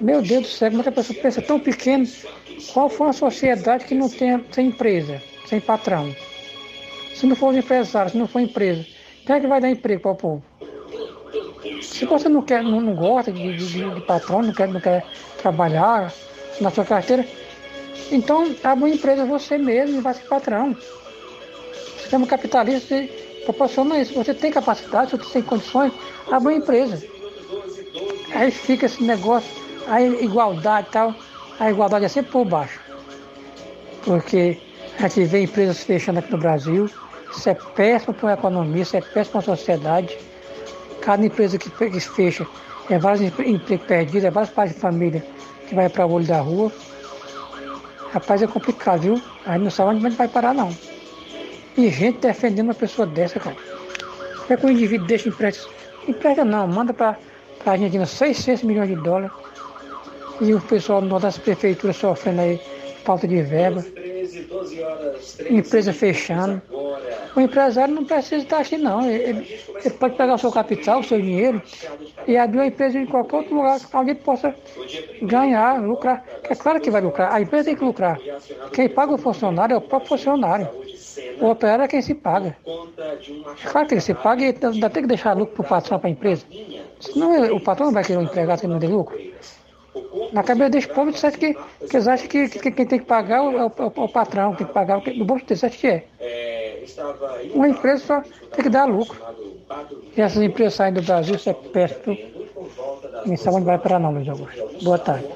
Meu 0.00 0.22
Deus 0.22 0.42
do 0.42 0.48
céu, 0.48 0.70
como 0.70 0.82
é 0.82 0.84
que 0.84 0.88
a 0.90 0.92
pessoa 0.92 1.18
pensa 1.20 1.42
tão 1.42 1.58
pequeno? 1.58 2.06
Qual 2.72 2.88
foi 2.88 3.08
uma 3.08 3.12
sociedade 3.12 3.84
que 3.84 3.94
não 3.94 4.08
tem, 4.08 4.44
sem 4.52 4.68
empresa, 4.68 5.20
sem 5.46 5.60
patrão? 5.60 6.14
Se 7.14 7.26
não 7.26 7.34
for 7.34 7.52
os 7.52 7.64
se 8.10 8.16
não 8.16 8.26
for 8.28 8.40
empresa, 8.40 8.86
quem 9.26 9.36
é 9.36 9.40
que 9.40 9.46
vai 9.46 9.60
dar 9.60 9.70
emprego 9.70 10.02
para 10.02 10.10
o 10.12 10.16
povo? 10.16 10.51
Se 11.80 12.04
você 12.04 12.28
não 12.28 12.42
quer, 12.42 12.62
não, 12.62 12.80
não 12.80 12.94
gosta 12.94 13.30
de, 13.30 13.56
de, 13.56 13.94
de, 13.94 14.00
patrão, 14.00 14.42
não 14.42 14.52
quer, 14.52 14.68
não 14.68 14.80
quer 14.80 15.04
trabalhar 15.40 16.12
na 16.60 16.70
sua 16.70 16.84
carteira, 16.84 17.26
então 18.10 18.54
abre 18.64 18.84
uma 18.84 18.94
empresa 18.94 19.24
você 19.24 19.56
mesmo 19.56 20.02
vai 20.02 20.14
ser 20.14 20.24
patrão. 20.24 20.72
O 20.72 22.00
sistema 22.00 22.26
capitalista 22.26 22.96
proporciona 23.44 23.98
isso. 23.98 24.14
Você 24.14 24.34
tem 24.34 24.50
capacidade, 24.50 25.12
você 25.12 25.32
tem 25.32 25.42
condições, 25.42 25.92
abre 26.30 26.48
uma 26.48 26.58
empresa. 26.58 27.02
Aí 28.34 28.50
fica 28.50 28.86
esse 28.86 29.02
negócio, 29.02 29.50
aí 29.86 30.24
igualdade 30.24 30.88
e 30.88 30.92
tal, 30.92 31.14
a 31.60 31.70
igualdade 31.70 32.06
é 32.06 32.08
sempre 32.08 32.32
por 32.32 32.44
baixo. 32.44 32.80
Porque 34.04 34.58
a 34.98 35.08
gente 35.08 35.24
vê 35.26 35.42
empresas 35.42 35.82
fechando 35.84 36.18
aqui 36.18 36.32
no 36.32 36.38
Brasil, 36.38 36.90
isso 37.30 37.48
é 37.48 37.54
péssimo 37.54 38.14
para 38.14 38.30
a 38.30 38.34
economia, 38.34 38.82
isso 38.82 38.96
é 38.96 39.00
péssimo 39.00 39.42
para 39.42 39.52
a 39.52 39.56
sociedade. 39.56 40.18
Cada 41.02 41.26
empresa 41.26 41.58
que, 41.58 41.68
fecha 41.68 42.46
é 42.88 42.98
vários 42.98 43.22
empregos 43.22 43.80
perdidos, 43.86 44.24
é 44.24 44.30
vários 44.30 44.52
pais 44.52 44.72
de 44.72 44.78
família 44.78 45.24
que 45.68 45.74
vai 45.74 45.88
para 45.88 46.06
o 46.06 46.12
olho 46.12 46.26
da 46.26 46.40
rua. 46.40 46.72
Rapaz, 48.12 48.42
é 48.42 48.46
complicado, 48.46 49.00
viu? 49.00 49.22
A 49.44 49.52
gente 49.52 49.64
não 49.64 49.70
sabe 49.70 49.90
onde 49.90 50.16
vai 50.16 50.28
parar, 50.28 50.54
não. 50.54 50.74
E 51.76 51.88
gente 51.90 52.18
defendendo 52.18 52.66
uma 52.66 52.74
pessoa 52.74 53.06
dessa, 53.06 53.40
cara. 53.40 53.56
É 54.48 54.56
que 54.56 54.66
o 54.66 54.70
indivíduo 54.70 55.06
deixa 55.06 55.28
empréstimo. 55.28 55.72
Empresta 56.06 56.44
não, 56.44 56.68
manda 56.68 56.92
para 56.92 57.16
a 57.64 57.70
Argentina 57.70 58.04
600 58.04 58.64
milhões 58.64 58.88
de 58.88 58.96
dólares. 58.96 59.30
E 60.40 60.52
o 60.52 60.60
pessoal 60.60 61.00
das 61.00 61.38
prefeituras 61.38 61.96
sofrendo 61.96 62.42
aí 62.42 62.60
falta 63.02 63.28
de 63.28 63.42
verba. 63.42 63.84
Empresa 65.50 65.92
fechando. 65.92 66.62
O 67.34 67.40
empresário 67.40 67.94
não 67.94 68.04
precisa 68.04 68.42
estar 68.42 68.60
assim, 68.60 68.76
não. 68.76 69.08
Ele, 69.08 69.46
ele, 69.84 69.90
pode 69.94 70.16
pegar 70.16 70.34
o 70.34 70.38
seu 70.38 70.50
capital, 70.50 71.00
o 71.00 71.04
seu 71.04 71.20
dinheiro, 71.20 71.62
e 72.26 72.36
abrir 72.36 72.58
uma 72.58 72.66
empresa 72.66 72.98
em 72.98 73.06
qualquer 73.06 73.36
outro 73.36 73.54
lugar 73.54 73.80
onde 73.94 74.10
ele 74.10 74.20
possa 74.20 74.54
ganhar, 75.22 75.82
lucrar. 75.82 76.24
É 76.44 76.54
claro 76.54 76.80
que 76.80 76.90
vai 76.90 77.00
lucrar. 77.00 77.32
A 77.32 77.40
empresa 77.40 77.64
tem 77.64 77.76
que 77.76 77.84
lucrar. 77.84 78.18
Quem 78.72 78.88
paga 78.88 79.14
o 79.14 79.18
funcionário 79.18 79.74
é 79.74 79.76
o 79.76 79.80
próprio 79.80 80.10
funcionário. 80.10 80.68
O 81.40 81.48
operário 81.48 81.84
é 81.84 81.88
quem 81.88 82.02
se 82.02 82.14
paga. 82.14 82.56
É 82.66 83.68
claro 83.68 83.86
que 83.86 83.94
ele 83.94 84.00
se 84.00 84.14
paga 84.14 84.42
e 84.42 84.54
ainda 84.62 84.90
tem 84.90 85.02
que 85.02 85.08
deixar 85.08 85.36
lucro 85.36 85.54
para 85.54 85.62
o 85.62 85.68
patrão, 85.68 85.98
para 85.98 86.08
a 86.08 86.10
empresa. 86.10 86.44
Senão 87.00 87.56
o 87.56 87.60
patrão 87.60 87.86
não 87.86 87.94
vai 87.94 88.04
querer 88.04 88.18
um 88.18 88.22
empregado 88.22 88.60
que 88.60 88.66
não 88.66 88.78
dê 88.78 88.86
lucro. 88.86 89.18
Na 90.32 90.42
cabeça 90.42 90.70
desse 90.70 90.88
povo, 90.88 91.12
certo 91.16 91.38
que, 91.38 91.54
que 91.54 91.96
eles 91.96 92.08
acham 92.08 92.26
que, 92.26 92.48
que, 92.48 92.70
quem 92.70 92.86
tem 92.86 92.98
que 92.98 93.04
pagar 93.04 93.38
é 93.38 93.40
o, 93.40 93.58
é 93.58 93.66
o, 93.66 93.72
é 93.78 94.00
o 94.00 94.08
patrão, 94.08 94.54
tem 94.54 94.66
que 94.66 94.72
pagar 94.72 95.02
no 95.14 95.24
bolso 95.24 95.44
deles, 95.46 95.76
que 95.76 95.86
é. 95.86 96.06
Uma 97.54 97.68
empresa 97.68 98.04
só 98.04 98.22
tem 98.54 98.64
que 98.64 98.70
dar 98.70 98.86
lucro. 98.86 99.18
E 100.16 100.20
essas 100.20 100.42
empresas 100.42 100.74
saem 100.74 100.92
do 100.92 101.02
Brasil, 101.02 101.34
isso 101.34 101.50
é 101.50 101.52
péssimo. 101.52 102.16
Sabe 103.36 103.56
onde 103.56 103.66
vai 103.66 103.78
parar 103.78 103.98
não, 103.98 104.12
Luiz 104.12 104.28
Augusto. 104.28 104.82
Boa 104.82 104.98
tarde. 104.98 105.26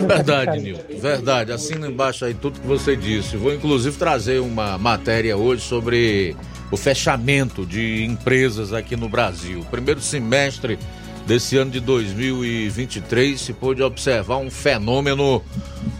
Verdade, 0.00 0.60
Nilton. 0.60 0.98
Verdade. 0.98 1.52
Assina 1.52 1.88
embaixo 1.88 2.24
aí 2.24 2.34
tudo 2.34 2.60
que 2.60 2.66
você 2.66 2.94
disse. 2.96 3.36
Vou 3.36 3.54
inclusive 3.54 3.96
trazer 3.96 4.40
uma 4.40 4.76
matéria 4.76 5.36
hoje 5.36 5.62
sobre 5.62 6.36
o 6.70 6.76
fechamento 6.76 7.64
de 7.64 8.04
empresas 8.04 8.72
aqui 8.72 8.96
no 8.96 9.08
Brasil. 9.08 9.64
Primeiro 9.70 10.00
semestre 10.00 10.78
desse 11.26 11.56
ano 11.56 11.70
de 11.70 11.80
2023 11.80 13.40
se 13.40 13.52
pôde 13.52 13.82
observar 13.82 14.38
um 14.38 14.50
fenômeno 14.50 15.42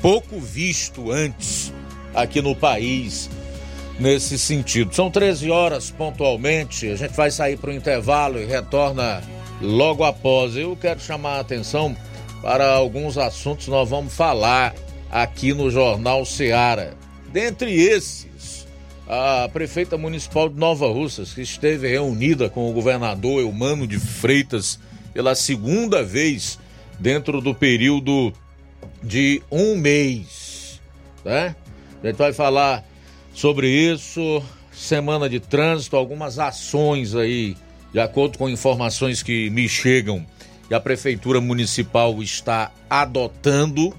pouco 0.01 0.41
visto 0.41 1.11
antes 1.11 1.73
aqui 2.15 2.43
no 2.43 2.55
país 2.55 3.31
nesse 3.99 4.39
sentido. 4.39 4.95
São 4.95 5.11
13 5.11 5.51
horas 5.51 5.91
pontualmente, 5.91 6.89
a 6.89 6.97
gente 6.97 7.15
vai 7.15 7.31
sair 7.31 7.57
para 7.57 7.71
o 7.71 7.73
intervalo 7.73 8.41
e 8.41 8.45
retorna 8.45 9.23
logo 9.61 10.05
após. 10.05 10.57
Eu 10.57 10.77
quero 10.77 11.01
chamar 11.01 11.37
a 11.37 11.41
atenção 11.41 11.97
para 12.43 12.75
alguns 12.75 13.17
assuntos 13.17 13.67
que 13.67 13.71
nós 13.71 13.89
vamos 13.89 14.13
falar 14.13 14.75
aqui 15.11 15.55
no 15.55 15.71
Jornal 15.71 16.25
Seara. 16.25 16.95
Dentre 17.33 17.73
esses, 17.73 18.67
a 19.09 19.49
prefeita 19.53 19.97
municipal 19.97 20.49
de 20.49 20.59
Nova 20.59 20.89
Russas, 20.89 21.33
que 21.33 21.43
esteve 21.43 21.89
reunida 21.89 22.51
com 22.51 22.69
o 22.69 22.73
governador 22.73 23.41
Eumano 23.41 23.87
de 23.87 23.99
Freitas 23.99 24.79
pela 25.13 25.35
segunda 25.35 26.03
vez 26.03 26.59
dentro 26.99 27.41
do 27.41 27.55
período 27.55 28.33
de 29.03 29.43
um 29.51 29.77
mês, 29.77 30.81
né? 31.25 31.55
A 32.03 32.07
gente 32.07 32.17
vai 32.17 32.33
falar 32.33 32.85
sobre 33.35 33.69
isso, 33.69 34.43
semana 34.73 35.29
de 35.29 35.41
trânsito, 35.41 35.97
algumas 35.97 36.39
ações 36.39 37.15
aí, 37.15 37.57
de 37.93 38.01
acordo 38.01 38.39
com 38.39 38.49
informações 38.49 39.23
que 39.23 39.51
me 39.51 39.69
chegam, 39.69 40.27
que 40.69 40.75
a 40.75 40.81
Prefeitura 40.81 41.41
Municipal 41.41 42.23
está 42.23 42.73
adotando 42.89 43.95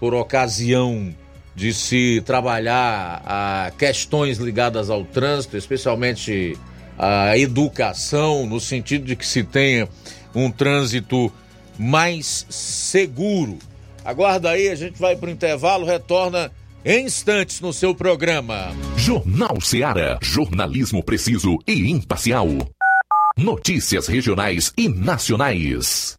por 0.00 0.14
ocasião 0.14 1.14
de 1.54 1.72
se 1.72 2.20
trabalhar 2.26 3.22
a 3.24 3.72
questões 3.78 4.38
ligadas 4.38 4.90
ao 4.90 5.04
trânsito, 5.04 5.56
especialmente 5.56 6.58
a 6.98 7.36
educação, 7.38 8.46
no 8.46 8.60
sentido 8.60 9.04
de 9.04 9.14
que 9.14 9.26
se 9.26 9.44
tenha 9.44 9.88
um 10.34 10.50
trânsito 10.50 11.32
mais 11.78 12.46
seguro. 12.48 13.58
Aguarda 14.04 14.50
aí, 14.50 14.68
a 14.68 14.74
gente 14.74 14.98
vai 14.98 15.16
para 15.16 15.28
o 15.28 15.32
intervalo, 15.32 15.86
retorna 15.86 16.50
em 16.84 17.06
instantes 17.06 17.60
no 17.60 17.72
seu 17.72 17.94
programa. 17.94 18.74
Jornal 18.96 19.60
Seara. 19.60 20.18
Jornalismo 20.20 21.02
preciso 21.02 21.58
e 21.66 21.90
imparcial. 21.90 22.48
Notícias 23.36 24.06
regionais 24.06 24.72
e 24.76 24.88
nacionais. 24.88 26.18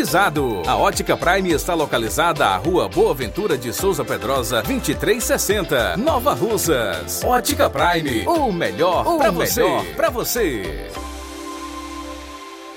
A 0.67 0.75
Ótica 0.77 1.15
Prime 1.15 1.51
está 1.51 1.75
localizada 1.75 2.47
à 2.47 2.57
Rua 2.57 2.89
Boa 2.89 3.13
Ventura 3.13 3.55
de 3.55 3.71
Souza 3.71 4.03
Pedrosa, 4.03 4.63
2360, 4.63 5.95
Nova 5.97 6.33
Russas. 6.33 7.23
Ótica 7.23 7.69
Prime, 7.69 8.25
o 8.25 8.51
melhor 8.51 9.03
para 9.19 9.29
você. 9.29 9.63
Pra 9.95 10.09
você. 10.09 10.89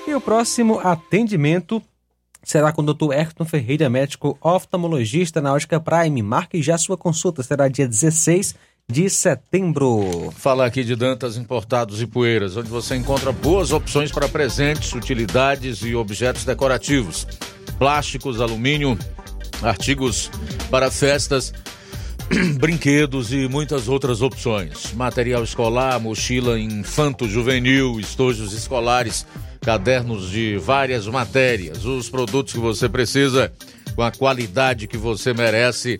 E 0.05 0.13
o 0.13 0.21
próximo 0.21 0.79
atendimento 0.79 1.81
será 2.43 2.71
com 2.71 2.83
o 2.83 2.93
Dr. 2.93 3.11
Ayrton 3.11 3.43
Ferreira, 3.43 3.89
médico 3.89 4.37
oftalmologista 4.39 5.41
na 5.41 5.51
Ótica 5.51 5.79
Prime. 5.79 6.21
Marque 6.21 6.61
já 6.61 6.77
sua 6.77 6.95
consulta, 6.95 7.41
será 7.41 7.67
dia 7.67 7.87
16 7.87 8.53
de 8.91 9.09
setembro. 9.09 10.31
Falar 10.37 10.67
aqui 10.67 10.83
de 10.83 10.95
Dantas 10.95 11.37
Importados 11.37 12.01
e 12.01 12.07
Poeiras, 12.07 12.55
onde 12.55 12.69
você 12.69 12.95
encontra 12.95 13.31
boas 13.31 13.71
opções 13.71 14.11
para 14.11 14.29
presentes, 14.29 14.93
utilidades 14.93 15.81
e 15.81 15.95
objetos 15.95 16.45
decorativos. 16.45 17.27
Plásticos, 17.79 18.39
alumínio, 18.39 18.97
artigos 19.61 20.29
para 20.69 20.91
festas, 20.91 21.51
brinquedos 22.59 23.33
e 23.33 23.47
muitas 23.47 23.87
outras 23.87 24.21
opções. 24.21 24.93
Material 24.93 25.43
escolar, 25.43 25.99
mochila 25.99 26.59
infanto-juvenil, 26.59 27.99
estojos 27.99 28.53
escolares, 28.53 29.25
cadernos 29.61 30.29
de 30.29 30.57
várias 30.57 31.07
matérias. 31.07 31.85
Os 31.85 32.07
produtos 32.07 32.53
que 32.53 32.59
você 32.59 32.87
precisa 32.87 33.51
com 33.95 34.03
a 34.03 34.11
qualidade 34.11 34.87
que 34.87 34.97
você 34.97 35.33
merece. 35.33 35.97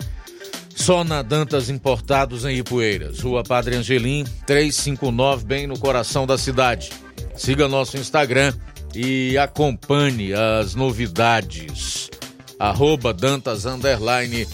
Só 0.76 1.02
na 1.02 1.22
Dantas 1.22 1.70
Importados 1.70 2.44
em 2.44 2.58
Ipueiras, 2.58 3.20
Rua 3.20 3.42
Padre 3.42 3.76
Angelim, 3.76 4.24
359, 4.46 5.44
bem 5.44 5.66
no 5.66 5.78
coração 5.78 6.26
da 6.26 6.38
cidade. 6.38 6.90
Siga 7.34 7.66
nosso 7.66 7.96
Instagram 7.96 8.52
e 8.94 9.36
acompanhe 9.38 10.34
as 10.34 10.74
novidades. 10.74 12.10
Arroba 12.58 13.12
Dantas 13.12 13.64
Underline 13.64 14.46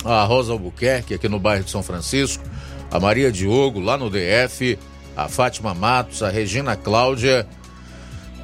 A 0.04 0.24
Rosa 0.24 0.52
Albuquerque 0.52 1.14
aqui 1.14 1.28
no 1.28 1.40
bairro 1.40 1.64
de 1.64 1.70
São 1.70 1.82
Francisco. 1.82 2.44
A 2.92 3.00
Maria 3.00 3.32
Diogo 3.32 3.80
lá 3.80 3.96
no 3.96 4.10
DF. 4.10 4.78
A 5.16 5.26
Fátima 5.26 5.72
Matos. 5.72 6.22
A 6.22 6.28
Regina 6.28 6.76
Cláudia. 6.76 7.46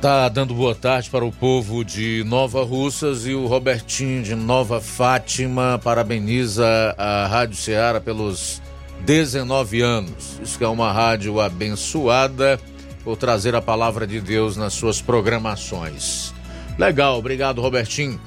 Tá 0.00 0.28
dando 0.28 0.54
boa 0.54 0.74
tarde 0.74 1.10
para 1.10 1.24
o 1.24 1.32
povo 1.32 1.84
de 1.84 2.24
Nova 2.24 2.64
Russas 2.64 3.26
e 3.26 3.34
o 3.34 3.46
Robertinho 3.46 4.22
de 4.22 4.34
Nova 4.34 4.80
Fátima 4.80 5.78
parabeniza 5.82 6.94
a 6.96 7.26
Rádio 7.26 7.56
Ceará 7.56 8.00
pelos 8.00 8.62
19 9.04 9.82
anos. 9.82 10.40
Isso 10.40 10.62
é 10.62 10.68
uma 10.68 10.92
rádio 10.92 11.40
abençoada 11.40 12.60
por 13.02 13.16
trazer 13.16 13.56
a 13.56 13.60
palavra 13.60 14.06
de 14.06 14.20
Deus 14.20 14.56
nas 14.56 14.72
suas 14.72 15.02
programações. 15.02 16.32
Legal, 16.78 17.18
obrigado, 17.18 17.60
Robertinho. 17.60 18.20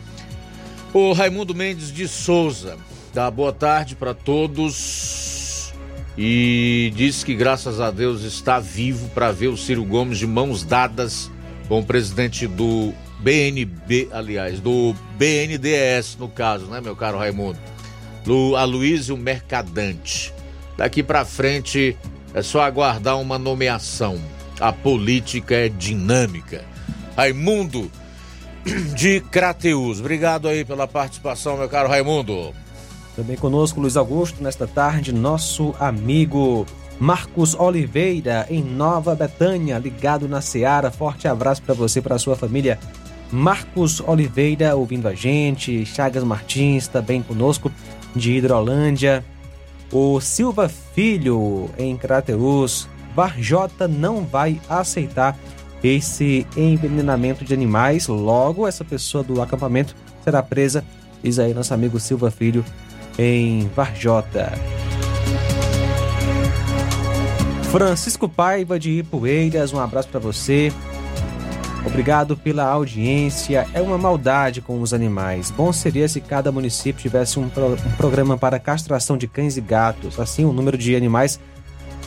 O 0.94 1.14
Raimundo 1.14 1.56
Mendes 1.56 1.90
de 1.90 2.06
Souza 2.06 2.78
dá 3.14 3.32
boa 3.32 3.54
tarde 3.54 3.96
para 3.96 4.14
todos 4.14 5.31
e 6.24 6.94
diz 6.96 7.24
que 7.24 7.34
graças 7.34 7.80
a 7.80 7.90
Deus 7.90 8.22
está 8.22 8.60
vivo 8.60 9.10
para 9.10 9.32
ver 9.32 9.48
o 9.48 9.58
Ciro 9.58 9.84
Gomes 9.84 10.20
de 10.20 10.28
mãos 10.28 10.64
dadas 10.64 11.32
com 11.68 11.80
o 11.80 11.84
presidente 11.84 12.46
do 12.46 12.94
BNB, 13.22 14.08
aliás, 14.12 14.60
do 14.60 14.96
BNDES 15.18 16.18
no 16.20 16.30
caso, 16.30 16.68
né, 16.68 16.80
meu 16.80 16.96
caro 16.96 17.18
Raimundo? 17.18 17.58
Do 18.24 18.56
Aloysio 18.56 19.18
Mercadante. 19.18 20.32
Daqui 20.78 21.02
para 21.02 21.26
frente 21.26 21.98
é 22.36 22.44
só 22.44 22.62
aguardar 22.62 23.20
uma 23.20 23.40
nomeação. 23.40 24.22
A 24.60 24.72
política 24.72 25.56
é 25.56 25.70
dinâmica. 25.70 26.64
Raimundo 27.18 27.92
de 28.96 29.22
Crateus. 29.22 30.00
Obrigado 30.00 30.48
aí 30.48 30.64
pela 30.64 30.88
participação, 30.88 31.58
meu 31.58 31.68
caro 31.68 31.90
Raimundo. 31.90 32.54
Também 33.22 33.38
conosco, 33.38 33.80
Luiz 33.80 33.96
Augusto, 33.98 34.42
nesta 34.42 34.66
tarde, 34.66 35.14
nosso 35.14 35.76
amigo 35.80 36.66
Marcos 37.00 37.54
Oliveira, 37.54 38.48
em 38.50 38.64
Nova 38.64 39.14
Betânia, 39.14 39.78
ligado 39.78 40.28
na 40.28 40.42
Seara. 40.42 40.90
Forte 40.90 41.28
abraço 41.28 41.62
para 41.62 41.76
você 41.76 42.00
e 42.00 42.02
para 42.02 42.18
sua 42.18 42.36
família. 42.36 42.80
Marcos 43.32 44.00
Oliveira 44.00 44.76
ouvindo 44.76 45.08
a 45.08 45.14
gente, 45.14 45.86
Chagas 45.86 46.24
Martins 46.24 46.88
também 46.88 47.22
conosco, 47.22 47.72
de 48.16 48.32
Hidrolândia. 48.32 49.24
O 49.92 50.20
Silva 50.20 50.68
Filho, 50.68 51.70
em 51.78 51.96
Crateus. 51.96 52.90
Varjota 53.16 53.88
não 53.88 54.26
vai 54.26 54.60
aceitar 54.68 55.38
esse 55.84 56.48
envenenamento 56.58 57.46
de 57.46 57.54
animais. 57.54 58.08
Logo, 58.08 58.68
essa 58.68 58.84
pessoa 58.84 59.24
do 59.24 59.44
acampamento 59.44 59.96
será 60.24 60.42
presa. 60.42 60.84
Diz 61.24 61.38
aí 61.38 61.54
nosso 61.54 61.72
amigo 61.72 62.00
Silva 62.00 62.32
Filho, 62.32 62.66
em 63.18 63.68
Varjota. 63.76 64.52
Francisco 67.72 68.28
Paiva 68.28 68.78
de 68.78 69.00
Ipueiras, 69.00 69.72
um 69.72 69.80
abraço 69.80 70.10
para 70.10 70.20
você. 70.20 70.74
Obrigado 71.86 72.38
pela 72.38 72.66
audiência. 72.66 73.68
É 73.74 73.82
uma 73.82 73.98
maldade 73.98 74.62
com 74.62 74.82
os 74.82 74.94
animais. 74.94 75.50
Bom 75.50 75.74
seria 75.74 76.08
se 76.08 76.22
cada 76.22 76.52
município 76.52 77.02
tivesse 77.02 77.40
um, 77.40 77.50
pro, 77.50 77.74
um, 77.74 77.92
programa 77.98 78.38
para 78.38 78.60
castração 78.60 79.18
de 79.18 79.28
cães 79.28 79.58
e 79.58 79.62
gatos. 79.62 80.20
Assim, 80.20 80.46
o 80.46 80.54
número 80.54 80.78
de 80.78 80.96
animais 80.96 81.40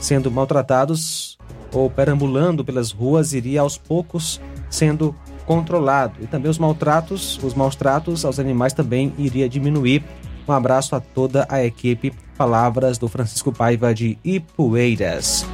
sendo 0.00 0.30
maltratados 0.30 1.38
ou 1.72 1.90
perambulando 1.90 2.64
pelas 2.64 2.92
ruas 2.92 3.32
iria 3.32 3.62
aos 3.62 3.76
poucos 3.76 4.40
sendo 4.70 5.14
controlado. 5.44 6.14
E 6.20 6.26
também 6.26 6.50
os 6.50 6.58
maltratos, 6.58 7.42
os 7.42 7.54
maus 7.54 7.74
tratos 7.74 8.24
aos 8.24 8.38
animais 8.38 8.72
também 8.72 9.12
iria 9.18 9.48
diminuir. 9.48 10.04
Um 10.46 10.52
abraço 10.52 10.94
a 10.94 11.00
toda 11.00 11.46
a 11.48 11.64
equipe. 11.64 12.12
Palavras 12.36 12.98
do 12.98 13.08
Francisco 13.08 13.52
Paiva 13.52 13.94
de 13.94 14.18
Ipueiras. 14.24 15.46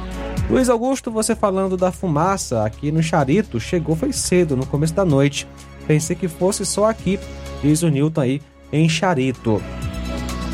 Luiz 0.49 0.67
Augusto, 0.67 1.11
você 1.11 1.35
falando 1.35 1.77
da 1.77 1.91
fumaça 1.91 2.65
aqui 2.65 2.91
no 2.91 3.01
Charito, 3.01 3.59
chegou 3.59 3.95
foi 3.95 4.11
cedo, 4.11 4.57
no 4.57 4.65
começo 4.65 4.93
da 4.93 5.05
noite. 5.05 5.47
Pensei 5.87 6.15
que 6.15 6.27
fosse 6.27 6.65
só 6.65 6.89
aqui, 6.89 7.19
diz 7.61 7.83
o 7.83 7.89
Newton 7.89 8.21
aí 8.21 8.41
em 8.71 8.89
Charito. 8.89 9.61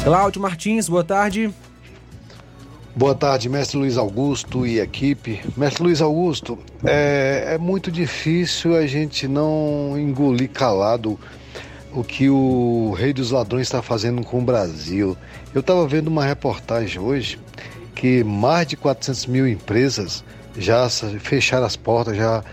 Cláudio 0.04 0.42
Martins, 0.42 0.88
boa 0.88 1.04
tarde. 1.04 1.52
Boa 2.96 3.14
tarde, 3.14 3.48
mestre 3.48 3.78
Luiz 3.78 3.98
Augusto 3.98 4.66
e 4.66 4.80
equipe. 4.80 5.40
Mestre 5.56 5.84
Luiz 5.84 6.02
Augusto, 6.02 6.58
é, 6.84 7.54
é 7.54 7.58
muito 7.58 7.92
difícil 7.92 8.76
a 8.76 8.88
gente 8.88 9.28
não 9.28 9.94
engolir 9.98 10.50
calado 10.50 11.20
o 11.92 12.04
que 12.04 12.30
o 12.30 12.94
Rei 12.98 13.14
dos 13.14 13.32
Ladrões 13.32 13.68
está 13.68 13.82
fazendo 13.82 14.24
com 14.24 14.40
o 14.40 14.44
Brasil. 14.44 15.18
Eu 15.54 15.62
estava 15.62 15.88
vendo 15.88 16.08
uma 16.08 16.26
reportagem 16.26 17.00
hoje 17.00 17.40
que 17.96 18.24
mais 18.24 18.68
de 18.68 18.78
400 18.78 19.26
mil 19.26 19.48
empresas 19.48 20.24
já 20.58 20.88
fecharam 20.90 21.66
as 21.66 21.76
portas, 21.76 22.16
já 22.16 22.44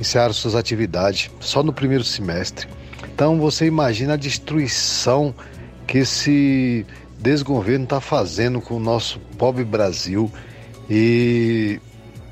encerraram 0.00 0.32
suas 0.32 0.54
atividades 0.54 1.30
só 1.40 1.62
no 1.62 1.72
primeiro 1.72 2.04
semestre. 2.04 2.68
Então 3.12 3.38
você 3.38 3.66
imagina 3.66 4.14
a 4.14 4.16
destruição 4.16 5.34
que 5.86 5.98
esse 5.98 6.86
desgoverno 7.18 7.84
está 7.84 8.00
fazendo 8.00 8.60
com 8.60 8.74
o 8.74 8.80
nosso 8.80 9.18
pobre 9.38 9.64
Brasil 9.64 10.30
e, 10.90 11.80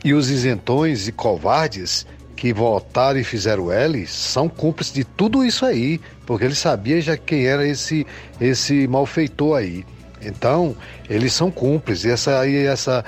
e 0.05 0.13
os 0.13 0.29
isentões 0.29 1.09
e 1.09 1.13
covardes 1.13 2.07
que 2.43 2.53
votaram 2.53 3.20
e 3.20 3.22
fizeram 3.22 3.70
L 3.70 4.05
são 4.05 4.49
cúmplices 4.49 4.93
de 4.93 5.05
tudo 5.05 5.45
isso 5.45 5.64
aí, 5.64 6.01
porque 6.26 6.45
ele 6.45 6.57
sabia 6.57 7.01
já 7.01 7.16
quem 7.16 7.47
era 7.47 7.64
esse 7.64 8.05
esse 8.40 8.88
malfeitor 8.88 9.59
aí. 9.59 9.86
Então, 10.20 10.74
eles 11.09 11.32
são 11.32 11.53
cúmplices. 11.53 12.05
E 12.05 12.11
essa, 12.11 12.40
aí, 12.40 12.66
essa, 12.66 13.05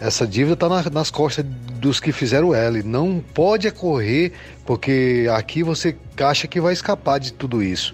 essa 0.00 0.24
dívida 0.24 0.54
está 0.54 0.68
na, 0.68 0.88
nas 0.88 1.10
costas 1.10 1.44
dos 1.80 1.98
que 1.98 2.12
fizeram 2.12 2.54
L. 2.54 2.80
Não 2.84 3.20
pode 3.34 3.66
ocorrer, 3.66 4.30
porque 4.64 5.26
aqui 5.34 5.64
você 5.64 5.96
acha 6.20 6.46
que 6.46 6.60
vai 6.60 6.72
escapar 6.72 7.18
de 7.18 7.32
tudo 7.32 7.64
isso. 7.64 7.92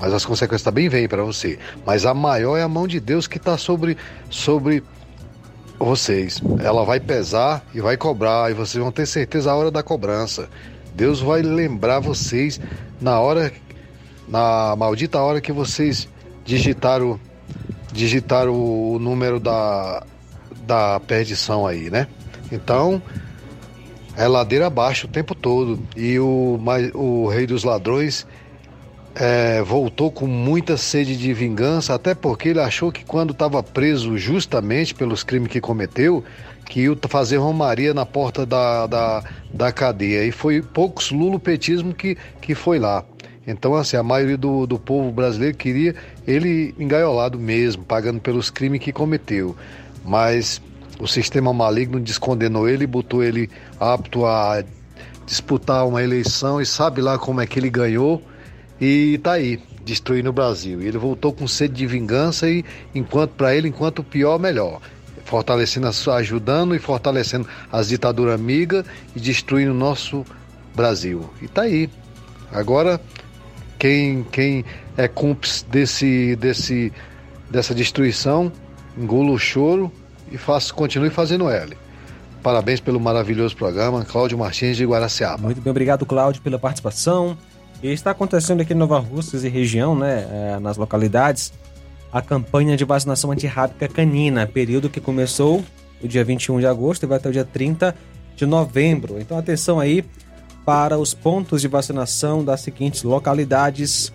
Mas 0.00 0.12
as 0.12 0.24
consequências 0.24 0.62
também 0.62 0.88
vêm 0.88 1.08
para 1.08 1.24
você. 1.24 1.58
Mas 1.84 2.06
a 2.06 2.14
maior 2.14 2.56
é 2.56 2.62
a 2.62 2.68
mão 2.68 2.86
de 2.86 3.00
Deus 3.00 3.26
que 3.26 3.38
está 3.38 3.58
sobre, 3.58 3.96
sobre 4.30 4.84
vocês. 5.78 6.42
Ela 6.62 6.84
vai 6.84 7.00
pesar 7.00 7.64
e 7.74 7.80
vai 7.80 7.96
cobrar, 7.96 8.50
e 8.50 8.54
vocês 8.54 8.82
vão 8.82 8.92
ter 8.92 9.06
certeza 9.06 9.50
a 9.50 9.56
hora 9.56 9.70
da 9.70 9.82
cobrança. 9.82 10.48
Deus 10.94 11.20
vai 11.20 11.42
lembrar 11.42 12.00
vocês 12.00 12.60
na 13.00 13.20
hora, 13.20 13.52
na 14.26 14.74
maldita 14.76 15.20
hora 15.20 15.40
que 15.40 15.52
vocês 15.52 16.08
digitaram 16.44 17.20
digitar 17.92 18.48
o, 18.48 18.94
o 18.94 18.98
número 18.98 19.38
da, 19.38 20.04
da 20.66 21.00
perdição 21.00 21.66
aí, 21.66 21.90
né? 21.90 22.06
Então, 22.50 23.00
é 24.16 24.26
ladeira 24.26 24.66
abaixo 24.66 25.06
o 25.06 25.10
tempo 25.10 25.34
todo. 25.34 25.80
E 25.96 26.18
o, 26.18 26.58
o 26.94 27.28
rei 27.28 27.46
dos 27.46 27.62
ladrões 27.64 28.26
é, 29.18 29.60
voltou 29.62 30.12
com 30.12 30.28
muita 30.28 30.76
sede 30.76 31.16
de 31.16 31.34
vingança, 31.34 31.92
até 31.92 32.14
porque 32.14 32.50
ele 32.50 32.60
achou 32.60 32.92
que 32.92 33.04
quando 33.04 33.32
estava 33.32 33.60
preso 33.64 34.16
justamente 34.16 34.94
pelos 34.94 35.24
crimes 35.24 35.50
que 35.50 35.60
cometeu, 35.60 36.22
que 36.64 36.82
ia 36.82 36.96
fazer 37.08 37.38
romaria 37.38 37.92
na 37.92 38.06
porta 38.06 38.46
da, 38.46 38.86
da, 38.86 39.24
da 39.52 39.72
cadeia. 39.72 40.24
E 40.24 40.30
foi 40.30 40.62
poucos 40.62 41.10
lulopetismo 41.10 41.92
que, 41.92 42.16
que 42.40 42.54
foi 42.54 42.78
lá. 42.78 43.04
Então, 43.44 43.74
assim, 43.74 43.96
a 43.96 44.02
maioria 44.04 44.36
do, 44.36 44.66
do 44.66 44.78
povo 44.78 45.10
brasileiro 45.10 45.56
queria 45.56 45.96
ele 46.24 46.72
engaiolado 46.78 47.40
mesmo, 47.40 47.82
pagando 47.82 48.20
pelos 48.20 48.50
crimes 48.50 48.80
que 48.80 48.92
cometeu. 48.92 49.56
Mas 50.04 50.62
o 51.00 51.08
sistema 51.08 51.52
maligno 51.52 51.98
descondenou 51.98 52.68
ele 52.68 52.86
botou 52.86 53.24
ele 53.24 53.50
apto 53.80 54.26
a 54.26 54.62
disputar 55.26 55.86
uma 55.86 56.02
eleição 56.02 56.60
e 56.60 56.66
sabe 56.66 57.00
lá 57.00 57.18
como 57.18 57.40
é 57.40 57.46
que 57.46 57.58
ele 57.58 57.70
ganhou 57.70 58.22
e 58.80 59.18
tá 59.18 59.32
aí, 59.32 59.60
destruindo 59.84 60.30
o 60.30 60.32
Brasil. 60.32 60.80
Ele 60.80 60.98
voltou 60.98 61.32
com 61.32 61.48
sede 61.48 61.74
de 61.74 61.86
vingança 61.86 62.48
e 62.48 62.64
enquanto 62.94 63.32
para 63.32 63.54
ele, 63.54 63.68
enquanto 63.68 64.02
pior, 64.02 64.38
melhor. 64.38 64.80
Fortalecendo, 65.24 65.88
ajudando 66.12 66.74
e 66.74 66.78
fortalecendo 66.78 67.46
as 67.70 67.88
ditaduras 67.88 68.34
amigas 68.34 68.84
e 69.14 69.20
destruindo 69.20 69.72
o 69.72 69.74
nosso 69.74 70.24
Brasil. 70.74 71.28
E 71.42 71.48
tá 71.48 71.62
aí. 71.62 71.90
Agora 72.50 73.00
quem, 73.78 74.24
quem 74.24 74.64
é 74.96 75.06
cúmplice 75.06 75.64
desse, 75.66 76.36
desse, 76.36 76.92
dessa 77.50 77.74
destruição, 77.74 78.50
engula 78.96 79.30
o 79.30 79.38
choro 79.38 79.92
e 80.30 80.36
faça, 80.36 80.72
continue 80.72 81.10
fazendo 81.10 81.48
L. 81.48 81.76
Parabéns 82.42 82.80
pelo 82.80 83.00
maravilhoso 83.00 83.56
programa, 83.56 84.04
Cláudio 84.04 84.38
Martins 84.38 84.76
de 84.76 84.84
Guaraciaba. 84.84 85.42
Muito 85.42 85.60
bem, 85.60 85.70
obrigado, 85.70 86.06
Cláudio, 86.06 86.40
pela 86.40 86.58
participação. 86.58 87.36
E 87.82 87.92
está 87.92 88.10
acontecendo 88.10 88.60
aqui 88.60 88.72
em 88.72 88.76
Nova 88.76 88.98
Russas 88.98 89.44
e 89.44 89.48
região, 89.48 89.96
né, 89.96 90.26
é, 90.30 90.58
nas 90.58 90.76
localidades, 90.76 91.52
a 92.12 92.20
campanha 92.20 92.76
de 92.76 92.84
vacinação 92.84 93.30
antirrábica 93.30 93.86
canina, 93.86 94.46
período 94.46 94.90
que 94.90 95.00
começou 95.00 95.64
o 96.02 96.08
dia 96.08 96.24
21 96.24 96.60
de 96.60 96.66
agosto 96.66 97.04
e 97.04 97.06
vai 97.06 97.18
até 97.18 97.28
o 97.28 97.32
dia 97.32 97.44
30 97.44 97.94
de 98.34 98.46
novembro. 98.46 99.20
Então 99.20 99.38
atenção 99.38 99.78
aí 99.78 100.04
para 100.64 100.98
os 100.98 101.14
pontos 101.14 101.60
de 101.60 101.68
vacinação 101.68 102.44
das 102.44 102.60
seguintes 102.60 103.02
localidades. 103.02 104.12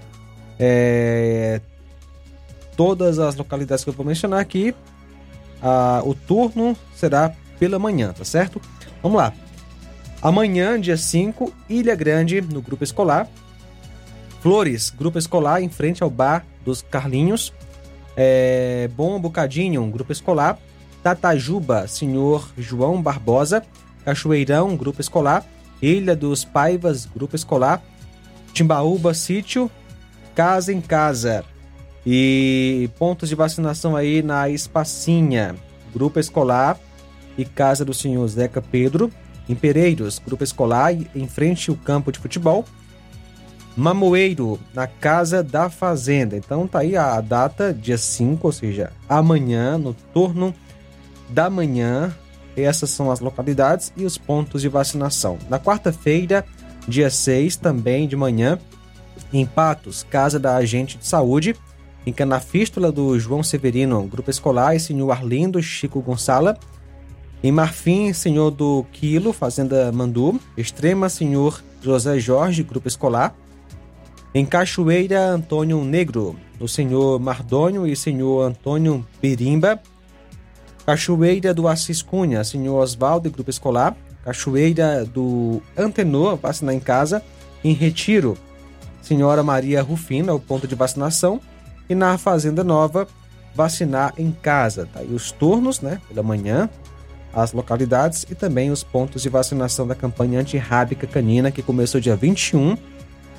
É, 0.59 1.61
todas 2.75 3.19
as 3.19 3.35
localidades 3.35 3.83
que 3.83 3.89
eu 3.89 3.93
vou 3.93 4.05
mencionar 4.05 4.39
aqui, 4.39 4.73
a, 5.61 6.01
o 6.03 6.13
turno 6.13 6.75
será 6.95 7.33
pela 7.59 7.79
manhã, 7.79 8.11
tá 8.11 8.25
certo? 8.25 8.61
Vamos 9.01 9.17
lá. 9.17 9.33
Amanhã, 10.21 10.79
dia 10.79 10.95
5, 10.95 11.53
Ilha 11.69 11.95
Grande, 11.95 12.41
no 12.41 12.61
grupo 12.61 12.83
escolar. 12.83 13.27
Flores, 14.43 14.89
grupo 14.89 15.17
escolar, 15.17 15.63
em 15.63 15.69
frente 15.69 16.03
ao 16.03 16.09
bar 16.09 16.45
dos 16.65 16.81
Carlinhos. 16.81 17.53
É, 18.13 18.89
Bom 18.93 19.17
Bocadinho, 19.17 19.89
grupo 19.89 20.11
escolar. 20.11 20.59
Tatajuba, 21.01 21.87
senhor 21.87 22.51
João 22.57 23.01
Barbosa. 23.01 23.63
Cachoeirão, 24.03 24.75
grupo 24.75 24.99
escolar. 24.99 25.45
Ilha 25.81 26.13
dos 26.13 26.43
Paivas, 26.43 27.05
grupo 27.05 27.37
escolar. 27.37 27.81
Timbaúba, 28.51 29.13
sítio. 29.13 29.71
Casa 30.35 30.73
em 30.73 30.81
Casa. 30.81 31.45
E 32.05 32.89
pontos 32.99 33.29
de 33.29 33.35
vacinação 33.35 33.95
aí 33.95 34.21
na 34.21 34.49
Espacinha, 34.49 35.55
grupo 35.93 36.19
escolar 36.19 36.77
e 37.37 37.45
casa 37.45 37.85
do 37.85 37.93
senhor 37.93 38.27
Zeca 38.27 38.61
Pedro. 38.61 39.09
Em 39.47 39.55
Pereiros, 39.55 40.19
grupo 40.19 40.43
escolar, 40.43 40.93
em 41.15 41.27
frente 41.29 41.69
ao 41.69 41.77
campo 41.77 42.11
de 42.11 42.19
futebol. 42.19 42.65
Mamoeiro, 43.75 44.59
na 44.73 44.85
Casa 44.85 45.41
da 45.43 45.69
Fazenda. 45.69 46.37
Então 46.37 46.67
tá 46.67 46.79
aí 46.79 46.95
a 46.95 47.19
data, 47.19 47.73
dia 47.73 47.97
5, 47.97 48.47
ou 48.47 48.51
seja, 48.51 48.91
amanhã, 49.09 49.77
no 49.77 49.93
turno 50.13 50.53
da 51.29 51.49
manhã. 51.49 52.13
Essas 52.55 52.91
são 52.91 53.09
as 53.09 53.19
localidades 53.19 53.91
e 53.97 54.05
os 54.05 54.17
pontos 54.17 54.61
de 54.61 54.69
vacinação. 54.69 55.39
Na 55.49 55.59
quarta-feira, 55.59 56.45
dia 56.87 57.09
6, 57.09 57.55
também 57.55 58.07
de 58.07 58.15
manhã, 58.15 58.59
em 59.31 59.45
Patos, 59.45 60.05
Casa 60.07 60.39
da 60.39 60.55
Agente 60.55 60.97
de 60.97 61.07
Saúde. 61.07 61.55
Em 62.05 62.11
Canafístula 62.11 62.91
do 62.91 63.17
João 63.17 63.41
Severino, 63.41 64.03
Grupo 64.03 64.29
Escolar, 64.29 64.75
e 64.75 64.79
senhor 64.79 65.09
Arlindo 65.09 65.63
Chico 65.63 66.01
Gonçala. 66.01 66.57
Em 67.41 67.51
Marfim, 67.51 68.13
senhor 68.13 68.51
do 68.51 68.85
Quilo, 68.91 69.33
Fazenda 69.33 69.91
Mandu. 69.91 70.39
Extrema, 70.55 71.09
senhor 71.09 71.63
José 71.81 72.19
Jorge, 72.19 72.61
Grupo 72.61 72.87
Escolar. 72.87 73.33
Em 74.35 74.47
Cachoeira, 74.47 75.27
Antônio 75.27 75.83
Negro, 75.85 76.35
o 76.59 76.67
senhor 76.67 77.19
Mardônio 77.19 77.85
e 77.85 77.95
senhor 77.95 78.41
Antônio 78.41 79.05
Birimba. 79.21 79.79
Cachoeira 80.87 81.53
do 81.53 81.67
Assis 81.67 82.01
Cunha, 82.01 82.43
senhor 82.43 82.81
Oswaldo 82.81 83.27
e 83.27 83.31
Grupo 83.31 83.51
Escolar. 83.51 83.95
Cachoeira 84.25 85.05
do 85.05 85.61
Antenor, 85.77 86.35
vacinar 86.37 86.73
em 86.73 86.79
casa. 86.79 87.21
Em 87.63 87.73
Retiro, 87.73 88.35
senhora 89.03 89.43
Maria 89.43 89.83
Rufina, 89.83 90.33
o 90.33 90.39
ponto 90.39 90.67
de 90.67 90.73
vacinação. 90.73 91.39
E 91.87 91.93
na 91.93 92.17
Fazenda 92.17 92.63
Nova, 92.63 93.07
vacinar 93.53 94.15
em 94.17 94.31
casa. 94.31 94.89
Tá 94.91 95.01
os 95.01 95.31
turnos, 95.31 95.79
né, 95.79 96.01
pela 96.07 96.23
manhã, 96.23 96.67
as 97.31 97.53
localidades 97.53 98.25
e 98.31 98.33
também 98.33 98.71
os 98.71 98.83
pontos 98.83 99.21
de 99.21 99.29
vacinação 99.29 99.85
da 99.85 99.93
campanha 99.93 100.39
antirrábica 100.39 101.05
canina, 101.05 101.51
que 101.51 101.61
começou 101.61 102.01
dia 102.01 102.15
21 102.15 102.75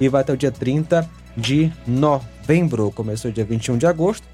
e 0.01 0.09
vai 0.09 0.23
até 0.23 0.33
o 0.33 0.37
dia 0.37 0.51
30 0.51 1.09
de 1.37 1.73
novembro. 1.87 2.91
Começou 2.91 3.31
dia 3.31 3.45
21 3.45 3.79
de 3.79 3.87
agosto, 3.87 4.27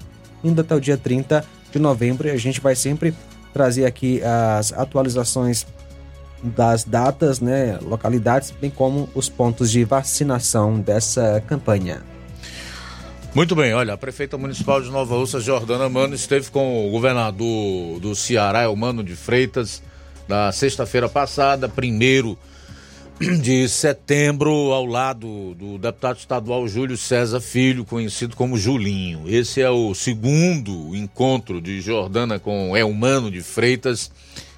indo 0.43 0.61
até 0.61 0.75
o 0.75 0.79
dia 0.79 0.97
30 0.97 1.45
de 1.71 1.79
novembro. 1.79 2.27
E 2.27 2.31
a 2.31 2.37
gente 2.37 2.59
vai 2.59 2.75
sempre 2.75 3.13
trazer 3.53 3.85
aqui 3.85 4.21
as 4.23 4.73
atualizações 4.73 5.65
das 6.43 6.83
datas, 6.83 7.39
né, 7.39 7.77
localidades, 7.81 8.51
bem 8.51 8.69
como 8.71 9.07
os 9.13 9.29
pontos 9.29 9.69
de 9.69 9.83
vacinação 9.83 10.79
dessa 10.79 11.43
campanha. 11.45 12.01
Muito 13.33 13.55
bem, 13.55 13.73
olha, 13.73 13.93
a 13.93 13.97
prefeita 13.97 14.37
municipal 14.37 14.81
de 14.81 14.89
Nova 14.89 15.15
Russa, 15.15 15.39
Jordana 15.39 15.87
Mano, 15.87 16.15
esteve 16.15 16.49
com 16.49 16.87
o 16.87 16.91
governador 16.91 17.99
do 17.99 18.13
Ceará, 18.13 18.63
Elmano 18.63 19.03
de 19.03 19.15
Freitas, 19.15 19.81
na 20.27 20.51
sexta-feira 20.51 21.07
passada, 21.07 21.69
primeiro 21.69 22.37
de 23.41 23.69
setembro, 23.69 24.51
ao 24.71 24.85
lado 24.85 25.53
do 25.53 25.77
deputado 25.77 26.17
estadual 26.17 26.67
Júlio 26.67 26.97
César 26.97 27.39
Filho, 27.39 27.85
conhecido 27.85 28.35
como 28.35 28.57
Julinho. 28.57 29.25
Esse 29.27 29.61
é 29.61 29.69
o 29.69 29.93
segundo 29.93 30.95
encontro 30.95 31.61
de 31.61 31.81
Jordana 31.81 32.39
com 32.39 32.75
Elmano 32.75 33.29
de 33.29 33.41
Freitas 33.41 34.11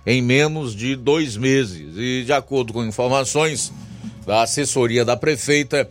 em 0.06 0.22
menos 0.22 0.74
de 0.74 0.96
dois 0.96 1.36
meses. 1.36 1.94
E, 1.98 2.24
de 2.26 2.32
acordo 2.32 2.72
com 2.72 2.86
informações 2.86 3.74
da 4.26 4.44
assessoria 4.44 5.04
da 5.04 5.18
prefeita, 5.18 5.90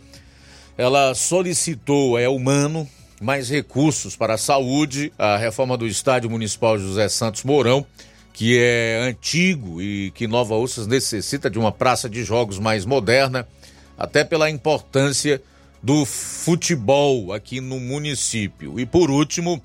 ela 0.75 1.13
solicitou 1.13 2.17
a 2.17 2.21
Elmano 2.21 2.87
mais 3.21 3.49
recursos 3.49 4.15
para 4.15 4.33
a 4.33 4.37
saúde, 4.37 5.13
a 5.17 5.37
reforma 5.37 5.77
do 5.77 5.85
Estádio 5.85 6.29
Municipal 6.29 6.79
José 6.79 7.07
Santos 7.07 7.43
Mourão, 7.43 7.85
que 8.33 8.57
é 8.57 8.99
antigo 9.07 9.81
e 9.81 10.11
que 10.11 10.27
Nova 10.27 10.55
Ursas 10.55 10.87
necessita 10.87 11.49
de 11.49 11.59
uma 11.59 11.71
praça 11.71 12.09
de 12.09 12.23
jogos 12.23 12.59
mais 12.59 12.85
moderna, 12.85 13.47
até 13.97 14.23
pela 14.23 14.49
importância 14.49 15.41
do 15.81 16.05
futebol 16.05 17.31
aqui 17.31 17.61
no 17.61 17.79
município. 17.79 18.79
E 18.79 18.85
por 18.85 19.11
último, 19.11 19.61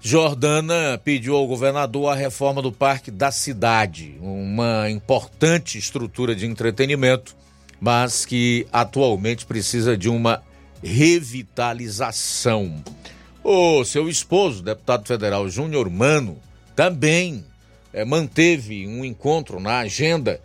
Jordana 0.00 1.00
pediu 1.04 1.36
ao 1.36 1.46
governador 1.46 2.12
a 2.12 2.14
reforma 2.14 2.62
do 2.62 2.72
Parque 2.72 3.10
da 3.10 3.30
Cidade, 3.30 4.16
uma 4.20 4.90
importante 4.90 5.78
estrutura 5.78 6.34
de 6.34 6.46
entretenimento 6.46 7.36
mas 7.80 8.24
que 8.24 8.66
atualmente 8.72 9.46
precisa 9.46 9.96
de 9.96 10.08
uma 10.08 10.42
revitalização. 10.82 12.82
O 13.42 13.84
seu 13.84 14.08
esposo, 14.08 14.62
deputado 14.62 15.06
federal 15.06 15.48
Júnior 15.48 15.90
Mano, 15.90 16.38
também 16.74 17.44
é, 17.96 18.04
manteve 18.04 18.86
um 18.86 19.02
encontro 19.02 19.58
na 19.58 19.78
agenda 19.78 20.38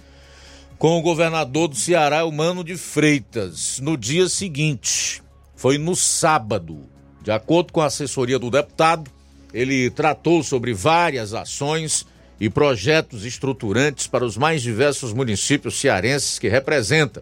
com 0.79 0.97
o 0.97 1.01
governador 1.01 1.67
do 1.67 1.75
Ceará, 1.75 2.23
o 2.23 2.31
Mano 2.31 2.63
de 2.63 2.77
Freitas, 2.77 3.77
no 3.81 3.97
dia 3.97 4.29
seguinte. 4.29 5.21
Foi 5.53 5.77
no 5.77 5.93
sábado. 5.93 6.85
De 7.21 7.29
acordo 7.29 7.73
com 7.73 7.81
a 7.81 7.87
assessoria 7.87 8.39
do 8.39 8.49
deputado, 8.49 9.11
ele 9.53 9.89
tratou 9.89 10.41
sobre 10.41 10.73
várias 10.73 11.33
ações 11.33 12.07
e 12.39 12.49
projetos 12.49 13.25
estruturantes 13.25 14.07
para 14.07 14.25
os 14.25 14.37
mais 14.37 14.61
diversos 14.61 15.11
municípios 15.11 15.77
cearenses 15.77 16.39
que 16.39 16.47
representa. 16.47 17.21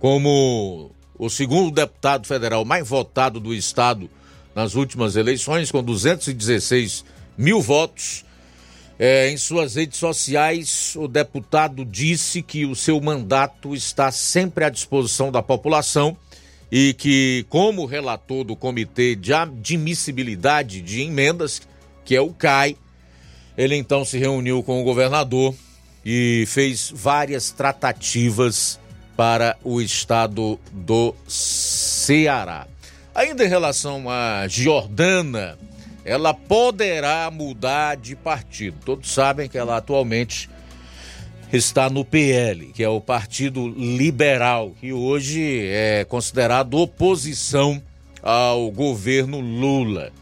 Como 0.00 0.90
o 1.16 1.30
segundo 1.30 1.70
deputado 1.70 2.26
federal 2.26 2.64
mais 2.64 2.86
votado 2.86 3.38
do 3.38 3.54
estado 3.54 4.10
nas 4.52 4.74
últimas 4.74 5.14
eleições, 5.14 5.70
com 5.70 5.80
216 5.80 7.04
mil 7.38 7.62
votos, 7.62 8.25
é, 8.98 9.28
em 9.28 9.36
suas 9.36 9.74
redes 9.74 9.98
sociais, 9.98 10.94
o 10.96 11.06
deputado 11.06 11.84
disse 11.84 12.42
que 12.42 12.64
o 12.64 12.74
seu 12.74 13.00
mandato 13.00 13.74
está 13.74 14.10
sempre 14.10 14.64
à 14.64 14.70
disposição 14.70 15.30
da 15.30 15.42
população 15.42 16.16
e 16.72 16.94
que, 16.94 17.44
como 17.48 17.84
relator 17.84 18.42
do 18.42 18.56
Comitê 18.56 19.14
de 19.14 19.34
Admissibilidade 19.34 20.80
de 20.80 21.02
Emendas, 21.02 21.60
que 22.04 22.16
é 22.16 22.20
o 22.20 22.32
CAI, 22.32 22.76
ele 23.56 23.76
então 23.76 24.04
se 24.04 24.18
reuniu 24.18 24.62
com 24.62 24.80
o 24.80 24.84
governador 24.84 25.54
e 26.04 26.44
fez 26.46 26.92
várias 26.94 27.50
tratativas 27.50 28.78
para 29.16 29.56
o 29.62 29.80
estado 29.80 30.58
do 30.72 31.14
Ceará. 31.26 32.66
Ainda 33.14 33.44
em 33.44 33.48
relação 33.48 34.10
a 34.10 34.46
Jordana, 34.46 35.58
ela 36.06 36.32
poderá 36.32 37.28
mudar 37.32 37.96
de 37.96 38.14
partido. 38.14 38.76
Todos 38.84 39.12
sabem 39.12 39.48
que 39.48 39.58
ela 39.58 39.76
atualmente 39.76 40.48
está 41.52 41.90
no 41.90 42.04
PL, 42.04 42.66
que 42.72 42.82
é 42.82 42.88
o 42.88 43.00
Partido 43.00 43.66
Liberal, 43.68 44.72
que 44.80 44.92
hoje 44.92 45.66
é 45.66 46.06
considerado 46.08 46.74
oposição 46.74 47.82
ao 48.22 48.70
governo 48.70 49.40
Lula. 49.40 50.12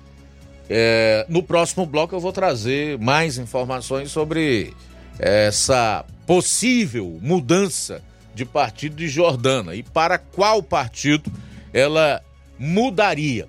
É, 0.71 1.27
no 1.29 1.43
próximo 1.43 1.85
bloco 1.85 2.15
eu 2.15 2.21
vou 2.21 2.33
trazer 2.33 2.99
mais 2.99 3.37
informações 3.37 4.11
sobre 4.11 4.73
essa 5.19 6.03
possível 6.27 7.19
mudança 7.21 8.03
de 8.35 8.47
partido 8.47 8.97
de 8.97 9.07
Jordana 9.07 9.75
e 9.75 9.83
para 9.83 10.17
qual 10.17 10.63
partido 10.63 11.31
ela 11.75 12.23
mudaria. 12.59 13.47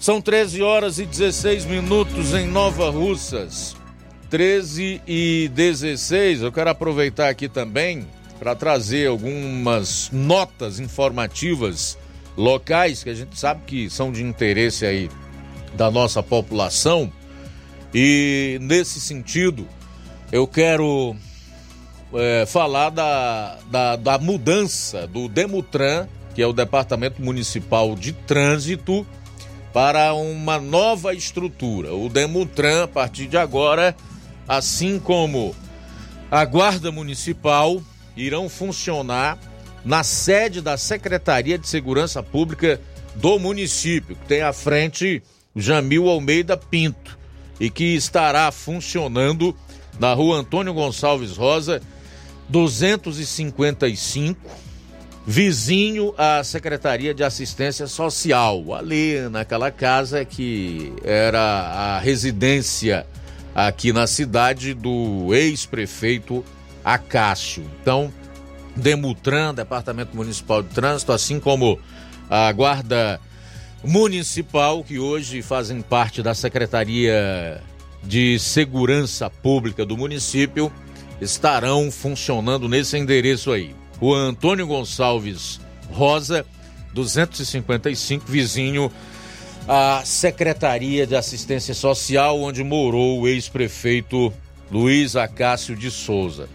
São 0.00 0.18
13 0.18 0.62
horas 0.62 0.98
e 0.98 1.04
16 1.04 1.66
minutos 1.66 2.32
em 2.32 2.46
Nova 2.46 2.88
Russas. 2.88 3.76
13 4.30 5.02
e 5.06 5.50
16. 5.52 6.40
Eu 6.40 6.50
quero 6.50 6.70
aproveitar 6.70 7.28
aqui 7.28 7.50
também 7.50 8.06
para 8.38 8.54
trazer 8.54 9.08
algumas 9.08 10.08
notas 10.10 10.80
informativas 10.80 11.98
locais 12.34 13.04
que 13.04 13.10
a 13.10 13.14
gente 13.14 13.38
sabe 13.38 13.60
que 13.66 13.90
são 13.90 14.10
de 14.10 14.22
interesse 14.22 14.86
aí 14.86 15.10
da 15.74 15.90
nossa 15.90 16.22
população. 16.22 17.12
E 17.94 18.56
nesse 18.62 19.02
sentido, 19.02 19.68
eu 20.32 20.46
quero 20.46 21.14
é, 22.14 22.46
falar 22.46 22.88
da, 22.88 23.58
da, 23.70 23.96
da 23.96 24.18
mudança 24.18 25.06
do 25.06 25.28
Demutran, 25.28 26.06
que 26.34 26.40
é 26.40 26.46
o 26.46 26.54
Departamento 26.54 27.20
Municipal 27.20 27.94
de 27.94 28.14
Trânsito, 28.14 29.06
para 29.72 30.12
uma 30.14 30.58
nova 30.58 31.14
estrutura. 31.14 31.94
O 31.94 32.08
Demutran, 32.08 32.84
a 32.84 32.88
partir 32.88 33.26
de 33.26 33.36
agora, 33.36 33.96
assim 34.48 34.98
como 34.98 35.54
a 36.30 36.44
Guarda 36.44 36.90
Municipal, 36.90 37.80
irão 38.16 38.48
funcionar 38.48 39.38
na 39.84 40.02
sede 40.02 40.60
da 40.60 40.76
Secretaria 40.76 41.56
de 41.58 41.68
Segurança 41.68 42.22
Pública 42.22 42.80
do 43.14 43.38
município, 43.38 44.16
que 44.16 44.26
tem 44.26 44.42
à 44.42 44.52
frente 44.52 45.22
Jamil 45.54 46.08
Almeida 46.08 46.56
Pinto 46.56 47.18
e 47.58 47.68
que 47.70 47.94
estará 47.94 48.50
funcionando 48.52 49.56
na 49.98 50.14
rua 50.14 50.38
Antônio 50.38 50.72
Gonçalves 50.72 51.36
Rosa, 51.36 51.82
255, 52.48 54.40
vizinho 55.26 56.14
à 56.16 56.42
Secretaria 56.42 57.14
de 57.14 57.22
Assistência 57.22 57.86
Social, 57.86 58.74
ali 58.74 59.28
naquela 59.30 59.70
casa 59.70 60.24
que 60.24 60.92
era 61.04 61.40
a 61.40 61.98
residência 61.98 63.06
aqui 63.54 63.92
na 63.92 64.06
cidade 64.06 64.74
do 64.74 65.34
ex-prefeito 65.34 66.44
Acácio. 66.84 67.64
Então, 67.82 68.12
Demutran, 68.74 69.54
Departamento 69.54 70.16
Municipal 70.16 70.62
de 70.62 70.70
Trânsito, 70.70 71.12
assim 71.12 71.38
como 71.38 71.78
a 72.28 72.50
Guarda 72.52 73.20
Municipal, 73.84 74.82
que 74.82 74.98
hoje 74.98 75.42
fazem 75.42 75.82
parte 75.82 76.22
da 76.22 76.34
Secretaria 76.34 77.62
de 78.02 78.38
Segurança 78.38 79.28
Pública 79.28 79.84
do 79.84 79.96
município, 79.96 80.72
estarão 81.20 81.90
funcionando 81.90 82.68
nesse 82.68 82.96
endereço 82.96 83.52
aí. 83.52 83.74
O 84.00 84.14
Antônio 84.14 84.66
Gonçalves 84.66 85.60
Rosa, 85.90 86.46
255, 86.94 88.24
vizinho 88.26 88.90
à 89.68 90.02
Secretaria 90.04 91.06
de 91.06 91.14
Assistência 91.14 91.74
Social, 91.74 92.40
onde 92.40 92.64
morou 92.64 93.20
o 93.20 93.28
ex-prefeito 93.28 94.32
Luiz 94.70 95.16
Acácio 95.16 95.76
de 95.76 95.90
Souza. 95.90 96.48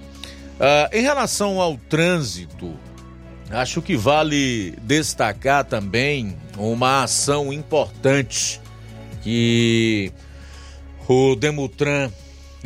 Uh, 0.56 0.96
em 0.96 1.02
relação 1.02 1.60
ao 1.60 1.78
trânsito, 1.78 2.74
acho 3.52 3.82
que 3.82 3.96
vale 3.96 4.74
destacar 4.82 5.66
também 5.66 6.36
uma 6.58 7.04
ação 7.04 7.52
importante 7.52 8.62
que 9.22 10.12
o 11.08 11.36
Demutran 11.36 12.10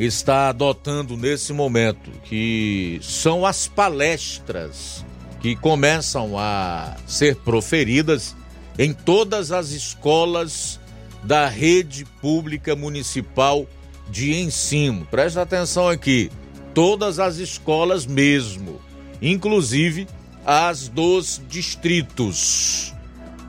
está 0.05 0.49
adotando 0.49 1.17
nesse 1.17 1.51
momento, 1.51 2.09
que 2.23 2.99
são 3.01 3.45
as 3.45 3.67
palestras 3.67 5.05
que 5.41 5.55
começam 5.55 6.38
a 6.38 6.95
ser 7.05 7.35
proferidas 7.35 8.35
em 8.77 8.93
todas 8.93 9.51
as 9.51 9.71
escolas 9.71 10.80
da 11.23 11.47
rede 11.47 12.05
pública 12.21 12.76
municipal 12.76 13.67
de 14.09 14.34
ensino. 14.34 15.05
Presta 15.11 15.41
atenção 15.41 15.89
aqui 15.89 16.31
todas 16.73 17.19
as 17.19 17.38
escolas 17.38 18.05
mesmo, 18.05 18.80
inclusive 19.21 20.07
as 20.45 20.88
dos 20.88 21.41
distritos. 21.49 22.93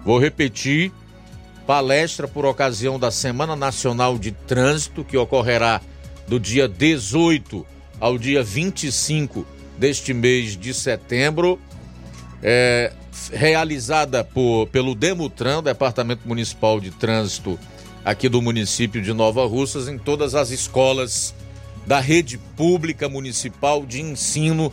Vou 0.04 0.18
repetir: 0.18 0.92
palestra 1.66 2.26
por 2.26 2.44
ocasião 2.44 2.98
da 2.98 3.10
Semana 3.10 3.54
Nacional 3.54 4.18
de 4.18 4.32
Trânsito, 4.32 5.04
que 5.04 5.16
ocorrerá 5.16 5.80
do 6.26 6.38
dia 6.38 6.68
18 6.68 7.66
ao 8.00 8.16
dia 8.18 8.42
25 8.42 9.46
deste 9.78 10.12
mês 10.14 10.56
de 10.56 10.72
setembro, 10.74 11.60
é, 12.42 12.92
realizada 13.32 14.24
por, 14.24 14.66
pelo 14.68 14.94
Demutran, 14.94 15.62
Departamento 15.62 16.26
Municipal 16.26 16.80
de 16.80 16.90
Trânsito 16.90 17.58
aqui 18.04 18.28
do 18.28 18.40
município 18.40 19.02
de 19.02 19.12
Nova 19.12 19.46
Russas, 19.46 19.88
em 19.88 19.98
todas 19.98 20.34
as 20.34 20.50
escolas 20.50 21.34
da 21.86 22.00
rede 22.00 22.38
pública 22.56 23.08
municipal 23.08 23.84
de 23.84 24.00
ensino, 24.00 24.72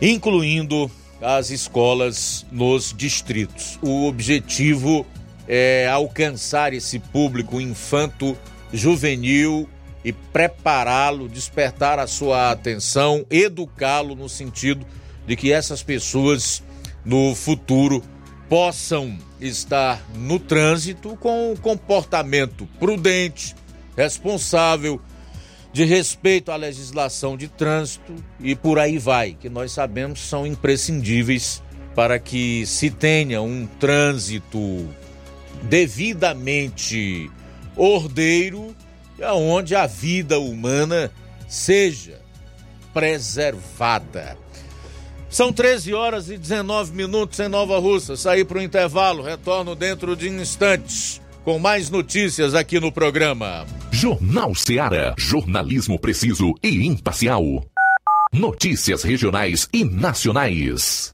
incluindo 0.00 0.90
as 1.20 1.50
escolas 1.50 2.44
nos 2.50 2.94
distritos. 2.96 3.78
O 3.82 4.06
objetivo 4.06 5.06
é 5.48 5.88
alcançar 5.88 6.72
esse 6.72 6.98
público 6.98 7.60
infanto 7.60 8.36
juvenil 8.72 9.68
e 10.04 10.12
prepará-lo, 10.12 11.28
despertar 11.28 11.98
a 11.98 12.06
sua 12.06 12.50
atenção, 12.50 13.24
educá-lo 13.30 14.14
no 14.14 14.28
sentido 14.28 14.84
de 15.26 15.34
que 15.34 15.52
essas 15.52 15.82
pessoas 15.82 16.62
no 17.04 17.34
futuro 17.34 18.02
possam 18.48 19.18
estar 19.40 20.02
no 20.14 20.38
trânsito 20.38 21.16
com 21.16 21.52
um 21.52 21.56
comportamento 21.56 22.68
prudente, 22.78 23.54
responsável, 23.96 25.00
de 25.72 25.84
respeito 25.84 26.52
à 26.52 26.56
legislação 26.56 27.36
de 27.36 27.48
trânsito 27.48 28.14
e 28.38 28.54
por 28.54 28.78
aí 28.78 28.96
vai, 28.96 29.32
que 29.32 29.48
nós 29.48 29.72
sabemos 29.72 30.20
são 30.20 30.46
imprescindíveis 30.46 31.60
para 31.96 32.18
que 32.18 32.64
se 32.64 32.90
tenha 32.90 33.42
um 33.42 33.66
trânsito 33.66 34.88
devidamente 35.62 37.28
ordeiro, 37.76 38.74
onde 39.32 39.74
a 39.74 39.86
vida 39.86 40.38
humana 40.38 41.10
seja 41.48 42.20
preservada. 42.92 44.36
São 45.28 45.52
13 45.52 45.94
horas 45.94 46.30
e 46.30 46.38
19 46.38 46.92
minutos 46.92 47.40
em 47.40 47.48
Nova 47.48 47.78
Russa. 47.78 48.16
Saí 48.16 48.44
para 48.44 48.58
o 48.58 48.62
intervalo, 48.62 49.22
retorno 49.22 49.74
dentro 49.74 50.14
de 50.14 50.28
instantes 50.28 51.20
com 51.44 51.58
mais 51.58 51.90
notícias 51.90 52.54
aqui 52.54 52.80
no 52.80 52.90
programa. 52.90 53.66
Jornal 53.92 54.54
Seara. 54.54 55.14
Jornalismo 55.18 55.98
preciso 55.98 56.54
e 56.62 56.86
imparcial. 56.86 57.42
Notícias 58.32 59.02
regionais 59.02 59.68
e 59.72 59.84
nacionais. 59.84 61.13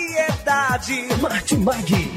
Variedade. 0.01 1.21
Martimag. 1.21 2.11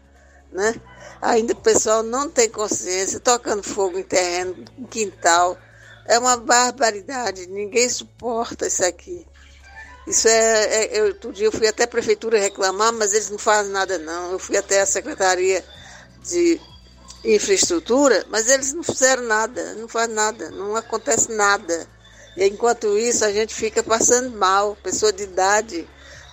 né? 0.52 0.74
Ainda 1.23 1.55
o 1.55 1.62
pessoal 1.62 2.02
não 2.02 2.28
tem 2.28 2.51
consciência, 2.51 3.19
tocando 3.19 3.62
fogo 3.62 3.98
em 3.98 4.02
terreno, 4.02 4.62
em 4.78 4.85
quintal. 4.85 5.56
É 6.05 6.19
uma 6.19 6.36
barbaridade, 6.36 7.47
ninguém 7.47 7.89
suporta 7.89 8.66
isso 8.66 8.85
aqui. 8.85 9.27
Isso 10.06 10.28
é, 10.28 10.65
é 10.65 11.01
eu, 11.01 11.06
outro 11.06 11.32
dia 11.32 11.47
eu 11.47 11.52
fui 11.52 11.66
até 11.66 11.85
a 11.85 11.89
prefeitura 11.89 12.39
reclamar, 12.39 12.93
mas 12.93 13.15
eles 13.15 13.31
não 13.31 13.39
fazem 13.39 13.73
nada 13.73 13.97
não. 13.97 14.32
Eu 14.32 14.39
fui 14.39 14.59
até 14.59 14.82
a 14.82 14.86
secretaria 14.86 15.65
de 16.23 16.61
infraestrutura, 17.24 18.27
mas 18.28 18.51
eles 18.51 18.74
não 18.74 18.82
fizeram 18.82 19.23
nada, 19.23 19.73
não 19.73 19.89
faz 19.89 20.11
nada, 20.11 20.51
não 20.51 20.77
acontece 20.77 21.32
nada. 21.32 21.89
E 22.36 22.47
enquanto 22.47 22.98
isso 22.98 23.24
a 23.24 23.32
gente 23.32 23.55
fica 23.55 23.82
passando 23.82 24.36
mal, 24.36 24.77
pessoa 24.82 25.12
de 25.12 25.23
idade, 25.23 25.86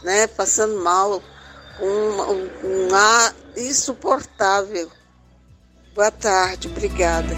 né, 0.03 0.27
passando 0.27 0.81
mal, 0.83 1.21
com 1.77 1.85
um, 1.85 2.87
um 2.89 2.95
ar 2.95 3.35
insuportável. 3.55 4.89
Boa 5.93 6.11
tarde, 6.11 6.67
obrigada. 6.67 7.35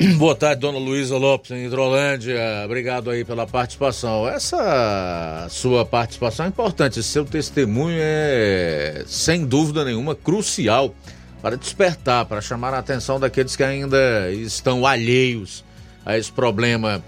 Boa 0.16 0.34
tarde, 0.34 0.62
dona 0.62 0.78
Luísa 0.78 1.16
Lopes, 1.16 1.50
em 1.50 1.66
Hidrolândia. 1.66 2.40
Obrigado 2.64 3.10
aí 3.10 3.22
pela 3.22 3.46
participação. 3.46 4.26
Essa 4.26 5.46
sua 5.50 5.84
participação 5.84 6.46
é 6.46 6.48
importante. 6.48 7.02
Seu 7.02 7.24
testemunho 7.24 7.98
é, 8.00 9.04
sem 9.06 9.44
dúvida 9.44 9.84
nenhuma, 9.84 10.14
crucial 10.14 10.94
para 11.42 11.56
despertar, 11.56 12.24
para 12.24 12.40
chamar 12.40 12.72
a 12.72 12.78
atenção 12.78 13.20
daqueles 13.20 13.54
que 13.56 13.62
ainda 13.62 14.30
estão 14.32 14.86
alheios 14.86 15.62
a 16.04 16.16
esse 16.16 16.32
problema 16.32 17.04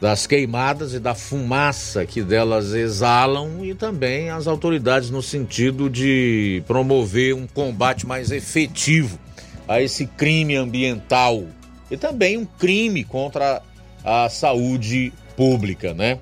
das 0.00 0.26
queimadas 0.26 0.92
e 0.92 0.98
da 0.98 1.14
fumaça 1.14 2.04
que 2.04 2.22
delas 2.22 2.72
exalam 2.72 3.64
e 3.64 3.74
também 3.74 4.30
as 4.30 4.46
autoridades 4.46 5.10
no 5.10 5.22
sentido 5.22 5.88
de 5.88 6.62
promover 6.66 7.34
um 7.34 7.46
combate 7.46 8.06
mais 8.06 8.30
efetivo 8.30 9.18
a 9.66 9.80
esse 9.80 10.06
crime 10.06 10.54
ambiental 10.54 11.44
e 11.90 11.96
também 11.96 12.36
um 12.36 12.44
crime 12.44 13.04
contra 13.04 13.62
a 14.04 14.28
saúde 14.28 15.12
pública, 15.36 15.94
né? 15.94 16.18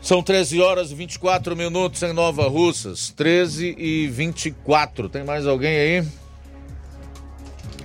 São 0.00 0.22
13 0.22 0.60
horas 0.60 0.92
e 0.92 0.94
24 0.94 1.56
minutos 1.56 2.02
em 2.02 2.12
Nova 2.12 2.48
Russas, 2.48 3.12
13 3.16 3.74
e 3.76 4.06
24. 4.06 5.08
Tem 5.08 5.24
mais 5.24 5.46
alguém 5.46 5.76
aí? 5.76 6.06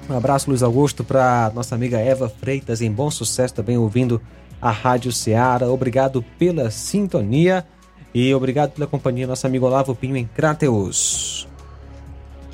Um 0.07 0.15
abraço, 0.15 0.49
Luiz 0.49 0.61
Augusto, 0.61 1.03
para 1.03 1.52
nossa 1.56 1.73
amiga 1.73 1.98
Eva 1.98 2.30
Freitas, 2.30 2.82
em 2.82 2.91
bom 2.91 3.10
sucesso 3.10 3.53
também 3.53 3.78
ouvindo 3.78 4.22
a 4.61 4.69
Rádio 4.71 5.11
Ceará. 5.11 5.67
Obrigado 5.67 6.23
pela 6.38 6.69
sintonia 6.69 7.65
e 8.13 8.33
obrigado 8.33 8.71
pela 8.71 8.88
companhia, 8.88 9.25
nosso 9.25 9.47
amigo 9.47 9.65
Olavo 9.65 9.95
Pinho 9.95 10.17
em 10.17 10.25
Crateus. 10.25 11.47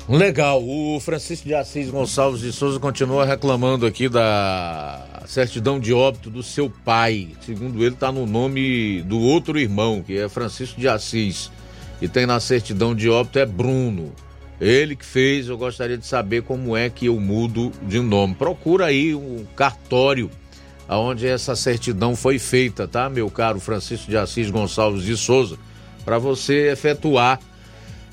Legal. 0.08 0.64
O 0.64 0.98
Francisco 1.00 1.46
de 1.46 1.54
Assis 1.54 1.90
Gonçalves 1.90 2.40
de 2.40 2.50
Souza 2.50 2.80
continua 2.80 3.26
reclamando 3.26 3.84
aqui 3.84 4.08
da 4.08 5.22
certidão 5.26 5.78
de 5.78 5.92
óbito 5.92 6.30
do 6.30 6.42
seu 6.42 6.70
pai. 6.70 7.32
Segundo 7.42 7.84
ele, 7.84 7.94
está 7.94 8.10
no 8.10 8.24
nome 8.24 9.02
do 9.02 9.20
outro 9.20 9.58
irmão, 9.58 10.02
que 10.02 10.16
é 10.16 10.26
Francisco 10.26 10.80
de 10.80 10.88
Assis. 10.88 11.50
E 12.00 12.08
tem 12.08 12.24
na 12.24 12.40
certidão 12.40 12.94
de 12.94 13.10
óbito 13.10 13.38
é 13.38 13.44
Bruno. 13.44 14.12
Ele 14.58 14.96
que 14.96 15.04
fez, 15.04 15.48
eu 15.48 15.58
gostaria 15.58 15.98
de 15.98 16.06
saber 16.06 16.42
como 16.42 16.74
é 16.74 16.88
que 16.88 17.06
eu 17.06 17.20
mudo 17.20 17.70
de 17.82 18.00
nome. 18.00 18.34
Procura 18.34 18.86
aí 18.86 19.14
um 19.14 19.44
cartório 19.54 20.30
aonde 20.88 21.26
essa 21.26 21.54
certidão 21.54 22.16
foi 22.16 22.38
feita, 22.38 22.88
tá, 22.88 23.10
meu 23.10 23.30
caro 23.30 23.60
Francisco 23.60 24.10
de 24.10 24.16
Assis 24.16 24.50
Gonçalves 24.50 25.04
de 25.04 25.16
Souza, 25.16 25.58
para 26.04 26.18
você 26.18 26.70
efetuar 26.70 27.38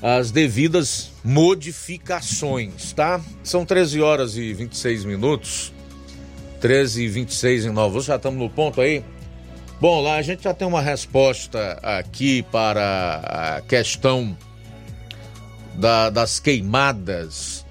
as 0.02 0.30
devidas 0.30 1.10
modificações, 1.24 2.92
tá? 2.92 3.20
São 3.42 3.64
13 3.64 4.02
horas 4.02 4.36
e 4.36 4.52
26 4.52 5.04
minutos. 5.04 5.72
13 6.60 7.04
e 7.04 7.08
26 7.08 7.66
em 7.66 7.70
Nova 7.70 8.00
Já 8.00 8.16
estamos 8.16 8.38
no 8.38 8.48
ponto 8.50 8.80
aí? 8.80 9.02
Bom, 9.80 10.02
lá 10.02 10.16
a 10.16 10.22
gente 10.22 10.44
já 10.44 10.54
tem 10.54 10.66
uma 10.66 10.80
resposta 10.80 11.78
aqui 11.82 12.42
para 12.50 13.56
a 13.56 13.60
questão 13.62 14.36
da, 15.74 16.08
das 16.08 16.40
queimadas 16.40 17.64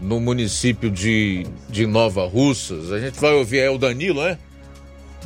no 0.00 0.18
município 0.18 0.90
de, 0.90 1.46
de 1.68 1.86
Nova 1.86 2.26
Russas. 2.26 2.90
A 2.90 2.98
gente 2.98 3.20
vai 3.20 3.32
ouvir 3.34 3.60
aí 3.60 3.68
o 3.68 3.76
Danilo, 3.76 4.22
né? 4.22 4.38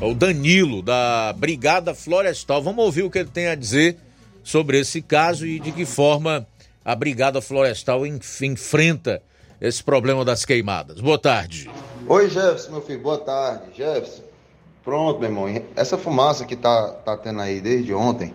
O 0.01 0.13
Danilo, 0.13 0.83
da 0.83 1.33
Brigada 1.37 1.95
Florestal. 1.95 2.61
Vamos 2.63 2.85
ouvir 2.85 3.05
o 3.05 3.11
que 3.11 3.19
ele 3.19 3.31
tem 3.31 3.47
a 3.47 3.55
dizer 3.55 3.97
sobre 4.43 4.79
esse 4.79 5.01
caso 5.01 5.47
e 5.47 5.61
de 5.61 5.71
que 5.71 5.87
forma 5.87 6.47
a 6.85 6.95
Brigada 6.95 7.41
Florestal 7.41 8.05
enfrenta 8.07 9.23
esse 9.61 9.83
problema 9.83 10.25
das 10.25 10.45
queimadas. 10.45 11.01
Boa 11.01 11.19
tarde. 11.19 11.71
Oi, 12.09 12.29
Jefferson, 12.29 12.73
meu 12.73 12.83
filho. 12.83 13.01
Boa 13.01 13.19
tarde. 13.19 13.65
Jefferson, 13.75 14.23
pronto, 14.85 15.21
meu 15.21 15.29
irmão. 15.29 15.65
Essa 15.77 15.97
fumaça 15.97 16.45
que 16.45 16.57
tá, 16.57 16.89
tá 17.05 17.17
tendo 17.17 17.41
aí 17.41 17.61
desde 17.61 17.95
ontem, 17.95 18.35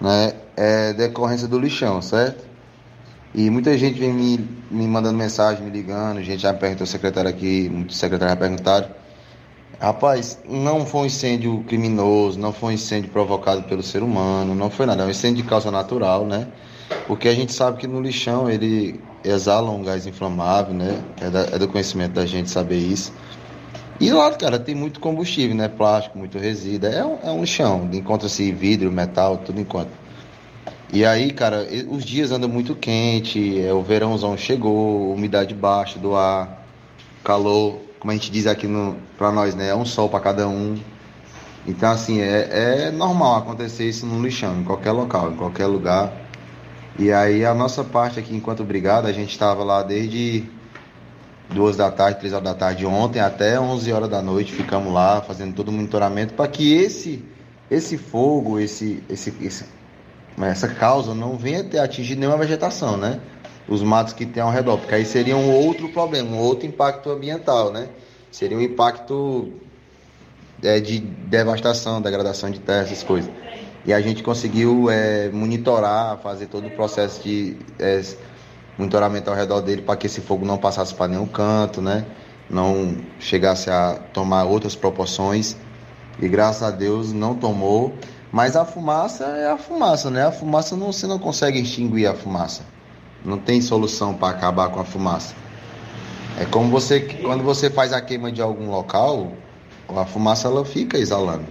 né, 0.00 0.34
é 0.56 0.92
decorrência 0.92 1.48
do 1.48 1.58
lixão, 1.58 2.00
certo? 2.02 2.44
E 3.34 3.50
muita 3.50 3.76
gente 3.76 3.98
vem 3.98 4.12
me, 4.12 4.48
me 4.70 4.86
mandando 4.86 5.18
mensagem, 5.18 5.64
me 5.64 5.70
ligando, 5.70 6.22
gente 6.22 6.42
já 6.42 6.54
perguntou 6.54 6.84
ao 6.84 6.86
secretário 6.86 7.30
aqui, 7.30 7.68
muitos 7.68 7.96
secretários 7.96 8.34
já 8.34 8.40
perguntaram. 8.40 9.03
Rapaz, 9.80 10.38
não 10.48 10.86
foi 10.86 11.02
um 11.02 11.06
incêndio 11.06 11.64
criminoso, 11.66 12.38
não 12.38 12.52
foi 12.52 12.70
um 12.70 12.72
incêndio 12.72 13.10
provocado 13.10 13.62
pelo 13.64 13.82
ser 13.82 14.02
humano, 14.02 14.54
não 14.54 14.70
foi 14.70 14.86
nada, 14.86 15.02
é 15.02 15.06
um 15.06 15.10
incêndio 15.10 15.42
de 15.42 15.48
causa 15.48 15.70
natural, 15.70 16.24
né? 16.24 16.48
Porque 17.06 17.28
a 17.28 17.34
gente 17.34 17.52
sabe 17.52 17.78
que 17.78 17.86
no 17.86 18.00
lixão 18.00 18.48
ele 18.48 19.00
exala 19.24 19.70
um 19.70 19.82
gás 19.82 20.06
inflamável, 20.06 20.74
né? 20.74 21.02
É, 21.20 21.30
da, 21.30 21.40
é 21.40 21.58
do 21.58 21.68
conhecimento 21.68 22.12
da 22.12 22.24
gente 22.24 22.50
saber 22.50 22.78
isso. 22.78 23.12
E 24.00 24.10
lá, 24.12 24.30
cara, 24.32 24.58
tem 24.58 24.74
muito 24.74 25.00
combustível, 25.00 25.54
né? 25.54 25.68
Plástico, 25.68 26.18
muito 26.18 26.38
resíduo. 26.38 26.90
É 26.90 27.04
um, 27.04 27.18
é 27.22 27.30
um 27.30 27.40
lixão. 27.40 27.88
Encontra-se 27.92 28.50
vidro, 28.52 28.90
metal, 28.90 29.38
tudo 29.38 29.60
enquanto. 29.60 29.90
E 30.92 31.04
aí, 31.04 31.32
cara, 31.32 31.66
os 31.88 32.04
dias 32.04 32.30
andam 32.30 32.48
muito 32.48 32.74
quente, 32.74 33.60
é, 33.60 33.72
o 33.72 33.82
verãozão 33.82 34.36
chegou, 34.36 35.12
umidade 35.12 35.54
baixa 35.54 35.98
do 35.98 36.14
ar, 36.14 36.64
calor, 37.24 37.80
como 38.04 38.12
a 38.12 38.14
gente 38.14 38.30
diz 38.30 38.46
aqui 38.46 38.68
pra 39.16 39.32
nós, 39.32 39.54
né? 39.54 39.70
É 39.70 39.74
um 39.74 39.86
sol 39.86 40.10
para 40.10 40.20
cada 40.20 40.46
um. 40.46 40.78
Então, 41.66 41.90
assim, 41.90 42.20
é, 42.20 42.88
é 42.88 42.90
normal 42.90 43.36
acontecer 43.36 43.88
isso 43.88 44.04
no 44.04 44.22
lixão, 44.22 44.60
em 44.60 44.62
qualquer 44.62 44.92
local, 44.92 45.32
em 45.32 45.36
qualquer 45.36 45.64
lugar. 45.64 46.12
E 46.98 47.10
aí 47.10 47.46
a 47.46 47.54
nossa 47.54 47.82
parte 47.82 48.20
aqui 48.20 48.36
enquanto 48.36 48.62
brigada, 48.62 49.08
a 49.08 49.12
gente 49.12 49.30
estava 49.30 49.64
lá 49.64 49.82
desde 49.82 50.44
duas 51.48 51.78
da 51.78 51.90
tarde, 51.90 52.18
três 52.18 52.34
horas 52.34 52.44
da 52.44 52.54
tarde 52.54 52.84
ontem 52.84 53.20
até 53.20 53.58
11 53.58 53.90
horas 53.90 54.10
da 54.10 54.20
noite, 54.20 54.52
ficamos 54.52 54.92
lá 54.92 55.22
fazendo 55.22 55.54
todo 55.54 55.68
o 55.68 55.72
monitoramento 55.72 56.34
para 56.34 56.46
que 56.46 56.74
esse 56.74 57.24
esse 57.70 57.96
fogo, 57.96 58.60
esse, 58.60 59.02
esse, 59.08 59.32
esse 59.40 59.64
essa 60.42 60.68
causa 60.68 61.14
não 61.14 61.38
venha 61.38 61.64
ter 61.64 61.78
atingido 61.78 62.20
nenhuma 62.20 62.36
vegetação, 62.36 62.98
né? 62.98 63.18
Os 63.68 63.82
matos 63.82 64.12
que 64.12 64.26
tem 64.26 64.42
ao 64.42 64.50
redor, 64.50 64.78
porque 64.78 64.94
aí 64.94 65.06
seria 65.06 65.36
um 65.36 65.50
outro 65.50 65.88
problema, 65.88 66.30
um 66.30 66.38
outro 66.38 66.66
impacto 66.66 67.10
ambiental, 67.10 67.72
né? 67.72 67.88
Seria 68.30 68.58
um 68.58 68.60
impacto 68.60 69.52
é, 70.62 70.80
de 70.80 70.98
devastação, 70.98 72.00
degradação 72.00 72.50
de 72.50 72.60
terra, 72.60 72.82
essas 72.82 73.02
coisas. 73.02 73.30
E 73.86 73.92
a 73.92 74.00
gente 74.00 74.22
conseguiu 74.22 74.90
é, 74.90 75.28
monitorar, 75.30 76.18
fazer 76.18 76.46
todo 76.46 76.66
o 76.66 76.70
processo 76.70 77.22
de 77.22 77.56
é, 77.78 78.02
monitoramento 78.78 79.30
ao 79.30 79.36
redor 79.36 79.60
dele 79.60 79.82
para 79.82 79.96
que 79.96 80.06
esse 80.06 80.20
fogo 80.20 80.44
não 80.44 80.58
passasse 80.58 80.94
para 80.94 81.08
nenhum 81.08 81.26
canto, 81.26 81.80
né? 81.80 82.04
Não 82.48 82.96
chegasse 83.18 83.70
a 83.70 83.98
tomar 84.12 84.44
outras 84.44 84.74
proporções. 84.74 85.56
E 86.20 86.28
graças 86.28 86.62
a 86.62 86.70
Deus 86.70 87.12
não 87.12 87.34
tomou. 87.34 87.94
Mas 88.32 88.56
a 88.56 88.64
fumaça 88.64 89.24
é 89.24 89.50
a 89.50 89.56
fumaça, 89.56 90.10
né? 90.10 90.26
A 90.26 90.32
fumaça 90.32 90.76
não, 90.76 90.92
você 90.92 91.06
não 91.06 91.18
consegue 91.18 91.60
extinguir 91.60 92.06
a 92.06 92.14
fumaça. 92.14 92.62
Não 93.24 93.38
tem 93.38 93.60
solução 93.60 94.14
para 94.14 94.36
acabar 94.36 94.68
com 94.68 94.80
a 94.80 94.84
fumaça. 94.84 95.34
É 96.38 96.44
como 96.44 96.70
você 96.70 97.00
quando 97.00 97.42
você 97.42 97.70
faz 97.70 97.92
a 97.92 98.00
queima 98.00 98.30
de 98.30 98.42
algum 98.42 98.70
local, 98.70 99.32
a 99.88 100.04
fumaça 100.04 100.48
ela 100.48 100.64
fica 100.64 100.98
exalando 100.98 101.46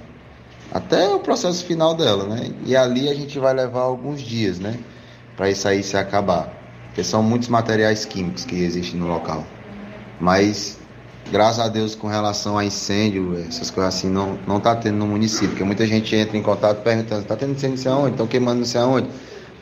até 0.73 1.07
o 1.07 1.19
processo 1.19 1.63
final 1.63 1.93
dela, 1.93 2.25
né? 2.25 2.49
E 2.65 2.75
ali 2.75 3.07
a 3.07 3.13
gente 3.13 3.37
vai 3.37 3.53
levar 3.53 3.81
alguns 3.81 4.19
dias, 4.19 4.57
né? 4.57 4.79
Para 5.37 5.49
isso 5.49 5.67
aí 5.67 5.83
se 5.83 5.95
acabar. 5.95 6.51
Porque 6.87 7.03
são 7.03 7.21
muitos 7.21 7.47
materiais 7.47 8.05
químicos 8.05 8.43
que 8.43 8.55
existem 8.55 8.99
no 8.99 9.07
local. 9.07 9.45
Mas, 10.19 10.79
graças 11.31 11.59
a 11.59 11.67
Deus, 11.69 11.93
com 11.93 12.07
relação 12.07 12.57
a 12.57 12.65
incêndio, 12.65 13.37
essas 13.47 13.69
coisas 13.69 13.95
assim, 13.95 14.09
não, 14.09 14.37
não 14.47 14.59
tá 14.59 14.75
tendo 14.75 14.97
no 14.97 15.05
município. 15.05 15.49
Porque 15.49 15.63
muita 15.63 15.85
gente 15.85 16.15
entra 16.15 16.35
em 16.35 16.41
contato 16.41 16.81
perguntando, 16.81 17.23
tá 17.23 17.35
tendo 17.35 17.51
incêndio 17.51 17.91
aonde? 17.91 18.11
Estão 18.11 18.25
queimando 18.25 18.59
não 18.59 18.65
sei 18.65 18.81
aonde? 18.81 19.09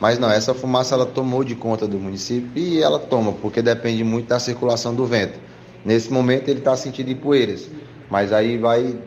Mas 0.02 0.18
não, 0.18 0.28
essa 0.28 0.52
fumaça 0.52 0.96
ela 0.96 1.06
tomou 1.06 1.44
de 1.44 1.54
conta 1.54 1.86
do 1.86 1.96
município 1.96 2.50
e 2.56 2.82
ela 2.82 2.98
toma, 2.98 3.30
porque 3.34 3.62
depende 3.62 4.02
muito 4.02 4.26
da 4.26 4.40
circulação 4.40 4.92
do 4.92 5.06
vento. 5.06 5.38
Nesse 5.84 6.12
momento 6.12 6.48
ele 6.48 6.58
está 6.58 6.76
sentindo 6.76 7.14
poeiras, 7.14 7.70
mas 8.10 8.32
aí 8.32 8.58
vai 8.58 8.98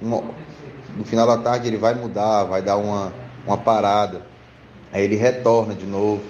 no 0.00 1.04
final 1.04 1.26
da 1.26 1.36
tarde 1.36 1.68
ele 1.68 1.76
vai 1.76 1.94
mudar, 1.94 2.44
vai 2.44 2.62
dar 2.62 2.78
uma, 2.78 3.12
uma 3.46 3.58
parada, 3.58 4.22
aí 4.90 5.04
ele 5.04 5.14
retorna 5.14 5.74
de 5.74 5.84
novo, 5.84 6.22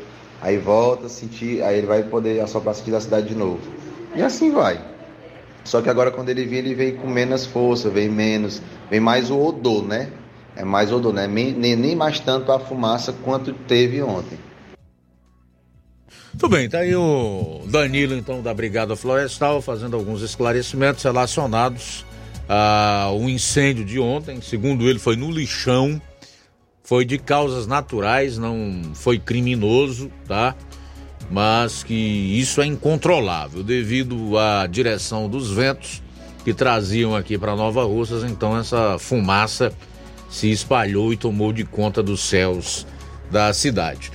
aí 0.42 0.58
volta 0.58 1.06
a 1.06 1.08
sentir, 1.08 1.62
aí 1.62 1.78
ele 1.78 1.86
vai 1.86 2.02
poder 2.02 2.40
assoprar 2.40 2.74
sentir 2.74 2.90
da 2.90 3.00
cidade 3.00 3.28
de 3.28 3.36
novo. 3.36 3.60
E 4.16 4.22
assim 4.22 4.50
vai. 4.50 4.84
Só 5.62 5.80
que 5.80 5.88
agora 5.88 6.10
quando 6.10 6.30
ele 6.30 6.44
vem, 6.46 6.58
ele 6.58 6.74
vem 6.74 6.96
com 6.96 7.06
menos 7.06 7.46
força, 7.46 7.88
vem 7.88 8.08
menos, 8.08 8.60
vem 8.90 8.98
mais 8.98 9.30
o 9.30 9.38
odor, 9.38 9.86
né? 9.86 10.08
É 10.60 10.64
mais 10.64 10.92
odor, 10.92 11.14
né? 11.14 11.26
Nem, 11.26 11.54
nem 11.54 11.96
mais 11.96 12.20
tanto 12.20 12.52
a 12.52 12.60
fumaça 12.60 13.14
quanto 13.24 13.54
teve 13.54 14.02
ontem. 14.02 14.38
Tudo 16.38 16.50
bem, 16.50 16.68
tá 16.68 16.80
aí 16.80 16.94
o 16.94 17.62
Danilo, 17.66 18.14
então, 18.14 18.42
da 18.42 18.52
Brigada 18.52 18.94
Florestal, 18.94 19.62
fazendo 19.62 19.96
alguns 19.96 20.20
esclarecimentos 20.20 21.02
relacionados 21.02 22.04
ah, 22.46 23.08
o 23.14 23.26
incêndio 23.26 23.86
de 23.86 23.98
ontem, 23.98 24.42
segundo 24.42 24.86
ele, 24.86 24.98
foi 24.98 25.16
no 25.16 25.30
lixão, 25.30 26.00
foi 26.84 27.06
de 27.06 27.16
causas 27.16 27.66
naturais, 27.66 28.36
não 28.36 28.82
foi 28.92 29.18
criminoso, 29.18 30.10
tá? 30.28 30.54
Mas 31.30 31.82
que 31.82 31.94
isso 31.94 32.60
é 32.60 32.66
incontrolável 32.66 33.62
devido 33.62 34.36
à 34.36 34.66
direção 34.66 35.26
dos 35.26 35.50
ventos 35.50 36.02
que 36.44 36.52
traziam 36.52 37.16
aqui 37.16 37.38
para 37.38 37.56
Nova 37.56 37.82
Russas, 37.84 38.24
então 38.24 38.58
essa 38.58 38.98
fumaça 38.98 39.72
se 40.30 40.50
espalhou 40.50 41.12
e 41.12 41.16
tomou 41.16 41.52
de 41.52 41.64
conta 41.64 42.02
dos 42.02 42.20
céus 42.20 42.86
da 43.30 43.52
cidade. 43.52 44.10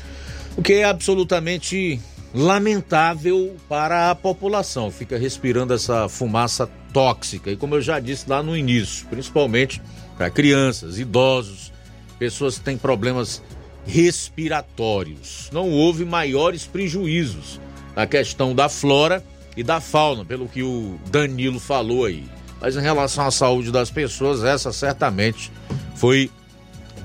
O 0.58 0.62
que 0.62 0.74
é 0.74 0.86
absolutamente 0.86 2.00
lamentável 2.34 3.56
para 3.70 4.12
a 4.12 4.16
população, 4.16 4.92
fica 4.92 5.18
respirando 5.18 5.74
essa 5.74 6.10
fumaça 6.10 6.70
tóxica. 6.92 7.52
E 7.52 7.56
como 7.56 7.76
eu 7.76 7.82
já 7.82 8.00
disse 8.00 8.30
lá 8.30 8.44
no 8.44 8.58
início, 8.58 9.06
principalmente 9.08 9.82
para 10.18 10.30
crianças, 10.30 11.00
idosos, 11.00 11.72
pessoas 12.20 12.58
que 12.58 12.66
têm 12.66 12.78
problemas 12.78 13.42
respiratórios. 13.86 15.50
Não 15.54 15.70
houve 15.70 16.04
maiores 16.04 16.66
prejuízos 16.66 17.60
na 17.96 18.06
questão 18.06 18.54
da 18.54 18.68
flora 18.68 19.24
e 19.56 19.64
da 19.64 19.80
fauna, 19.80 20.26
pelo 20.26 20.48
que 20.48 20.64
o 20.64 21.00
Danilo 21.10 21.60
falou 21.60 22.06
aí. 22.06 22.26
Mas 22.60 22.76
em 22.76 22.82
relação 22.82 23.26
à 23.26 23.32
saúde 23.32 23.72
das 23.72 23.90
pessoas, 23.90 24.44
essa 24.44 24.74
certamente 24.74 25.52
foi 25.96 26.30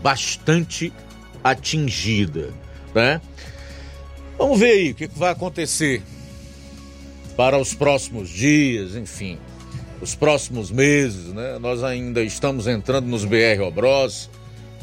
bastante 0.03 0.93
atingida, 1.43 2.53
né? 2.95 3.21
Vamos 4.37 4.59
ver 4.59 4.73
aí 4.73 4.91
o 4.91 4.95
que 4.95 5.07
vai 5.07 5.33
acontecer 5.33 6.03
para 7.37 7.59
os 7.59 7.75
próximos 7.75 8.29
dias, 8.29 8.95
enfim 8.95 9.39
os 10.01 10.15
próximos 10.15 10.71
meses, 10.71 11.27
né? 11.33 11.59
Nós 11.59 11.85
ainda 11.85 12.23
estamos 12.23 12.67
entrando 12.67 13.07
nos 13.07 13.25
BR 13.25 13.61
Obros, 13.63 14.31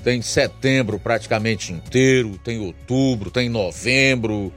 tem 0.03 0.21
setembro 0.21 0.99
praticamente 0.99 1.73
inteiro, 1.73 2.39
tem 2.43 2.59
outubro, 2.59 3.31
tem 3.31 3.49
novembro, 3.49 4.53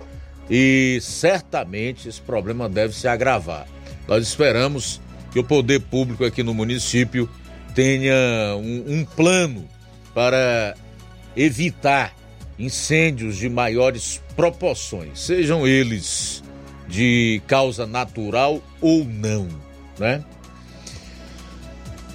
e 0.48 0.98
certamente 1.00 2.08
esse 2.08 2.20
problema 2.20 2.68
deve 2.68 2.94
se 2.94 3.08
agravar. 3.08 3.66
Nós 4.06 4.26
esperamos 4.26 5.00
que 5.32 5.38
o 5.38 5.44
poder 5.44 5.80
público 5.80 6.24
aqui 6.24 6.42
no 6.42 6.52
município 6.52 7.28
tenha 7.74 8.56
um, 8.56 8.84
um 8.86 9.04
plano 9.04 9.68
para 10.14 10.74
evitar 11.36 12.14
incêndios 12.58 13.36
de 13.36 13.48
maiores 13.48 14.22
proporções, 14.36 15.20
sejam 15.20 15.66
eles 15.66 16.42
de 16.86 17.40
causa 17.46 17.86
natural 17.86 18.60
ou 18.80 19.04
não, 19.04 19.48
né? 19.98 20.24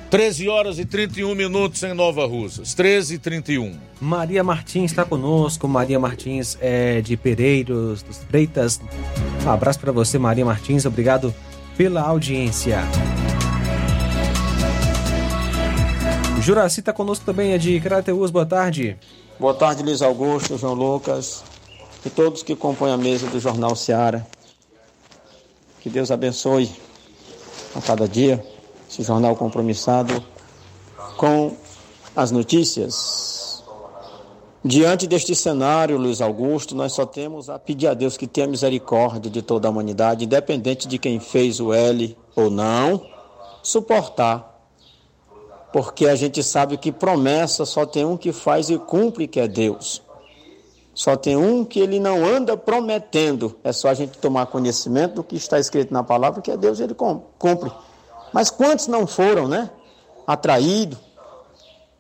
13 0.10 0.48
horas 0.48 0.80
e 0.80 0.86
31 0.86 1.34
minutos 1.36 1.82
em 1.84 1.94
Nova 1.94 2.26
Russas. 2.26 2.74
13 2.74 3.16
e 3.16 3.18
31. 3.18 3.78
Maria 4.00 4.44
Martins 4.44 4.92
está 4.92 5.04
conosco. 5.04 5.68
Maria 5.68 6.00
Martins 6.00 6.58
é 6.62 7.02
de 7.02 7.18
Pereiros 7.18 8.02
dos 8.02 8.20
Freitas. 8.20 8.80
Um 9.46 9.50
abraço 9.50 9.80
para 9.80 9.92
você, 9.92 10.18
Maria 10.18 10.46
Martins. 10.46 10.86
Obrigado 10.86 11.34
pela 11.76 12.02
audiência. 12.02 12.80
Juraci 16.46 16.80
está 16.80 16.94
conosco 16.94 17.26
também, 17.26 17.54
é 17.54 17.58
de 17.58 17.80
Crateus. 17.80 18.30
Boa 18.30 18.46
tarde. 18.46 18.96
Boa 19.40 19.56
tarde, 19.56 19.82
Luiz 19.82 20.04
Augusto, 20.04 20.60
João 20.60 20.76
Lucas 20.76 21.44
e 22.06 22.10
todos 22.12 22.44
que 22.44 22.56
compõem 22.56 22.92
a 22.92 22.98
mesa 22.98 23.26
do 23.26 23.40
Jornal 23.40 23.76
Seara. 23.76 24.28
Que 25.82 25.90
Deus 25.90 26.12
abençoe 26.12 26.70
a 27.74 27.82
cada 27.82 28.08
dia 28.08 28.46
esse 28.88 29.02
jornal 29.02 29.36
compromissado 29.36 30.24
com 31.18 31.58
as 32.16 32.30
notícias. 32.30 33.64
Diante 34.64 35.08
deste 35.08 35.36
cenário, 35.36 35.98
Luiz 35.98 36.22
Augusto, 36.22 36.76
nós 36.76 36.94
só 36.94 37.08
temos 37.08 37.50
a 37.50 37.58
pedir 37.58 37.88
a 37.88 37.96
Deus 37.96 38.18
que 38.18 38.28
tenha 38.28 38.46
misericórdia 38.46 39.32
de 39.32 39.42
toda 39.42 39.68
a 39.68 39.72
humanidade, 39.72 40.26
independente 40.26 40.88
de 40.88 41.00
quem 41.00 41.20
fez 41.20 41.60
o 41.60 41.74
L 41.74 42.16
ou 42.36 42.52
não, 42.52 43.04
suportar. 43.64 44.55
Porque 45.76 46.08
a 46.08 46.16
gente 46.16 46.42
sabe 46.42 46.78
que 46.78 46.90
promessa 46.90 47.66
só 47.66 47.86
tem 47.86 48.06
um 48.06 48.16
que 48.16 48.32
faz 48.32 48.70
e 48.70 48.78
cumpre, 48.78 49.28
que 49.28 49.42
é 49.42 49.46
Deus. 49.46 50.02
Só 50.94 51.18
tem 51.18 51.36
um 51.36 51.66
que 51.66 51.82
ele 51.82 52.00
não 52.00 52.24
anda 52.24 52.56
prometendo. 52.56 53.60
É 53.62 53.74
só 53.74 53.90
a 53.90 53.94
gente 53.94 54.18
tomar 54.18 54.46
conhecimento 54.46 55.16
do 55.16 55.24
que 55.26 55.36
está 55.36 55.60
escrito 55.60 55.94
na 55.94 56.02
palavra, 56.02 56.42
que 56.42 56.50
é 56.50 56.56
Deus, 56.56 56.80
ele 56.80 56.94
cumpre. 56.94 57.70
Mas 58.32 58.50
quantos 58.50 58.88
não 58.88 59.06
foram, 59.06 59.50
né? 59.50 59.70
Atraídos 60.26 60.98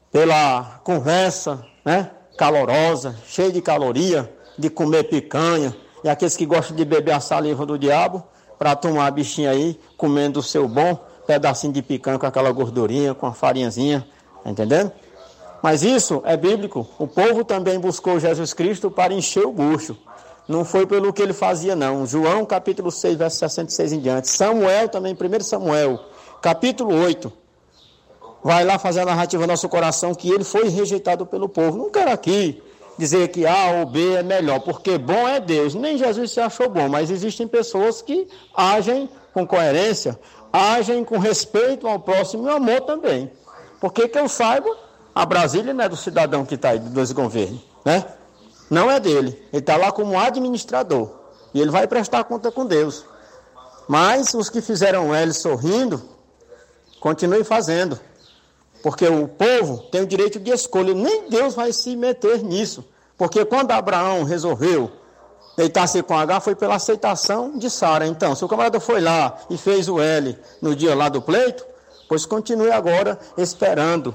pela 0.10 0.80
conversa, 0.81 1.61
né? 1.84 2.11
Calorosa, 2.38 3.14
cheia 3.27 3.52
de 3.52 3.61
caloria, 3.61 4.34
de 4.57 4.69
comer 4.69 5.03
picanha, 5.03 5.76
e 6.02 6.07
aqueles 6.07 6.38
que 6.38 6.45
gostam 6.45 6.77
de 6.77 6.85
beber 6.85 7.11
a 7.11 7.19
saliva 7.19 7.65
do 7.65 7.77
diabo, 7.77 8.23
para 8.57 8.73
tomar 8.73 9.07
a 9.07 9.11
bichinha 9.11 9.49
aí, 9.49 9.77
comendo 9.97 10.39
o 10.39 10.43
seu 10.43 10.65
bom 10.65 10.97
pedacinho 11.26 11.73
de 11.73 11.81
picanha 11.81 12.19
com 12.19 12.26
aquela 12.26 12.52
gordurinha, 12.52 13.14
com 13.14 13.26
a 13.26 13.34
farinhazinha, 13.34 14.07
tá 14.43 14.49
entendendo? 14.49 14.91
Mas 15.61 15.84
isso 15.84 16.22
é 16.26 16.38
bíblico. 16.38 16.88
O 16.99 17.07
povo 17.07 17.43
também 17.43 17.80
buscou 17.80 18.19
Jesus 18.19 18.53
Cristo 18.53 18.91
para 18.91 19.14
encher 19.14 19.45
o 19.45 19.52
bucho. 19.52 19.97
Não 20.47 20.64
foi 20.64 20.85
pelo 20.85 21.11
que 21.11 21.22
ele 21.22 21.34
fazia, 21.34 21.76
não. 21.76 22.06
João 22.06 22.45
capítulo 22.45 22.91
6, 22.91 23.18
verso 23.18 23.38
66 23.39 23.93
em 23.93 23.99
diante. 23.99 24.27
Samuel 24.30 24.88
também, 24.89 25.15
1 25.15 25.43
Samuel, 25.43 25.99
capítulo 26.41 26.95
8, 26.95 27.34
vai 28.43 28.64
lá 28.64 28.77
fazer 28.77 28.99
a 28.99 29.06
narrativa 29.06 29.41
no 29.41 29.53
nosso 29.53 29.68
coração 29.68 30.14
que 30.14 30.30
ele 30.30 30.43
foi 30.43 30.69
rejeitado 30.69 31.26
pelo 31.26 31.49
povo. 31.49 31.80
Não 31.80 31.89
quero 31.89 32.11
aqui 32.11 32.61
dizer 32.95 33.30
que 33.30 33.47
A 33.47 33.72
ou 33.80 33.88
B 33.88 34.14
é 34.14 34.22
melhor, 34.23 34.60
porque 34.60 34.99
bom 34.99 35.27
é 35.27 35.39
Deus. 35.39 35.73
Nem 35.73 35.97
Jesus 35.97 36.31
se 36.31 36.39
achou 36.39 36.69
bom, 36.69 36.88
mas 36.88 37.10
existem 37.10 37.47
pessoas 37.47 38.03
que 38.03 38.27
agem 38.56 39.10
com 39.34 39.47
coerência, 39.47 40.18
agem 40.56 41.03
com 41.03 41.18
respeito 41.18 41.88
ao 41.88 41.99
próximo 41.99 42.48
e 42.48 42.52
amor 42.52 42.82
também. 42.82 43.32
Porque 43.80 44.07
que 44.07 44.18
eu 44.18 44.30
saiba, 44.30 44.69
a 45.14 45.26
Brasília 45.26 45.73
não 45.73 45.84
é 45.84 45.90
do 45.90 45.98
cidadão 45.98 46.45
que 46.45 46.56
está 46.56 46.69
aí, 46.69 46.80
dos 46.80 47.11
governos, 47.11 47.61
né? 47.84 48.06
Não 48.69 48.90
é 48.90 48.99
dele. 48.99 49.30
Ele 49.52 49.60
está 49.60 49.77
lá 49.77 49.91
como 49.91 50.18
administrador. 50.19 51.10
E 51.53 51.61
ele 51.61 51.72
vai 51.72 51.88
prestar 51.88 52.23
conta 52.23 52.52
com 52.52 52.65
Deus. 52.65 53.06
Mas 53.88 54.34
os 54.34 54.49
que 54.49 54.61
fizeram 54.61 55.15
ele 55.15 55.34
sorrindo, 55.34 56.02
Continue 57.06 57.44
fazendo. 57.44 57.99
Porque 58.82 59.07
o 59.07 59.27
povo 59.27 59.77
tem 59.91 60.02
o 60.02 60.07
direito 60.07 60.40
de 60.40 60.49
escolha. 60.49 60.91
Nem 60.91 61.30
Deus 61.30 61.53
vai 61.53 61.72
se 61.72 61.95
meter 61.95 62.44
nisso. 62.44 62.84
Porque 63.15 63.45
quando 63.45 63.69
Abraão 63.69 64.23
resolveu 64.23 64.91
deitar-se 65.56 66.02
com 66.03 66.18
H, 66.18 66.40
foi 66.40 66.56
pela 66.56 66.76
aceitação 66.76 67.57
de 67.57 67.69
Sara. 67.69 68.06
Então, 68.06 68.36
se 68.36 68.44
o 68.44 68.48
camarada 68.48 68.80
foi 68.80 69.02
lá 69.02 69.38
e 69.49 69.57
fez 69.57 69.88
o 69.88 69.99
L 69.99 70.38
no 70.61 70.76
dia 70.76 70.95
lá 70.95 71.10
do 71.10 71.22
pleito, 71.22 71.65
pois 72.07 72.26
continue 72.26 72.72
agora 72.72 73.19
esperando 73.38 74.14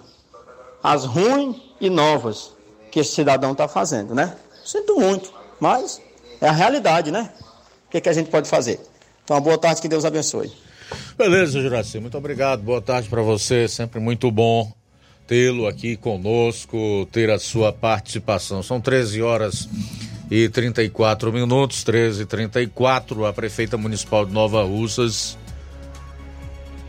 as 0.83 1.05
ruins 1.05 1.57
e 1.81 1.89
novas 1.91 2.53
que 2.91 3.01
esse 3.01 3.13
cidadão 3.13 3.53
está 3.53 3.69
fazendo, 3.69 4.15
né? 4.15 4.37
Sinto 4.65 4.99
muito, 4.99 5.33
mas 5.59 6.01
é 6.41 6.49
a 6.49 6.53
realidade, 6.53 7.11
né? 7.11 7.31
O 7.87 7.91
que, 7.91 8.01
que 8.01 8.09
a 8.09 8.13
gente 8.13 8.31
pode 8.31 8.49
fazer? 8.49 8.81
Então, 9.25 9.37
uma 9.37 9.41
boa 9.41 9.59
tarde, 9.59 9.81
que 9.81 9.89
Deus 9.89 10.05
abençoe. 10.05 10.53
Beleza, 11.17 11.61
Juraci, 11.61 12.01
muito 12.01 12.19
obrigado. 12.19 12.63
Boa 12.63 12.81
tarde 12.81 13.09
para 13.09 13.23
você. 13.23 13.69
Sempre 13.69 14.01
muito 14.01 14.31
bom 14.31 14.73
tê-lo 15.27 15.69
aqui 15.69 15.97
conosco, 15.97 17.07
ter 17.13 17.31
a 17.31 17.39
sua 17.39 17.73
participação. 17.73 18.63
São 18.65 18.81
13 18.81 19.23
horas 19.23 19.69
e 20.31 20.49
34 20.49 21.33
minutos, 21.33 21.83
13 21.83 22.23
e 22.23 22.27
34. 22.27 23.27
A 23.27 23.33
prefeita 23.33 23.77
municipal 23.77 24.25
de 24.25 24.33
Nova 24.33 24.63
Russas 24.63 25.37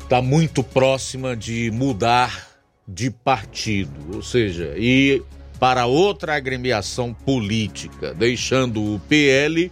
está 0.03 0.21
muito 0.21 0.63
próxima 0.63 1.35
de 1.35 1.71
mudar 1.71 2.49
de 2.87 3.09
partido, 3.09 4.15
ou 4.15 4.21
seja, 4.21 4.73
ir 4.77 5.23
para 5.59 5.85
outra 5.85 6.35
agremiação 6.35 7.13
política, 7.13 8.13
deixando 8.13 8.95
o 8.95 8.99
PL 8.99 9.71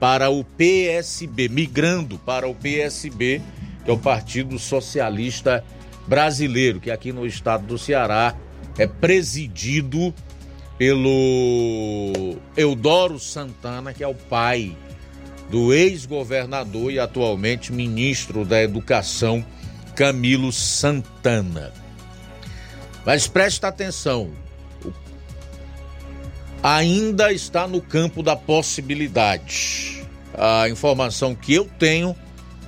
para 0.00 0.30
o 0.30 0.42
PSB, 0.42 1.48
migrando 1.48 2.18
para 2.18 2.48
o 2.48 2.54
PSB, 2.54 3.40
que 3.84 3.90
é 3.90 3.94
o 3.94 3.98
Partido 3.98 4.58
Socialista 4.58 5.64
Brasileiro, 6.08 6.80
que 6.80 6.90
aqui 6.90 7.12
no 7.12 7.24
estado 7.24 7.64
do 7.66 7.78
Ceará 7.78 8.34
é 8.76 8.86
presidido 8.86 10.12
pelo 10.82 12.34
Eudoro 12.56 13.16
Santana, 13.16 13.94
que 13.94 14.02
é 14.02 14.08
o 14.08 14.16
pai 14.16 14.76
do 15.48 15.72
ex-governador 15.72 16.90
e 16.90 16.98
atualmente 16.98 17.72
ministro 17.72 18.44
da 18.44 18.60
Educação, 18.60 19.46
Camilo 19.94 20.50
Santana. 20.50 21.72
Mas 23.06 23.28
preste 23.28 23.64
atenção, 23.64 24.32
ainda 26.60 27.32
está 27.32 27.68
no 27.68 27.80
campo 27.80 28.20
da 28.20 28.34
possibilidade. 28.34 30.04
A 30.34 30.68
informação 30.68 31.32
que 31.32 31.54
eu 31.54 31.70
tenho 31.78 32.12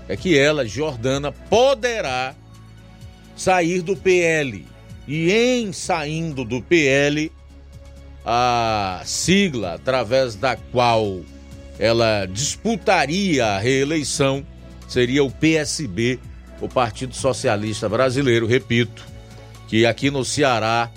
é 0.09 0.16
que 0.16 0.39
ela, 0.39 0.65
Jordana, 0.65 1.32
poderá 1.32 2.32
sair 3.35 3.82
do 3.82 3.97
PL. 3.97 4.65
E 5.09 5.32
em 5.32 5.73
saindo 5.73 6.45
do 6.45 6.62
PL, 6.62 7.32
a 8.24 9.02
sigla 9.05 9.74
através 9.74 10.34
da 10.34 10.56
qual 10.56 11.20
ela 11.78 12.26
disputaria 12.26 13.44
a 13.46 13.59
reeleição 13.59 14.44
seria 14.88 15.22
o 15.24 15.30
PSB, 15.30 16.18
o 16.60 16.68
Partido 16.68 17.14
Socialista 17.14 17.88
Brasileiro, 17.88 18.46
repito, 18.46 19.05
que 19.68 19.84
aqui 19.84 20.10
no 20.10 20.24
Ceará 20.24 20.90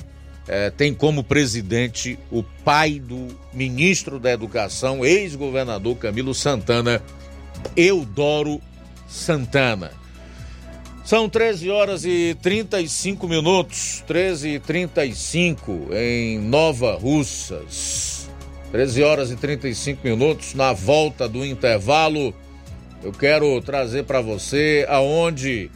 é, 0.47 0.69
tem 0.69 0.93
como 0.93 1.23
presidente 1.23 2.17
o 2.31 2.43
pai 2.43 2.99
do 2.99 3.27
ministro 3.51 4.19
da 4.19 4.31
Educação, 4.31 5.03
ex-governador 5.03 5.97
Camilo 5.97 6.33
Santana, 6.33 7.01
Eudoro 7.75 8.61
Santana. 9.07 9.91
São 11.07 11.29
13 11.29 11.69
horas 11.69 12.03
e 12.03 12.35
35 12.41 13.29
minutos, 13.29 14.03
13 14.05 14.49
e 14.49 14.59
35 14.59 15.87
em 15.93 16.37
Nova 16.37 16.97
Russas. 16.97 18.29
13 18.73 19.03
horas 19.03 19.31
e 19.31 19.37
35 19.37 20.05
minutos 20.05 20.53
na 20.53 20.73
volta 20.73 21.25
do 21.25 21.45
intervalo. 21.45 22.33
Eu 23.01 23.13
quero 23.13 23.61
trazer 23.61 24.03
para 24.03 24.19
você 24.19 24.85
aonde 24.89 25.71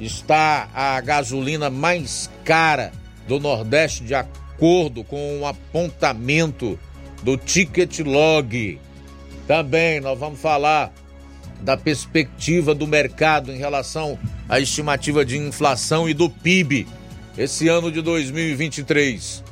está 0.00 0.70
a 0.72 0.98
gasolina 1.02 1.68
mais 1.68 2.30
cara 2.42 2.92
do 3.28 3.38
Nordeste 3.38 4.02
de 4.04 4.14
acordo 4.14 5.04
com 5.04 5.40
o 5.40 5.46
apontamento 5.46 6.78
do 7.22 7.36
Ticket 7.36 7.98
Log. 7.98 8.80
Também 9.46 10.00
nós 10.00 10.18
vamos 10.18 10.40
falar 10.40 10.94
da 11.62 11.76
perspectiva 11.76 12.74
do 12.74 12.86
mercado 12.86 13.52
em 13.52 13.56
relação 13.56 14.18
à 14.48 14.60
estimativa 14.60 15.24
de 15.24 15.38
inflação 15.38 16.08
e 16.08 16.14
do 16.14 16.28
PIB 16.28 16.86
esse 17.36 17.68
ano 17.68 17.90
de 17.90 18.02
2023. 18.02 19.42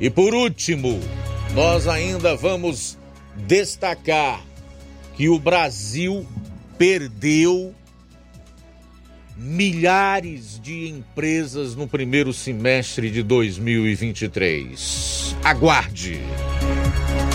E 0.00 0.10
por 0.10 0.34
último, 0.34 0.98
nós 1.54 1.86
ainda 1.86 2.34
vamos 2.34 2.98
destacar 3.46 4.42
que 5.14 5.28
o 5.28 5.38
Brasil 5.38 6.26
perdeu 6.76 7.72
milhares 9.36 10.60
de 10.60 10.88
empresas 10.88 11.76
no 11.76 11.86
primeiro 11.86 12.32
semestre 12.32 13.10
de 13.10 13.22
2023. 13.22 15.36
Aguarde. 15.44 16.18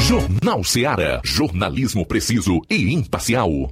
Jornal 0.01 0.63
Seara. 0.63 1.21
Jornalismo 1.23 2.05
preciso 2.05 2.61
e 2.69 2.93
imparcial. 2.93 3.71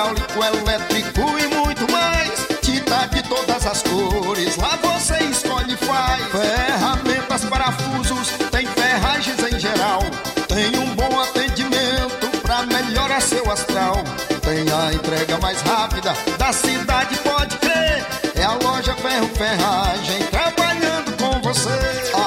Ferro 19.21 19.35
Ferragem 19.35 20.23
trabalhando 20.27 21.17
com 21.17 21.41
você. 21.41 21.69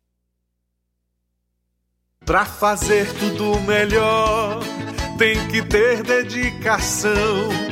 Pra 2.24 2.44
fazer 2.44 3.12
tudo 3.14 3.58
melhor, 3.60 4.60
tem 5.18 5.48
que 5.48 5.62
ter 5.62 6.02
dedicação. 6.02 7.48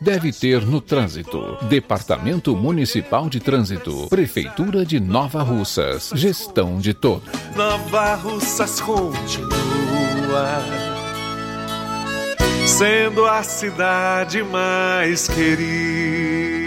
deve 0.00 0.32
ter 0.32 0.64
no 0.66 0.80
trânsito. 0.80 1.58
Departamento 1.68 2.56
Municipal 2.56 3.28
de 3.28 3.40
Trânsito, 3.40 4.08
Prefeitura 4.08 4.84
de 4.84 4.98
Nova 5.00 5.42
Russas, 5.42 6.10
gestão 6.14 6.78
de 6.78 6.94
todos. 6.94 7.28
Nova 7.56 8.14
Russas 8.16 8.80
continua 8.80 9.54
sendo 12.66 13.24
a 13.26 13.42
cidade 13.42 14.42
mais 14.42 15.28
querida. 15.28 16.64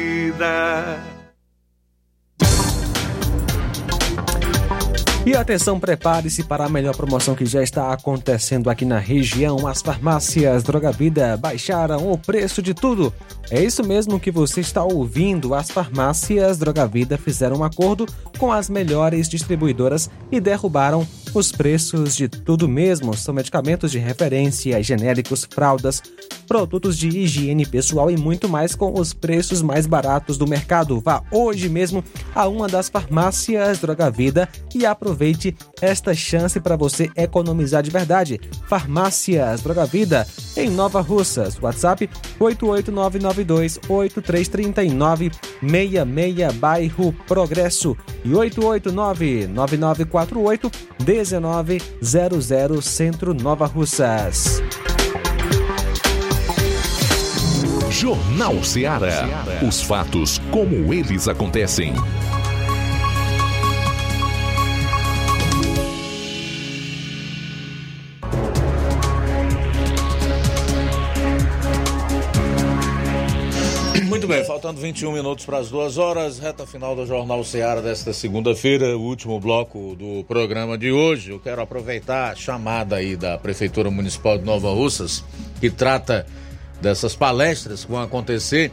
E 5.28 5.36
atenção, 5.36 5.78
prepare-se 5.78 6.42
para 6.42 6.64
a 6.64 6.70
melhor 6.70 6.96
promoção 6.96 7.36
que 7.36 7.46
já 7.46 7.62
está 7.62 7.92
acontecendo 7.92 8.70
aqui 8.70 8.86
na 8.86 8.98
região. 8.98 9.68
As 9.68 9.82
farmácias 9.82 10.64
Droga 10.64 10.90
Vida 10.90 11.36
baixaram 11.36 12.10
o 12.10 12.18
preço 12.18 12.62
de 12.62 12.74
tudo. 12.74 13.14
É 13.52 13.62
isso 13.62 13.86
mesmo 13.86 14.22
que 14.22 14.32
você 14.32 14.62
está 14.62 14.86
ouvindo. 14.86 15.54
As 15.54 15.70
farmácias 15.70 16.58
Droga 16.58 16.88
Vida 16.88 17.18
fizeram 17.18 17.58
um 17.58 17.64
acordo 17.66 18.06
com 18.38 18.54
as 18.54 18.70
melhores 18.70 19.28
distribuidoras 19.28 20.10
e 20.32 20.40
derrubaram 20.40 21.06
os 21.34 21.52
preços 21.52 22.16
de 22.16 22.28
tudo 22.28 22.68
mesmo. 22.68 23.16
São 23.16 23.34
medicamentos 23.34 23.92
de 23.92 24.00
referência, 24.00 24.82
genéricos, 24.82 25.48
fraldas, 25.50 26.02
produtos 26.48 26.98
de 26.98 27.10
higiene 27.10 27.66
pessoal 27.66 28.10
e 28.10 28.18
muito 28.18 28.48
mais 28.48 28.74
com 28.74 28.98
os 28.98 29.14
preços 29.14 29.62
mais 29.62 29.86
baratos 29.86 30.38
do 30.38 30.48
mercado. 30.48 31.00
Vá 31.00 31.22
hoje 31.32 31.68
mesmo 31.68 32.04
a 32.34 32.48
uma 32.48 32.68
das 32.68 32.90
farmácias 32.90 33.80
Droga 33.80 34.10
Vida 34.10 34.48
e 34.74 34.86
aproveite 34.86 35.56
esta 35.82 36.16
chance 36.16 36.60
para 36.60 36.78
você 36.78 37.12
economizar 37.16 37.84
de 37.84 37.92
verdade. 37.92 38.40
Farmácias 38.68 39.62
Droga 39.62 39.86
Vida 39.86 40.26
em 40.56 40.70
Nova 40.70 41.02
Russas. 41.02 41.58
WhatsApp 41.62 42.10
88992 42.40 43.80
8339 43.90 45.32
66 45.62 46.54
bairro 46.54 47.14
Progresso 47.28 47.98
e 48.24 48.34
889 48.34 49.48
9948 49.48 50.72
1900 51.18 52.86
Centro 52.86 53.34
Nova 53.34 53.66
Russas. 53.66 54.62
Jornal 57.90 58.64
Seara. 58.64 59.26
Os 59.68 59.82
fatos 59.82 60.40
como 60.52 60.94
eles 60.94 61.28
acontecem. 61.28 61.96
Faltando 74.68 74.82
21 74.82 75.14
minutos 75.14 75.46
para 75.46 75.60
as 75.60 75.70
duas 75.70 75.98
horas, 75.98 76.40
reta 76.40 76.68
final 76.68 76.94
do 76.94 77.06
Jornal 77.06 77.42
Seara 77.42 77.82
desta 77.82 78.12
segunda-feira, 78.12 78.98
o 78.98 79.02
último 79.02 79.40
bloco 79.40 79.96
do 79.96 80.26
programa 80.26 80.78
de 80.78 80.92
hoje. 80.92 81.32
Eu 81.32 81.40
quero 81.40 81.62
aproveitar 81.62 82.32
a 82.32 82.36
chamada 82.36 82.98
aí 82.98 83.16
da 83.16 83.38
Prefeitura 83.38 83.90
Municipal 83.90 84.38
de 84.38 84.44
Nova 84.44 84.70
Russas, 84.72 85.24
que 85.62 85.70
trata 85.70 86.26
dessas 86.82 87.16
palestras 87.16 87.86
que 87.86 87.92
vão 87.92 88.02
acontecer 88.02 88.70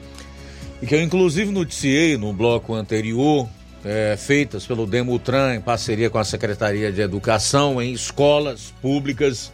e 0.83 0.87
que 0.87 0.97
eu 0.97 1.01
inclusive 1.01 1.53
noticiei 1.53 2.17
no 2.17 2.33
bloco 2.33 2.75
anterior, 2.75 3.49
é, 3.85 4.17
feitas 4.19 4.67
pelo 4.67 4.87
Demutran 4.87 5.55
em 5.55 5.61
parceria 5.61 6.11
com 6.11 6.19
a 6.19 6.25
Secretaria 6.25 6.91
de 6.91 7.03
Educação 7.03 7.81
em 7.81 7.93
escolas 7.93 8.75
públicas 8.83 9.53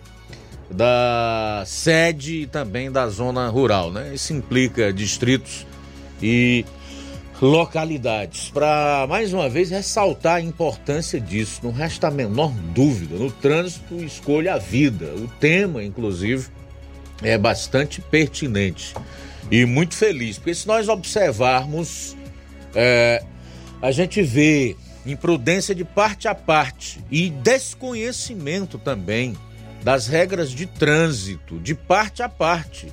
da 0.70 1.64
sede 1.66 2.42
e 2.42 2.46
também 2.46 2.90
da 2.90 3.08
zona 3.08 3.46
rural, 3.48 3.92
né? 3.92 4.12
Isso 4.14 4.32
implica 4.32 4.90
distritos 4.90 5.66
e 6.22 6.64
localidades. 7.40 8.50
Para 8.50 9.06
mais 9.08 9.32
uma 9.32 9.48
vez 9.48 9.70
ressaltar 9.70 10.36
a 10.36 10.40
importância 10.40 11.20
disso, 11.20 11.60
não 11.62 11.72
resta 11.72 12.08
a 12.08 12.10
menor 12.10 12.52
dúvida. 12.74 13.16
No 13.16 13.30
trânsito, 13.30 13.94
escolha 14.02 14.54
a 14.54 14.58
vida. 14.58 15.06
O 15.16 15.26
tema, 15.40 15.82
inclusive, 15.82 16.48
é 17.22 17.36
bastante 17.38 18.00
pertinente 18.00 18.94
e 19.50 19.64
muito 19.64 19.94
feliz, 19.94 20.38
porque 20.38 20.54
se 20.54 20.66
nós 20.66 20.88
observarmos, 20.88 22.16
é, 22.74 23.22
a 23.82 23.90
gente 23.90 24.22
vê 24.22 24.76
imprudência 25.04 25.74
de 25.74 25.84
parte 25.84 26.28
a 26.28 26.34
parte 26.34 27.02
e 27.10 27.30
desconhecimento 27.30 28.78
também 28.78 29.34
das 29.82 30.06
regras 30.06 30.50
de 30.50 30.66
trânsito 30.66 31.58
de 31.58 31.74
parte 31.74 32.22
a 32.22 32.28
parte, 32.28 32.88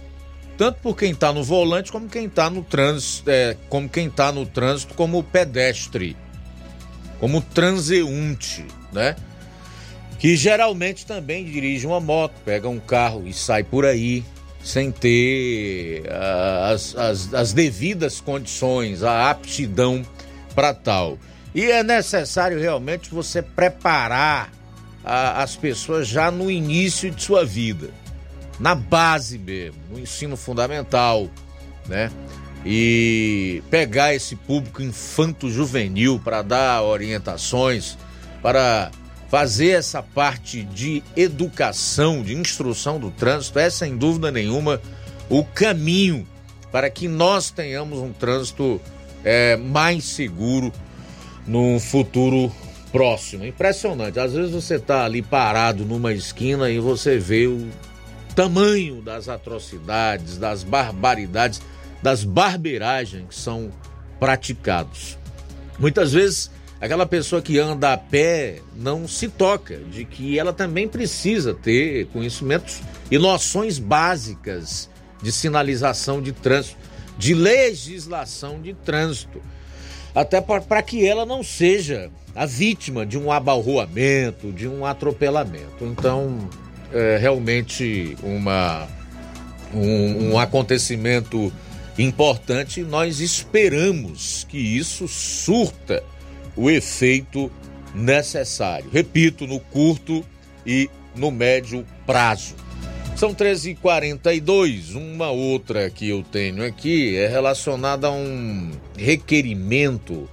tanto 0.58 0.80
por 0.82 0.98
quem 0.98 1.12
está 1.12 1.32
no 1.32 1.44
volante 1.44 1.92
como 1.92 2.10
quem 2.10 2.26
está 2.26 2.50
no 2.50 2.64
trânsito, 2.64 3.30
é, 3.30 3.56
como 3.70 3.88
quem 3.88 4.08
está 4.08 4.32
no 4.32 4.46
trânsito 4.46 4.94
como 4.96 5.24
pedestre. 5.24 6.18
como 7.20 7.42
transeunte, 7.42 8.66
né? 8.92 9.16
Que 10.20 10.36
geralmente 10.36 11.06
também 11.06 11.46
dirige 11.46 11.86
uma 11.86 12.00
moto, 12.00 12.34
pega 12.44 12.68
um 12.68 12.80
carro 12.80 13.28
e 13.28 13.34
sai 13.34 13.64
por 13.64 13.86
aí 13.86 14.24
sem 14.64 14.92
ter 14.92 16.02
uh, 16.02 16.74
as, 16.74 16.96
as, 16.96 17.34
as 17.34 17.54
devidas 17.54 18.20
condições, 18.20 19.04
a 19.04 19.30
aptidão 19.30 20.04
para 20.54 20.74
tal. 20.74 21.18
E 21.56 21.72
é 21.72 21.84
necessário 21.84 22.60
realmente 22.60 23.10
você 23.10 23.42
preparar 23.42 24.52
a, 25.06 25.42
as 25.42 25.56
pessoas 25.56 26.08
já 26.08 26.30
no 26.30 26.52
início 26.52 27.10
de 27.10 27.24
sua 27.24 27.46
vida, 27.46 27.90
na 28.60 28.74
base 28.76 29.38
mesmo, 29.38 29.80
no 29.92 30.00
ensino 30.00 30.36
fundamental, 30.36 31.30
né? 31.88 32.12
E 32.66 33.64
pegar 33.70 34.14
esse 34.14 34.36
público 34.36 34.82
infanto-juvenil 34.82 36.20
para 36.24 36.42
dar 36.42 36.84
orientações, 36.84 37.98
para 38.42 38.92
fazer 39.30 39.70
essa 39.70 40.02
parte 40.02 40.64
de 40.64 41.04
educação, 41.16 42.24
de 42.24 42.34
instrução 42.34 43.00
do 43.00 43.12
trânsito, 43.12 43.60
é 43.60 43.70
sem 43.70 43.96
dúvida 43.96 44.32
nenhuma 44.32 44.82
o 45.30 45.44
caminho 45.44 46.28
para 46.72 46.90
que 46.90 47.08
nós 47.08 47.52
tenhamos 47.52 48.00
um 48.00 48.12
trânsito 48.12 48.82
é, 49.24 49.56
mais 49.56 50.04
seguro 50.06 50.72
no 51.46 51.80
futuro 51.80 52.52
próximo. 52.92 53.46
Impressionante. 53.46 54.20
Às 54.20 54.34
vezes 54.34 54.52
você 54.52 54.76
está 54.76 55.06
ali 55.06 55.22
parado 55.22 55.86
numa 55.86 56.14
esquina 56.14 56.70
e 56.70 56.80
você 56.80 57.18
vê 57.18 57.48
o 57.48 57.68
tamanho 58.38 59.02
das 59.02 59.28
atrocidades, 59.28 60.38
das 60.38 60.62
barbaridades, 60.62 61.60
das 62.04 62.24
barbeiragens 62.24 63.26
que 63.30 63.36
são 63.36 63.72
praticados. 64.20 65.18
Muitas 65.80 66.14
vezes 66.14 66.52
aquela 66.80 67.08
pessoa 67.08 67.42
que 67.42 67.58
anda 67.58 67.94
a 67.94 67.98
pé 67.98 68.62
não 68.76 69.08
se 69.08 69.28
toca 69.28 69.78
de 69.78 70.06
que 70.06 70.38
ela 70.38 70.54
também 70.54 70.88
precisa 70.88 71.56
ter 71.56 72.06
conhecimentos 72.14 72.80
e 73.10 73.18
noções 73.18 73.80
básicas 73.80 74.88
de 75.20 75.32
sinalização 75.32 76.22
de 76.22 76.32
trânsito, 76.32 76.78
de 77.18 77.34
legislação 77.34 78.62
de 78.62 78.76
trânsito 78.76 79.42
até 80.14 80.40
para 80.40 80.84
que 80.84 81.08
ela 81.08 81.26
não 81.26 81.44
seja 81.44 82.12
a 82.36 82.46
vítima 82.46 83.04
de 83.04 83.18
um 83.18 83.32
abalroamento, 83.32 84.52
de 84.52 84.68
um 84.68 84.86
atropelamento. 84.86 85.84
Então, 85.86 86.48
é 86.94 87.18
realmente 87.18 88.16
uma, 88.24 88.88
um, 89.74 90.32
um 90.32 90.40
acontecimento 90.40 91.52
importante. 91.98 92.82
Nós 92.84 93.20
esperamos 93.20 94.46
que 94.50 94.58
isso 94.58 95.08
surta 95.08 96.04
o 96.56 96.70
efeito 96.70 97.52
necessário. 97.94 98.90
Repito, 98.92 99.48
no 99.48 99.60
curto 99.60 100.26
e 100.66 100.90
no 101.16 101.32
médio 101.32 101.86
prazo. 102.06 102.56
São 103.16 103.34
13h42. 103.34 104.96
Uma 104.96 105.32
outra 105.32 105.90
que 105.90 106.08
eu 106.08 106.24
tenho 106.24 106.64
aqui 106.64 107.16
é 107.16 107.28
relacionada 107.28 108.08
a 108.08 108.12
um 108.12 108.72
requerimento 108.96 110.30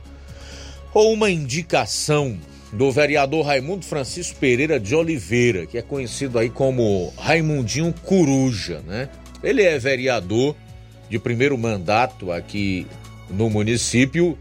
ou 0.93 1.13
uma 1.13 1.31
indicação 1.31 2.39
do 2.75 2.91
vereador 2.91 3.47
Raimundo 3.47 3.85
Francisco 3.85 4.37
Pereira 4.41 4.81
de 4.81 4.95
Oliveira, 4.95 5.65
que 5.65 5.79
é 5.79 5.83
conhecido 5.83 6.39
aí 6.39 6.51
como 6.51 7.13
Raimundinho 7.17 7.95
Coruja, 8.03 8.81
né? 8.87 9.09
Ele 9.43 9.63
é 9.63 9.79
vereador 9.79 10.57
de 11.09 11.19
primeiro 11.19 11.57
mandato 11.57 12.33
aqui 12.33 12.87
no 13.31 13.49
município 13.49 14.37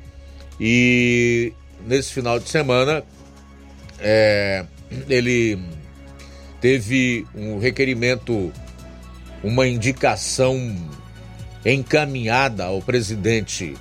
e 0.59 1.53
nesse 1.85 2.11
final 2.11 2.39
de 2.39 2.49
semana 2.49 3.03
é, 3.99 4.65
ele 5.07 5.59
teve 6.59 7.27
um 7.35 7.59
requerimento, 7.59 8.51
uma 9.43 9.67
indicação 9.67 10.75
encaminhada 11.63 12.65
ao 12.65 12.81
presidente 12.81 13.75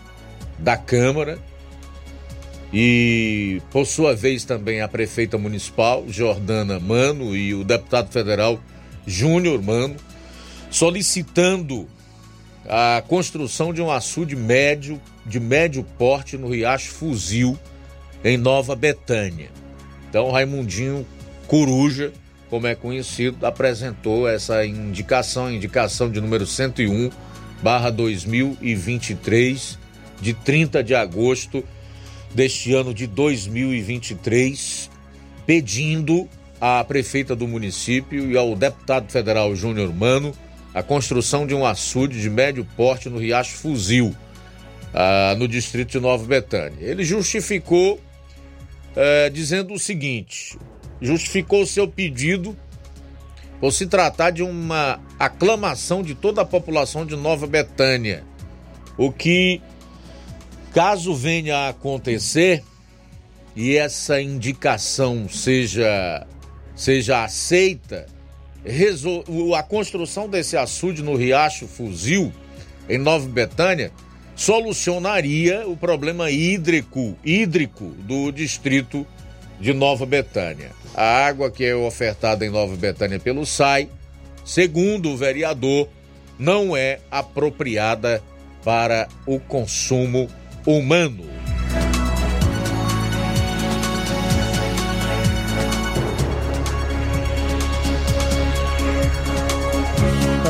da 0.59 0.77
Câmara 0.77 1.39
e, 2.73 3.61
por 3.71 3.87
sua 3.87 4.15
vez, 4.15 4.45
também 4.45 4.81
a 4.81 4.89
prefeita 4.89 5.37
municipal, 5.37 6.05
Jordana 6.09 6.81
Mano, 6.81 7.37
e 7.37 7.55
o 7.55 7.65
deputado 7.65 8.11
federal 8.11 8.59
Júnior 9.07 9.63
Mano, 9.63 9.97
solicitando 10.71 11.87
a 12.69 13.03
construção 13.07 13.75
de 13.75 13.83
um 13.83 13.91
açude 13.91 14.35
médio, 14.35 15.01
de 15.27 15.39
médio 15.39 15.85
porte 15.99 16.39
no 16.39 16.49
Riacho 16.49 16.93
Fuzil, 16.93 17.59
em 18.25 18.37
Nova 18.37 18.75
Betânia. 18.75 19.51
Então, 20.09 20.31
Raimundinho 20.31 21.07
Coruja 21.47 22.13
como 22.53 22.67
é 22.67 22.75
conhecido, 22.75 23.47
apresentou 23.47 24.29
essa 24.29 24.63
indicação, 24.67 25.51
indicação 25.51 26.11
de 26.11 26.21
número 26.21 26.47
101, 26.47 27.11
barra 27.63 27.89
2023, 27.89 29.79
de 30.21 30.35
30 30.35 30.85
de 30.85 30.95
agosto 30.95 31.65
deste 32.35 32.75
ano 32.75 32.95
de 32.95 33.07
2023, 33.07 34.91
pedindo 35.47 36.29
à 36.61 36.83
prefeita 36.85 37.35
do 37.35 37.47
município 37.47 38.31
e 38.31 38.37
ao 38.37 38.55
deputado 38.55 39.11
federal 39.11 39.55
Júnior 39.55 39.93
Mano 39.93 40.35
a 40.75 40.83
construção 40.83 41.47
de 41.47 41.55
um 41.55 41.67
açude 41.67 42.21
de 42.21 42.31
médio 42.31 42.67
porte 42.77 43.09
no 43.09 43.19
Riacho 43.19 43.57
Fuzil, 43.57 44.15
ah, 44.95 45.35
no 45.39 45.47
distrito 45.47 45.91
de 45.93 46.01
Nova 46.01 46.25
Betânia. 46.25 46.79
Ele 46.81 47.05
justificou 47.05 48.01
eh, 48.95 49.31
dizendo 49.31 49.75
o 49.75 49.79
seguinte: 49.79 50.59
justificou 51.01 51.67
seu 51.67 51.89
pedido 51.89 52.57
por 53.61 53.73
se 53.73 53.87
tratar 53.87 54.31
de 54.31 54.43
uma 54.43 55.01
aclamação 55.19 56.03
de 56.03 56.15
toda 56.15 56.43
a 56.43 56.45
população 56.45 57.07
de 57.07 57.17
Nova 57.17 57.47
Betânia. 57.47 58.25
O 58.99 59.11
que, 59.11 59.61
caso 60.73 61.15
venha 61.15 61.57
a 61.57 61.69
acontecer 61.69 62.63
e 63.55 63.77
essa 63.77 64.21
indicação 64.21 65.29
seja, 65.29 66.27
seja 66.75 67.25
aceita, 67.25 68.07
a 69.57 69.63
construção 69.63 70.29
desse 70.29 70.57
açude 70.57 71.03
no 71.03 71.15
Riacho 71.15 71.67
Fuzil, 71.67 72.33
em 72.89 72.99
Nova 72.99 73.29
Betânia, 73.29 73.93
solucionaria 74.35 75.69
o 75.69 75.77
problema 75.77 76.31
hídrico, 76.31 77.17
hídrico 77.25 77.85
do 77.85 78.33
distrito 78.33 79.07
de 79.61 79.75
Nova 79.75 80.07
Betânia. 80.07 80.71
A 80.95 81.27
água 81.27 81.51
que 81.51 81.65
é 81.65 81.75
ofertada 81.75 82.47
em 82.47 82.51
Nova 82.51 82.75
Betânia 82.77 83.21
pelo 83.21 83.45
SAI, 83.45 83.89
segundo 84.45 85.11
o 85.11 85.17
vereador, 85.17 85.89
não 86.39 86.77
é 86.77 87.01
apropriada 87.11 88.23
para 88.65 89.07
o 89.27 89.39
consumo 89.39 90.29
humano. 90.67 91.33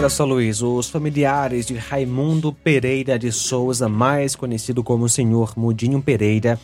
Olha 0.03 0.09
só, 0.09 0.25
Luiz, 0.25 0.61
os 0.63 0.89
familiares 0.89 1.65
de 1.65 1.77
Raimundo 1.77 2.53
Pereira 2.53 3.17
de 3.17 3.31
Souza, 3.31 3.89
mais 3.89 4.35
conhecido 4.35 4.83
como 4.83 5.09
Senhor 5.09 5.53
Mudinho 5.57 6.03
Pereira, 6.03 6.59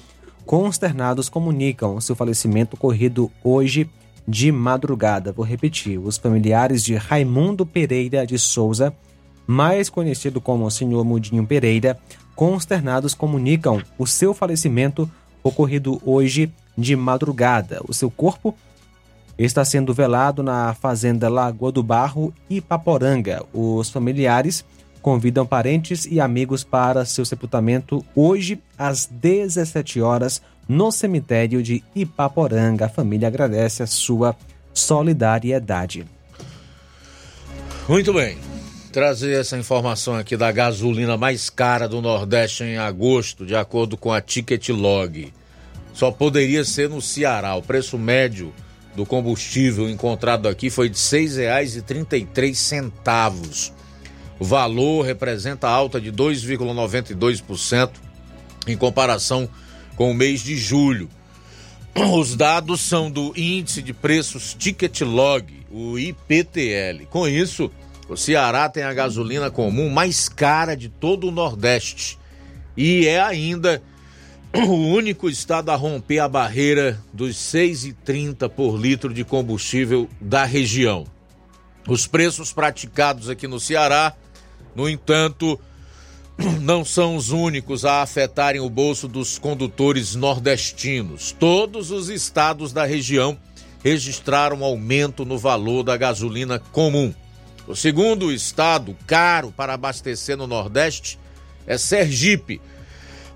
consternados 0.44 1.28
comunicam 1.28 2.00
seu 2.00 2.16
falecimento 2.16 2.74
ocorrido 2.74 3.30
hoje 3.44 3.88
de 4.26 4.50
madrugada. 4.50 5.30
Vou 5.30 5.44
repetir: 5.44 5.98
os 5.98 6.18
familiares 6.18 6.82
de 6.82 6.96
Raimundo 6.96 7.64
Pereira 7.64 8.26
de 8.26 8.36
Souza, 8.38 8.92
mais 9.46 9.88
conhecido 9.88 10.40
como 10.40 10.66
o 10.66 10.70
Senhor 10.70 11.04
Mudinho 11.04 11.46
Pereira, 11.46 11.96
consternados 12.38 13.14
comunicam 13.14 13.82
o 13.98 14.06
seu 14.06 14.32
falecimento 14.32 15.10
ocorrido 15.42 16.00
hoje 16.06 16.52
de 16.76 16.94
madrugada. 16.94 17.80
O 17.88 17.92
seu 17.92 18.08
corpo 18.08 18.54
está 19.36 19.64
sendo 19.64 19.92
velado 19.92 20.40
na 20.40 20.72
fazenda 20.72 21.28
Lagoa 21.28 21.72
do 21.72 21.82
Barro, 21.82 22.32
Ipaporanga. 22.48 23.44
Os 23.52 23.90
familiares 23.90 24.64
convidam 25.02 25.44
parentes 25.44 26.06
e 26.08 26.20
amigos 26.20 26.62
para 26.62 27.04
seu 27.04 27.24
sepultamento 27.24 28.04
hoje 28.14 28.62
às 28.78 29.06
17 29.06 30.00
horas 30.00 30.40
no 30.68 30.92
cemitério 30.92 31.60
de 31.60 31.82
Ipaporanga. 31.92 32.86
A 32.86 32.88
família 32.88 33.26
agradece 33.26 33.82
a 33.82 33.86
sua 33.88 34.36
solidariedade. 34.72 36.06
Muito 37.88 38.12
bem. 38.12 38.47
Trazer 38.92 39.38
essa 39.38 39.58
informação 39.58 40.16
aqui 40.16 40.36
da 40.36 40.50
gasolina 40.50 41.16
mais 41.16 41.48
cara 41.50 41.88
do 41.88 42.00
Nordeste 42.00 42.64
em 42.64 42.78
agosto, 42.78 43.44
de 43.44 43.54
acordo 43.54 43.96
com 43.96 44.12
a 44.12 44.20
Ticket 44.20 44.70
Log. 44.70 45.32
Só 45.92 46.10
poderia 46.10 46.64
ser 46.64 46.88
no 46.88 47.02
Ceará. 47.02 47.54
O 47.54 47.62
preço 47.62 47.98
médio 47.98 48.52
do 48.96 49.06
combustível 49.06 49.88
encontrado 49.88 50.48
aqui 50.48 50.70
foi 50.70 50.88
de 50.88 50.96
R$ 50.96 51.02
6,33 51.02 53.72
o 54.38 54.44
valor 54.44 55.04
representa 55.04 55.68
alta 55.68 56.00
de 56.00 56.12
2,92% 56.12 57.90
em 58.66 58.76
comparação 58.76 59.48
com 59.96 60.10
o 60.10 60.14
mês 60.14 60.42
de 60.42 60.56
julho. 60.56 61.08
Os 62.14 62.36
dados 62.36 62.80
são 62.80 63.10
do 63.10 63.32
Índice 63.36 63.82
de 63.82 63.92
Preços 63.92 64.54
Ticket 64.54 65.00
Log, 65.00 65.52
o 65.70 65.98
IPTL. 65.98 67.06
Com 67.10 67.26
isso, 67.26 67.70
o 68.08 68.16
Ceará 68.16 68.68
tem 68.68 68.82
a 68.82 68.94
gasolina 68.94 69.50
comum 69.50 69.90
mais 69.90 70.28
cara 70.28 70.74
de 70.74 70.88
todo 70.88 71.28
o 71.28 71.30
Nordeste 71.30 72.18
e 72.76 73.06
é 73.06 73.20
ainda 73.20 73.82
o 74.54 74.72
único 74.72 75.28
estado 75.28 75.70
a 75.70 75.76
romper 75.76 76.20
a 76.20 76.28
barreira 76.28 76.98
dos 77.12 77.36
6,30 77.36 78.48
por 78.48 78.78
litro 78.78 79.12
de 79.12 79.24
combustível 79.24 80.08
da 80.20 80.44
região. 80.44 81.04
Os 81.86 82.06
preços 82.06 82.52
praticados 82.52 83.28
aqui 83.28 83.46
no 83.46 83.60
Ceará, 83.60 84.14
no 84.74 84.88
entanto, 84.88 85.58
não 86.60 86.84
são 86.84 87.16
os 87.16 87.30
únicos 87.30 87.84
a 87.84 88.00
afetarem 88.00 88.60
o 88.60 88.70
bolso 88.70 89.06
dos 89.06 89.38
condutores 89.38 90.14
nordestinos. 90.14 91.32
Todos 91.32 91.90
os 91.90 92.08
estados 92.08 92.72
da 92.72 92.84
região 92.84 93.38
registraram 93.82 94.64
aumento 94.64 95.24
no 95.24 95.36
valor 95.36 95.82
da 95.82 95.96
gasolina 95.96 96.58
comum. 96.58 97.12
O 97.68 97.76
segundo 97.76 98.32
estado 98.32 98.96
caro 99.06 99.52
para 99.54 99.74
abastecer 99.74 100.38
no 100.38 100.46
Nordeste 100.46 101.18
é 101.66 101.76
Sergipe, 101.76 102.62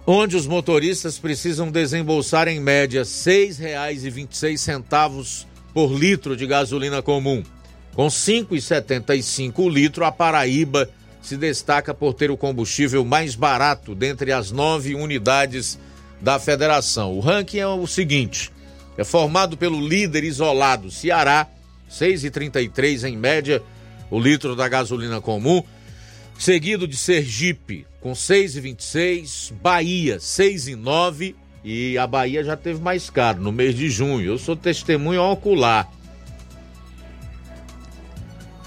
onde 0.06 0.36
os 0.36 0.46
motoristas 0.46 1.18
precisam 1.18 1.70
desembolsar 1.70 2.48
em 2.48 2.58
média 2.58 3.02
R$ 3.02 3.06
6,26 3.06 5.44
por 5.74 5.92
litro 5.92 6.34
de 6.34 6.46
gasolina 6.46 7.02
comum. 7.02 7.42
Com 7.94 8.06
5,75 8.06 9.58
o 9.58 9.68
litro, 9.68 10.02
a 10.02 10.10
Paraíba 10.10 10.88
se 11.20 11.36
destaca 11.36 11.92
por 11.92 12.14
ter 12.14 12.30
o 12.30 12.38
combustível 12.38 13.04
mais 13.04 13.34
barato 13.34 13.94
dentre 13.94 14.32
as 14.32 14.50
nove 14.50 14.94
unidades 14.94 15.78
da 16.22 16.38
federação. 16.38 17.12
O 17.12 17.20
ranking 17.20 17.58
é 17.58 17.66
o 17.66 17.86
seguinte: 17.86 18.50
é 18.96 19.04
formado 19.04 19.58
pelo 19.58 19.86
líder 19.86 20.24
isolado 20.24 20.90
Ceará, 20.90 21.46
6,33 21.90 23.06
em 23.06 23.14
média 23.14 23.62
o 24.12 24.20
litro 24.20 24.54
da 24.54 24.68
gasolina 24.68 25.22
comum, 25.22 25.64
seguido 26.38 26.86
de 26.86 26.98
Sergipe 26.98 27.86
com 27.98 28.12
6,26, 28.12 29.54
Bahia 29.54 30.18
6,9 30.18 31.34
e 31.64 31.96
a 31.96 32.06
Bahia 32.06 32.44
já 32.44 32.54
teve 32.54 32.78
mais 32.78 33.08
caro 33.08 33.40
no 33.40 33.50
mês 33.50 33.74
de 33.74 33.88
junho. 33.88 34.26
Eu 34.26 34.36
sou 34.36 34.54
testemunho 34.54 35.22
ocular. 35.22 35.90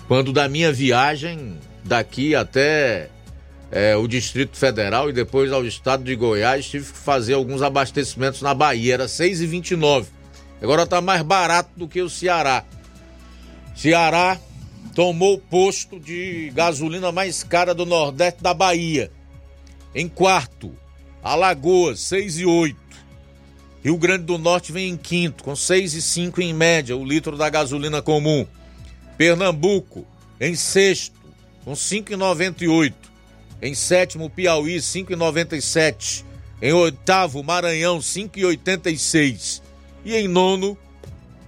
Quando 0.07 0.34
da 0.34 0.49
minha 0.49 0.73
viagem 0.73 1.59
daqui 1.84 2.34
até 2.34 3.09
é, 3.72 3.95
o 3.95 4.07
Distrito 4.07 4.57
Federal 4.57 5.11
e 5.11 5.13
depois 5.13 5.51
ao 5.51 5.63
estado 5.63 6.03
de 6.03 6.15
Goiás, 6.15 6.67
tive 6.67 6.91
que 6.91 6.97
fazer 6.97 7.35
alguns 7.35 7.61
abastecimentos 7.61 8.41
na 8.41 8.55
Bahia, 8.55 8.95
era 8.95 9.05
6,29. 9.05 10.07
Agora 10.59 10.84
está 10.84 10.99
mais 11.01 11.22
barato 11.22 11.69
do 11.77 11.88
que 11.88 12.01
o 12.01 12.09
Ceará. 12.09 12.63
Ceará 13.76 14.39
tomou 14.95 15.34
o 15.34 15.38
posto 15.38 15.99
de 15.99 16.49
gasolina 16.55 17.11
mais 17.11 17.43
cara 17.43 17.76
do 17.76 17.85
Nordeste 17.85 18.41
da 18.41 18.53
Bahia. 18.53 19.11
Em 19.93 20.07
quarto, 20.07 20.73
Alagoas, 21.22 21.99
6 21.99 22.39
e 22.39 22.45
8. 22.45 22.77
Rio 23.84 23.97
Grande 23.97 24.23
do 24.23 24.38
Norte 24.38 24.72
vem 24.72 24.89
em 24.89 24.97
quinto, 24.97 25.43
com 25.43 25.53
6 25.53 25.93
e 25.95 26.01
5 26.01 26.41
em 26.41 26.53
média, 26.53 26.95
o 26.95 27.03
litro 27.03 27.38
da 27.38 27.49
gasolina 27.49 28.01
comum. 28.01 28.47
Pernambuco, 29.17 30.07
em 30.39 30.55
sexto, 30.55 31.19
com 31.65 31.73
5,98. 31.73 32.93
Em 33.61 33.76
sétimo, 33.76 34.30
Piauí, 34.30 34.77
5,97. 34.77 36.23
Em 36.61 36.72
oitavo, 36.72 37.43
Maranhão, 37.43 37.99
5,86. 37.99 39.61
E 40.05 40.15
em 40.15 40.27
nono, 40.27 40.77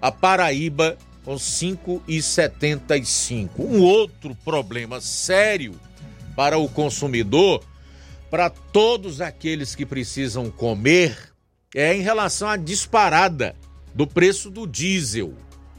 a 0.02 0.12
Paraíba, 0.12 0.98
com 1.28 1.36
5,75. 1.36 3.50
Um 3.60 3.82
outro 3.82 4.34
problema 4.46 5.02
sério 5.02 5.78
para 6.38 6.58
o 6.58 6.70
consumidor, 6.70 7.62
para 8.32 8.50
todos 8.50 9.20
aqueles 9.20 9.76
que 9.76 9.86
precisam 9.86 10.50
comer, 10.50 11.18
é 11.76 11.94
em 11.94 12.00
relação 12.00 12.48
à 12.48 12.56
disparada 12.56 13.58
do 13.94 14.08
preço 14.08 14.50
do 14.50 14.66
diesel, 14.66 15.34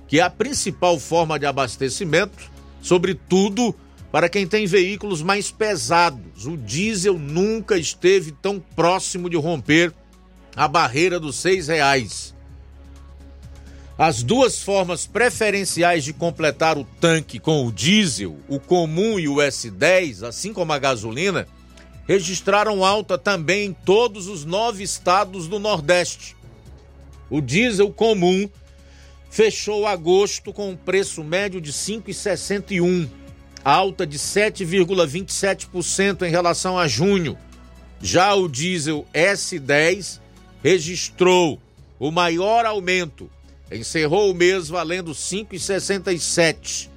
que 0.07 0.21
é 0.21 0.23
a 0.23 0.29
principal 0.29 0.99
forma 0.99 1.39
de 1.39 1.47
abastecimento, 1.47 2.53
sobretudo 2.83 3.75
para 4.13 4.29
quem 4.29 4.47
tem 4.47 4.67
veículos 4.67 5.23
mais 5.23 5.51
pesados. 5.51 6.45
O 6.45 6.59
diesel 6.59 7.19
nunca 7.19 7.79
esteve 7.79 8.33
tão 8.33 8.61
próximo 8.61 9.31
de 9.31 9.39
romper 9.39 9.95
a 10.55 10.69
barreira 10.69 11.19
dos 11.19 11.37
seis 11.37 11.69
reais. 11.69 12.37
As 13.99 14.23
duas 14.23 14.63
formas 14.63 15.07
preferenciais 15.09 16.05
de 16.05 16.13
completar 16.13 16.79
o 16.79 16.85
tanque 16.85 17.41
com 17.41 17.67
o 17.67 17.73
diesel, 17.73 18.39
o 18.47 18.61
comum 18.61 19.19
e 19.19 19.27
o 19.27 19.39
S10, 19.39 20.23
assim 20.23 20.53
como 20.53 20.73
a 20.73 20.79
gasolina, 20.79 21.49
registraram 22.07 22.85
alta 22.85 23.19
também 23.19 23.67
em 23.67 23.73
todos 23.73 24.29
os 24.29 24.45
nove 24.45 24.85
estados 24.85 25.49
do 25.49 25.59
Nordeste. 25.59 26.37
O 27.29 27.41
diesel 27.41 27.93
comum 27.93 28.49
fechou 29.29 29.85
agosto 29.85 30.53
com 30.53 30.71
um 30.71 30.77
preço 30.77 31.25
médio 31.25 31.61
de 31.61 31.73
5,61, 31.73 33.09
alta 33.65 34.07
de 34.07 34.17
7,27% 34.17 36.23
em 36.23 36.31
relação 36.31 36.79
a 36.79 36.87
junho. 36.87 37.37
Já 38.01 38.33
o 38.33 38.49
diesel 38.49 39.05
S10 39.13 40.21
registrou 40.63 41.61
o 41.99 42.13
maior 42.13 42.65
aumento 42.65 43.29
encerrou 43.71 44.31
o 44.31 44.35
mês 44.35 44.69
valendo 44.69 45.13
5,67, 45.13 46.89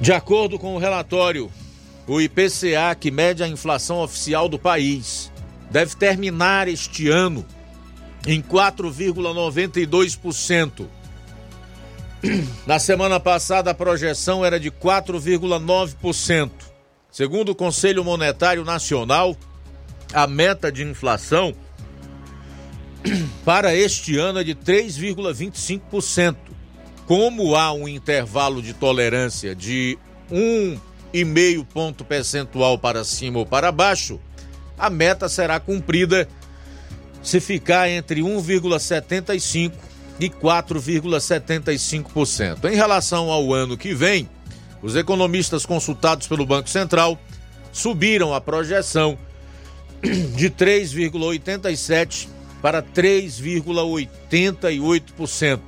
De 0.00 0.12
acordo 0.12 0.58
com 0.58 0.74
o 0.74 0.78
relatório, 0.78 1.48
o 2.08 2.20
IPCA, 2.20 2.92
que 2.98 3.12
mede 3.12 3.44
a 3.44 3.48
inflação 3.48 4.00
oficial 4.00 4.48
do 4.48 4.58
país, 4.58 5.30
deve 5.74 5.94
terminar 5.96 6.68
este 6.68 7.10
ano 7.10 7.44
em 8.24 8.40
4,92%. 8.40 10.86
Na 12.64 12.78
semana 12.78 13.18
passada, 13.18 13.72
a 13.72 13.74
projeção 13.74 14.44
era 14.44 14.60
de 14.60 14.70
4,9%. 14.70 16.50
Segundo 17.10 17.48
o 17.48 17.56
Conselho 17.56 18.04
Monetário 18.04 18.64
Nacional, 18.64 19.36
a 20.12 20.28
meta 20.28 20.70
de 20.70 20.84
inflação 20.84 21.52
para 23.44 23.74
este 23.74 24.16
ano 24.16 24.38
é 24.38 24.44
de 24.44 24.54
3,25%. 24.54 26.36
Como 27.04 27.56
há 27.56 27.72
um 27.72 27.88
intervalo 27.88 28.62
de 28.62 28.74
tolerância 28.74 29.56
de 29.56 29.98
1,5 30.30 31.66
ponto 31.66 32.04
percentual 32.04 32.78
para 32.78 33.02
cima 33.02 33.40
ou 33.40 33.46
para 33.46 33.72
baixo, 33.72 34.20
a 34.78 34.88
meta 34.90 35.28
será 35.28 35.58
cumprida 35.60 36.28
se 37.22 37.40
ficar 37.40 37.88
entre 37.88 38.20
1,75% 38.20 39.72
e 40.20 40.28
4,75%. 40.28 42.70
Em 42.70 42.76
relação 42.76 43.30
ao 43.30 43.52
ano 43.52 43.76
que 43.76 43.92
vem, 43.94 44.28
os 44.82 44.96
economistas 44.96 45.66
consultados 45.66 46.26
pelo 46.26 46.46
Banco 46.46 46.68
Central 46.68 47.16
subiram 47.72 48.34
a 48.34 48.40
projeção 48.40 49.16
de 50.36 50.50
3,87% 50.50 52.28
para 52.62 52.82
3,88% 52.82 55.60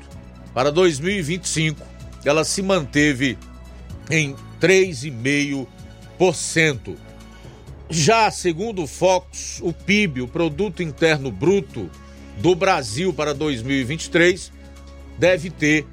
para 0.54 0.72
2025 0.72 1.96
ela 2.24 2.44
se 2.44 2.62
manteve 2.62 3.36
em 4.10 4.34
3,5%. 4.60 6.96
Já 7.88 8.30
segundo 8.30 8.82
o 8.82 8.86
Fox, 8.86 9.60
o 9.62 9.72
PIB, 9.72 10.20
o 10.20 10.28
produto 10.28 10.82
interno 10.82 11.30
bruto 11.30 11.90
do 12.38 12.54
Brasil 12.54 13.10
para 13.12 13.32
2023 13.32 14.52
deve 15.18 15.50
ter 15.50 15.86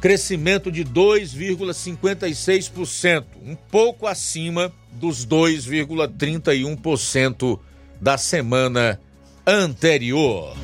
crescimento 0.00 0.70
de 0.70 0.84
2,56%, 0.84 3.24
um 3.44 3.54
pouco 3.54 4.06
acima 4.06 4.72
dos 4.92 5.26
2,31% 5.26 7.58
da 8.00 8.16
semana 8.16 9.00
anterior. 9.46 10.56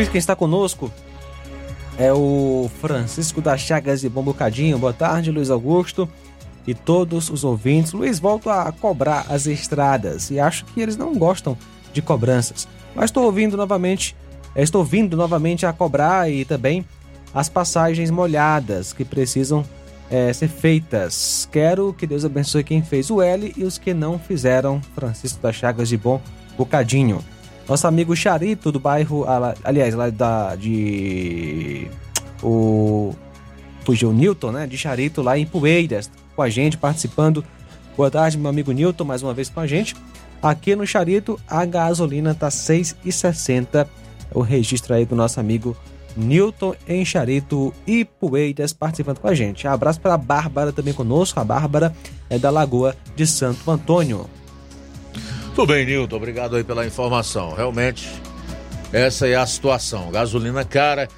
Luiz, 0.00 0.08
quem 0.08 0.18
está 0.18 0.34
conosco 0.34 0.90
é 1.98 2.10
o 2.10 2.70
Francisco 2.80 3.42
das 3.42 3.60
Chagas 3.60 4.00
de 4.00 4.08
Bom 4.08 4.22
Bocadinho. 4.22 4.78
Boa 4.78 4.94
tarde, 4.94 5.30
Luiz 5.30 5.50
Augusto 5.50 6.08
e 6.66 6.74
todos 6.74 7.28
os 7.28 7.44
ouvintes. 7.44 7.92
Luiz, 7.92 8.18
volto 8.18 8.48
a 8.48 8.72
cobrar 8.72 9.26
as 9.28 9.44
estradas 9.44 10.30
e 10.30 10.40
acho 10.40 10.64
que 10.64 10.80
eles 10.80 10.96
não 10.96 11.14
gostam 11.14 11.54
de 11.92 12.00
cobranças. 12.00 12.66
Mas 12.94 13.10
estou 13.10 13.24
ouvindo 13.24 13.58
novamente, 13.58 14.16
eh, 14.54 14.62
estou 14.62 14.82
vindo 14.82 15.18
novamente 15.18 15.66
a 15.66 15.72
cobrar 15.74 16.30
e 16.30 16.46
também 16.46 16.82
as 17.34 17.50
passagens 17.50 18.10
molhadas 18.10 18.94
que 18.94 19.04
precisam 19.04 19.62
é, 20.10 20.32
ser 20.32 20.48
feitas. 20.48 21.46
Quero 21.52 21.92
que 21.92 22.06
Deus 22.06 22.24
abençoe 22.24 22.64
quem 22.64 22.82
fez 22.82 23.10
o 23.10 23.20
L 23.20 23.52
e 23.54 23.64
os 23.64 23.76
que 23.76 23.92
não 23.92 24.18
fizeram. 24.18 24.80
Francisco 24.94 25.42
das 25.42 25.56
Chagas 25.56 25.90
de 25.90 25.98
Bom 25.98 26.22
Bocadinho. 26.56 27.22
Nosso 27.70 27.86
amigo 27.86 28.16
Charito, 28.16 28.72
do 28.72 28.80
bairro. 28.80 29.24
Aliás, 29.62 29.94
lá 29.94 30.10
da. 30.10 30.56
De. 30.56 31.86
O. 32.42 33.14
Fugiu 33.84 34.12
Newton, 34.12 34.50
né? 34.50 34.66
De 34.66 34.76
Charito, 34.76 35.22
lá 35.22 35.38
em 35.38 35.46
Poeiras, 35.46 36.10
com 36.34 36.42
a 36.42 36.50
gente, 36.50 36.76
participando. 36.76 37.44
Boa 37.96 38.10
tarde, 38.10 38.36
meu 38.36 38.50
amigo 38.50 38.72
Newton, 38.72 39.04
mais 39.04 39.22
uma 39.22 39.32
vez 39.32 39.48
com 39.48 39.60
a 39.60 39.68
gente. 39.68 39.94
Aqui 40.42 40.74
no 40.74 40.84
Charito, 40.84 41.38
a 41.46 41.64
gasolina 41.64 42.34
tá 42.34 42.48
6,60. 42.48 43.86
O 44.34 44.40
registro 44.40 44.92
aí 44.92 45.06
do 45.06 45.14
nosso 45.14 45.38
amigo 45.38 45.76
Newton 46.16 46.74
em 46.88 47.04
Charito 47.04 47.72
e 47.86 48.04
Poeiras 48.04 48.72
participando 48.72 49.20
com 49.20 49.28
a 49.28 49.34
gente. 49.34 49.68
Abraço 49.68 50.00
para 50.00 50.14
a 50.14 50.18
Bárbara 50.18 50.72
também 50.72 50.92
conosco. 50.92 51.38
A 51.38 51.44
Bárbara 51.44 51.94
é 52.28 52.36
da 52.36 52.50
Lagoa 52.50 52.96
de 53.14 53.28
Santo 53.28 53.70
Antônio. 53.70 54.28
Tudo 55.54 55.66
bem, 55.66 55.84
Nilton. 55.84 56.16
Obrigado 56.16 56.54
aí 56.54 56.62
pela 56.62 56.86
informação. 56.86 57.52
Realmente, 57.54 58.08
essa 58.92 59.26
é 59.26 59.34
a 59.34 59.44
situação. 59.44 60.10
Gasolina 60.10 60.64
cara, 60.64 61.08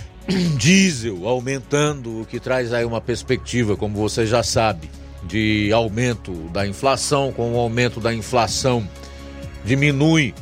diesel 0.56 1.28
aumentando, 1.28 2.22
o 2.22 2.24
que 2.24 2.40
traz 2.40 2.72
aí 2.72 2.84
uma 2.86 3.02
perspectiva, 3.02 3.76
como 3.76 3.96
você 3.96 4.26
já 4.26 4.42
sabe, 4.42 4.90
de 5.22 5.70
aumento 5.72 6.32
da 6.48 6.66
inflação. 6.66 7.32
Com 7.32 7.52
o 7.52 7.58
aumento 7.58 8.00
da 8.00 8.14
inflação, 8.14 8.88
diminui 9.62 10.34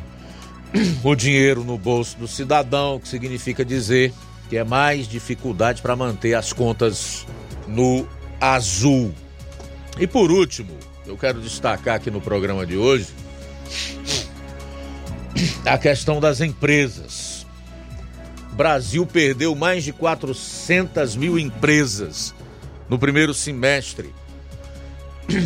o 1.03 1.15
dinheiro 1.17 1.65
no 1.65 1.77
bolso 1.77 2.17
do 2.19 2.29
cidadão, 2.29 2.97
o 2.97 3.01
que 3.01 3.09
significa 3.09 3.65
dizer 3.65 4.13
que 4.49 4.57
é 4.57 4.65
mais 4.65 5.09
dificuldade 5.09 5.83
para 5.83 5.97
manter 5.97 6.35
as 6.35 6.53
contas 6.53 7.27
no 7.67 8.07
azul. 8.41 9.13
E 9.99 10.07
por 10.07 10.31
último, 10.31 10.73
eu 11.05 11.17
quero 11.17 11.41
destacar 11.41 11.97
aqui 11.97 12.11
no 12.11 12.21
programa 12.21 12.65
de 12.65 12.77
hoje 12.77 13.09
a 15.65 15.79
questão 15.79 16.21
das 16.21 16.41
empresas. 16.41 17.47
Brasil 18.53 19.07
perdeu 19.07 19.55
mais 19.55 19.85
de 19.85 19.93
400 19.93 21.15
mil 21.17 21.39
empresas 21.39 22.35
no 22.89 22.99
primeiro 22.99 23.33
semestre 23.33 24.13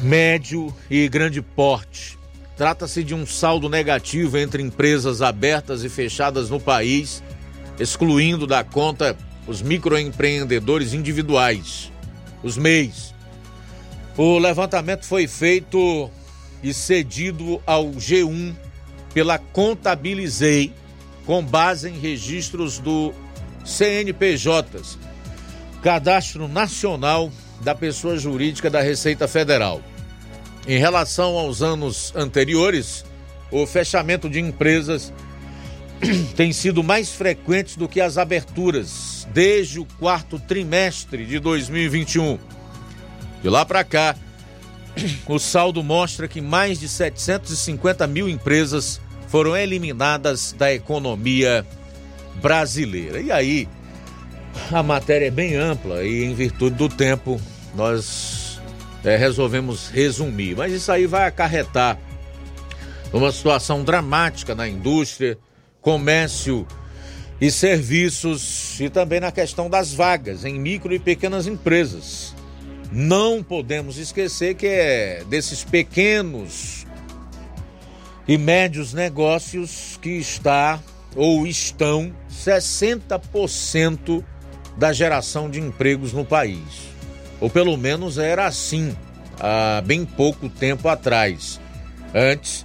médio 0.02 0.74
e 0.88 1.08
grande 1.08 1.42
porte. 1.42 2.16
Trata-se 2.56 3.02
de 3.02 3.14
um 3.14 3.26
saldo 3.26 3.68
negativo 3.68 4.38
entre 4.38 4.62
empresas 4.62 5.20
abertas 5.20 5.82
e 5.82 5.88
fechadas 5.88 6.50
no 6.50 6.60
país, 6.60 7.22
excluindo 7.78 8.46
da 8.46 8.62
conta 8.62 9.16
os 9.46 9.60
microempreendedores 9.60 10.92
individuais, 10.92 11.92
os 12.42 12.56
MEIs. 12.56 13.12
O 14.16 14.38
levantamento 14.38 15.04
foi 15.04 15.26
feito 15.26 16.08
e 16.62 16.72
cedido 16.72 17.60
ao 17.66 17.86
G1 17.90 18.54
pela 19.12 19.38
Contabilizei, 19.38 20.72
com 21.26 21.42
base 21.44 21.88
em 21.88 21.98
registros 21.98 22.78
do 22.78 23.12
CNPJs, 23.64 24.98
Cadastro 25.82 26.46
Nacional 26.46 27.32
da 27.62 27.74
Pessoa 27.74 28.16
Jurídica 28.16 28.70
da 28.70 28.80
Receita 28.80 29.26
Federal. 29.26 29.82
Em 30.66 30.78
relação 30.78 31.36
aos 31.36 31.62
anos 31.62 32.12
anteriores, 32.16 33.04
o 33.50 33.66
fechamento 33.66 34.30
de 34.30 34.40
empresas 34.40 35.12
tem 36.34 36.52
sido 36.52 36.82
mais 36.82 37.10
frequente 37.10 37.78
do 37.78 37.86
que 37.86 38.00
as 38.00 38.16
aberturas 38.16 39.28
desde 39.32 39.78
o 39.78 39.84
quarto 39.98 40.38
trimestre 40.38 41.26
de 41.26 41.38
2021. 41.38 42.38
De 43.42 43.48
lá 43.50 43.66
para 43.66 43.84
cá, 43.84 44.16
o 45.28 45.38
saldo 45.38 45.82
mostra 45.82 46.26
que 46.26 46.40
mais 46.40 46.80
de 46.80 46.88
750 46.88 48.06
mil 48.06 48.26
empresas 48.26 49.00
foram 49.28 49.54
eliminadas 49.54 50.54
da 50.56 50.72
economia 50.72 51.66
brasileira. 52.40 53.20
E 53.20 53.30
aí, 53.30 53.68
a 54.72 54.82
matéria 54.82 55.26
é 55.26 55.30
bem 55.30 55.56
ampla 55.56 56.04
e, 56.04 56.24
em 56.24 56.34
virtude 56.34 56.76
do 56.76 56.88
tempo, 56.88 57.38
nós 57.74 58.43
é, 59.04 59.16
resolvemos 59.16 59.88
resumir. 59.88 60.56
Mas 60.56 60.72
isso 60.72 60.90
aí 60.90 61.06
vai 61.06 61.26
acarretar 61.26 61.98
uma 63.12 63.30
situação 63.30 63.84
dramática 63.84 64.54
na 64.54 64.66
indústria, 64.66 65.38
comércio 65.80 66.66
e 67.40 67.50
serviços 67.50 68.80
e 68.80 68.88
também 68.88 69.20
na 69.20 69.30
questão 69.30 69.68
das 69.68 69.92
vagas 69.92 70.44
em 70.44 70.58
micro 70.58 70.92
e 70.94 70.98
pequenas 70.98 71.46
empresas. 71.46 72.34
Não 72.90 73.42
podemos 73.42 73.98
esquecer 73.98 74.54
que 74.54 74.66
é 74.66 75.24
desses 75.28 75.64
pequenos 75.64 76.86
e 78.26 78.38
médios 78.38 78.94
negócios 78.94 79.98
que 80.00 80.10
está 80.10 80.80
ou 81.14 81.46
estão 81.46 82.12
60% 82.32 84.24
da 84.76 84.92
geração 84.92 85.48
de 85.48 85.60
empregos 85.60 86.12
no 86.12 86.24
país. 86.24 86.93
Ou 87.40 87.50
pelo 87.50 87.76
menos 87.76 88.18
era 88.18 88.46
assim 88.46 88.96
há 89.40 89.80
bem 89.80 90.04
pouco 90.04 90.48
tempo 90.48 90.88
atrás, 90.88 91.60
antes 92.14 92.64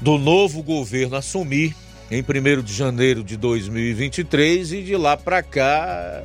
do 0.00 0.18
novo 0.18 0.62
governo 0.62 1.16
assumir 1.16 1.74
em 2.10 2.22
1 2.22 2.62
de 2.62 2.74
janeiro 2.74 3.24
de 3.24 3.36
2023 3.36 4.72
e 4.72 4.82
de 4.82 4.96
lá 4.96 5.16
para 5.16 5.42
cá 5.42 6.22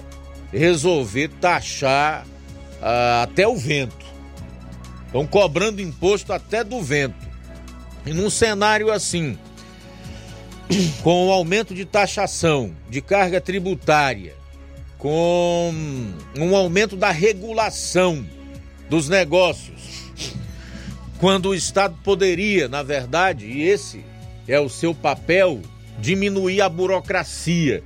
resolver 0.52 1.30
taxar 1.40 2.26
ah, 2.82 3.24
até 3.24 3.48
o 3.48 3.56
vento. 3.56 4.06
Estão 5.06 5.26
cobrando 5.26 5.82
imposto 5.82 6.34
até 6.34 6.64
do 6.64 6.82
vento. 6.82 7.28
E 8.06 8.14
num 8.14 8.30
cenário 8.30 8.92
assim, 8.92 9.38
com 11.02 11.28
o 11.28 11.32
aumento 11.32 11.74
de 11.74 11.86
taxação, 11.86 12.76
de 12.90 13.02
carga 13.02 13.42
tributária, 13.42 14.36
com 15.00 15.74
um 16.38 16.56
aumento 16.56 16.98
da 16.98 17.10
regulação 17.10 18.24
dos 18.90 19.08
negócios, 19.08 20.12
quando 21.20 21.50
o 21.50 21.56
Estado 21.56 21.98
poderia, 22.04 22.68
na 22.68 22.84
verdade, 22.84 23.46
e 23.46 23.64
esse 23.64 24.04
é 24.48 24.60
o 24.60 24.70
seu 24.70 24.94
papel, 24.94 25.62
diminuir 26.00 26.62
a 26.62 26.70
burocracia 26.70 27.82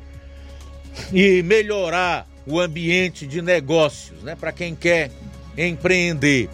e 1.14 1.44
melhorar 1.44 2.28
o 2.48 2.60
ambiente 2.60 3.28
de 3.28 3.42
negócios, 3.42 4.22
né, 4.24 4.36
para 4.36 4.52
quem 4.52 4.76
quer 4.76 5.12
empreender. 5.56 6.50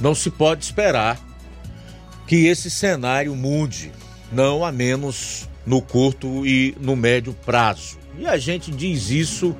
Não 0.00 0.14
se 0.14 0.30
pode 0.30 0.64
esperar 0.64 1.20
que 2.26 2.46
esse 2.46 2.70
cenário 2.70 3.34
mude, 3.36 3.92
não 4.32 4.64
a 4.64 4.72
menos 4.72 5.48
no 5.66 5.82
curto 5.82 6.46
e 6.46 6.74
no 6.80 6.96
médio 6.96 7.34
prazo. 7.44 8.03
E 8.18 8.26
a 8.26 8.36
gente 8.38 8.70
diz 8.70 9.10
isso 9.10 9.54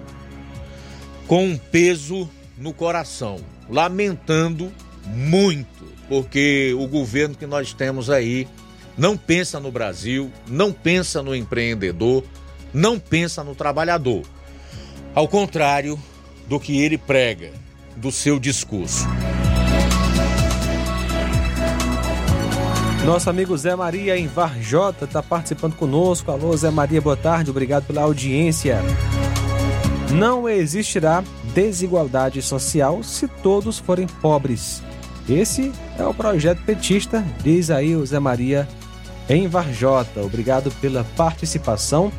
com 1.26 1.46
um 1.46 1.58
peso 1.58 2.28
no 2.56 2.72
coração, 2.72 3.38
lamentando 3.68 4.72
muito 5.06 5.74
porque 6.08 6.74
o 6.78 6.86
governo 6.86 7.34
que 7.34 7.46
nós 7.46 7.72
temos 7.72 8.10
aí 8.10 8.46
não 8.96 9.16
pensa 9.16 9.58
no 9.58 9.70
Brasil, 9.70 10.30
não 10.46 10.72
pensa 10.72 11.22
no 11.22 11.34
empreendedor, 11.34 12.24
não 12.72 12.98
pensa 12.98 13.42
no 13.42 13.54
trabalhador. 13.54 14.22
Ao 15.14 15.26
contrário 15.26 16.00
do 16.48 16.60
que 16.60 16.80
ele 16.80 16.98
prega, 16.98 17.52
do 17.96 18.12
seu 18.12 18.38
discurso. 18.38 19.04
Nosso 23.04 23.28
amigo 23.28 23.54
Zé 23.54 23.76
Maria 23.76 24.16
em 24.16 24.26
Varjota 24.26 25.04
está 25.04 25.22
participando 25.22 25.76
conosco. 25.76 26.30
Alô, 26.30 26.56
Zé 26.56 26.70
Maria, 26.70 27.02
boa 27.02 27.16
tarde, 27.16 27.50
obrigado 27.50 27.84
pela 27.84 28.00
audiência. 28.00 28.80
Não 30.10 30.48
existirá 30.48 31.22
desigualdade 31.52 32.40
social 32.40 33.02
se 33.02 33.28
todos 33.28 33.78
forem 33.78 34.06
pobres. 34.06 34.82
Esse 35.28 35.70
é 35.98 36.04
o 36.06 36.14
projeto 36.14 36.62
petista, 36.64 37.22
diz 37.42 37.70
aí 37.70 37.94
o 37.94 38.06
Zé 38.06 38.18
Maria 38.18 38.66
em 39.28 39.48
Varjota. 39.48 40.22
Obrigado 40.22 40.70
pela 40.80 41.04
participação. 41.14 42.10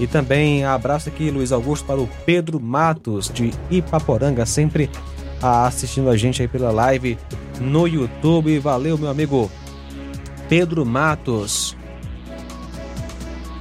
E 0.00 0.06
também 0.06 0.64
abraço 0.64 1.10
aqui, 1.10 1.30
Luiz 1.30 1.52
Augusto, 1.52 1.84
para 1.84 2.00
o 2.00 2.08
Pedro 2.24 2.58
Matos, 2.58 3.28
de 3.28 3.52
Ipaporanga, 3.70 4.46
sempre 4.46 4.90
assistindo 5.42 6.08
a 6.08 6.16
gente 6.16 6.40
aí 6.40 6.48
pela 6.48 6.70
live 6.70 7.18
no 7.60 7.86
YouTube. 7.86 8.58
Valeu, 8.58 8.96
meu 8.96 9.10
amigo 9.10 9.50
Pedro 10.48 10.84
Matos. 10.84 11.76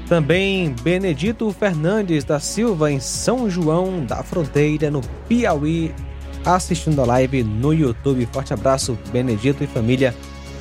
Também 0.08 0.76
Benedito 0.84 1.50
Fernandes 1.58 2.24
da 2.26 2.40
Silva, 2.40 2.92
em 2.92 3.00
São 3.00 3.50
João 3.50 4.06
da 4.06 4.22
Fronteira, 4.24 4.92
no 4.92 5.02
Piauí, 5.30 5.94
assistindo 6.44 7.02
a 7.02 7.06
live 7.06 7.44
no 7.44 7.74
YouTube. 7.74 8.28
Forte 8.32 8.54
abraço, 8.54 8.98
Benedito 9.12 9.64
e 9.64 9.68
família, 9.68 10.14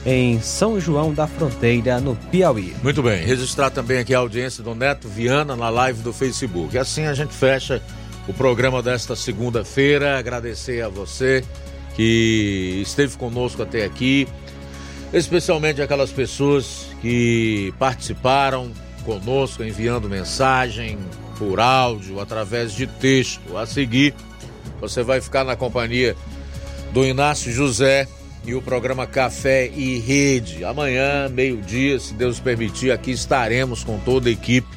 em 0.07 0.41
São 0.41 0.79
João 0.79 1.13
da 1.13 1.27
Fronteira, 1.27 2.01
no 2.01 2.15
Piauí. 2.15 2.75
Muito 2.83 3.03
bem, 3.03 3.25
registrar 3.25 3.71
também 3.71 3.99
aqui 3.99 4.15
a 4.15 4.19
audiência 4.19 4.63
do 4.63 4.75
Neto 4.75 5.09
Viana 5.09 5.57
na 5.57 5.69
live 5.69 6.01
do 6.03 6.13
Facebook. 6.13 6.79
Assim 6.79 7.07
a 7.07 7.15
gente 7.15 7.35
fecha 7.35 7.83
o 8.29 8.33
programa 8.33 8.81
desta 8.83 9.17
segunda-feira. 9.17 10.17
Agradecer 10.17 10.81
a 10.81 10.89
você 10.89 11.45
que 11.97 12.81
esteve 12.83 13.17
conosco 13.17 13.63
até 13.63 13.85
aqui 13.85 14.29
especialmente 15.12 15.82
aquelas 15.82 16.11
pessoas 16.11 16.89
que 17.01 17.74
participaram 17.78 18.70
conosco 19.05 19.65
enviando 19.65 20.09
mensagem 20.09 20.99
por 21.39 21.59
áudio, 21.59 22.20
através 22.20 22.73
de 22.73 22.87
texto. 22.87 23.57
A 23.57 23.66
seguir, 23.66 24.15
você 24.81 25.03
vai 25.03 25.20
ficar 25.20 25.45
na 25.45 25.57
companhia 25.57 26.15
do 26.93 27.05
Inácio 27.05 27.53
José 27.53 28.07
e 28.45 28.55
o 28.55 28.62
programa 28.62 29.07
Café 29.07 29.69
e 29.69 29.99
Rede. 29.99 30.65
Amanhã, 30.65 31.28
meio-dia, 31.28 31.99
se 31.99 32.15
Deus 32.15 32.39
permitir, 32.41 32.91
aqui 32.91 33.11
estaremos 33.11 33.85
com 33.85 33.99
toda 33.99 34.28
a 34.28 34.32
equipe 34.32 34.69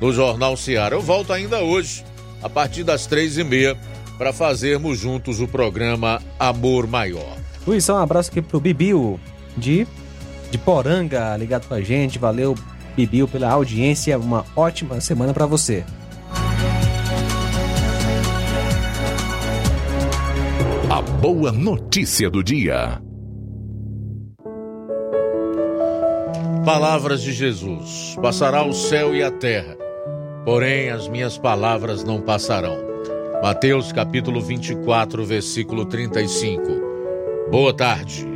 do 0.00 0.12
Jornal 0.12 0.56
Ceará. 0.56 0.96
Eu 0.96 1.02
volto 1.02 1.32
ainda 1.32 1.60
hoje, 1.60 2.04
a 2.42 2.48
partir 2.48 2.84
das 2.84 3.06
três 3.06 3.38
e 3.38 3.44
meia, 3.44 3.76
para 4.18 4.32
fazermos 4.32 4.98
juntos 4.98 5.40
o 5.40 5.48
programa 5.48 6.22
Amor 6.38 6.86
Maior. 6.86 7.36
Luiz, 7.66 7.88
um 7.88 7.96
abraço 7.96 8.30
aqui 8.30 8.40
pro 8.40 8.60
Bibiu, 8.60 9.18
de, 9.56 9.86
de 10.50 10.58
Poranga, 10.58 11.36
ligado 11.36 11.66
com 11.66 11.74
a 11.74 11.80
gente. 11.80 12.18
Valeu, 12.18 12.54
Bibiu, 12.96 13.26
pela 13.26 13.50
audiência. 13.50 14.18
Uma 14.18 14.44
ótima 14.54 15.00
semana 15.00 15.32
para 15.32 15.46
você. 15.46 15.84
A 20.90 21.02
boa 21.02 21.52
notícia 21.52 22.30
do 22.30 22.42
dia. 22.42 23.00
Palavras 26.64 27.22
de 27.22 27.32
Jesus: 27.32 28.16
Passará 28.20 28.64
o 28.64 28.72
céu 28.72 29.14
e 29.14 29.22
a 29.22 29.30
terra, 29.30 29.76
porém 30.44 30.90
as 30.90 31.06
minhas 31.06 31.38
palavras 31.38 32.02
não 32.02 32.20
passarão. 32.20 32.76
Mateus 33.40 33.92
capítulo 33.92 34.40
24, 34.40 35.24
versículo 35.24 35.84
35. 35.84 36.62
Boa 37.50 37.72
tarde. 37.72 38.35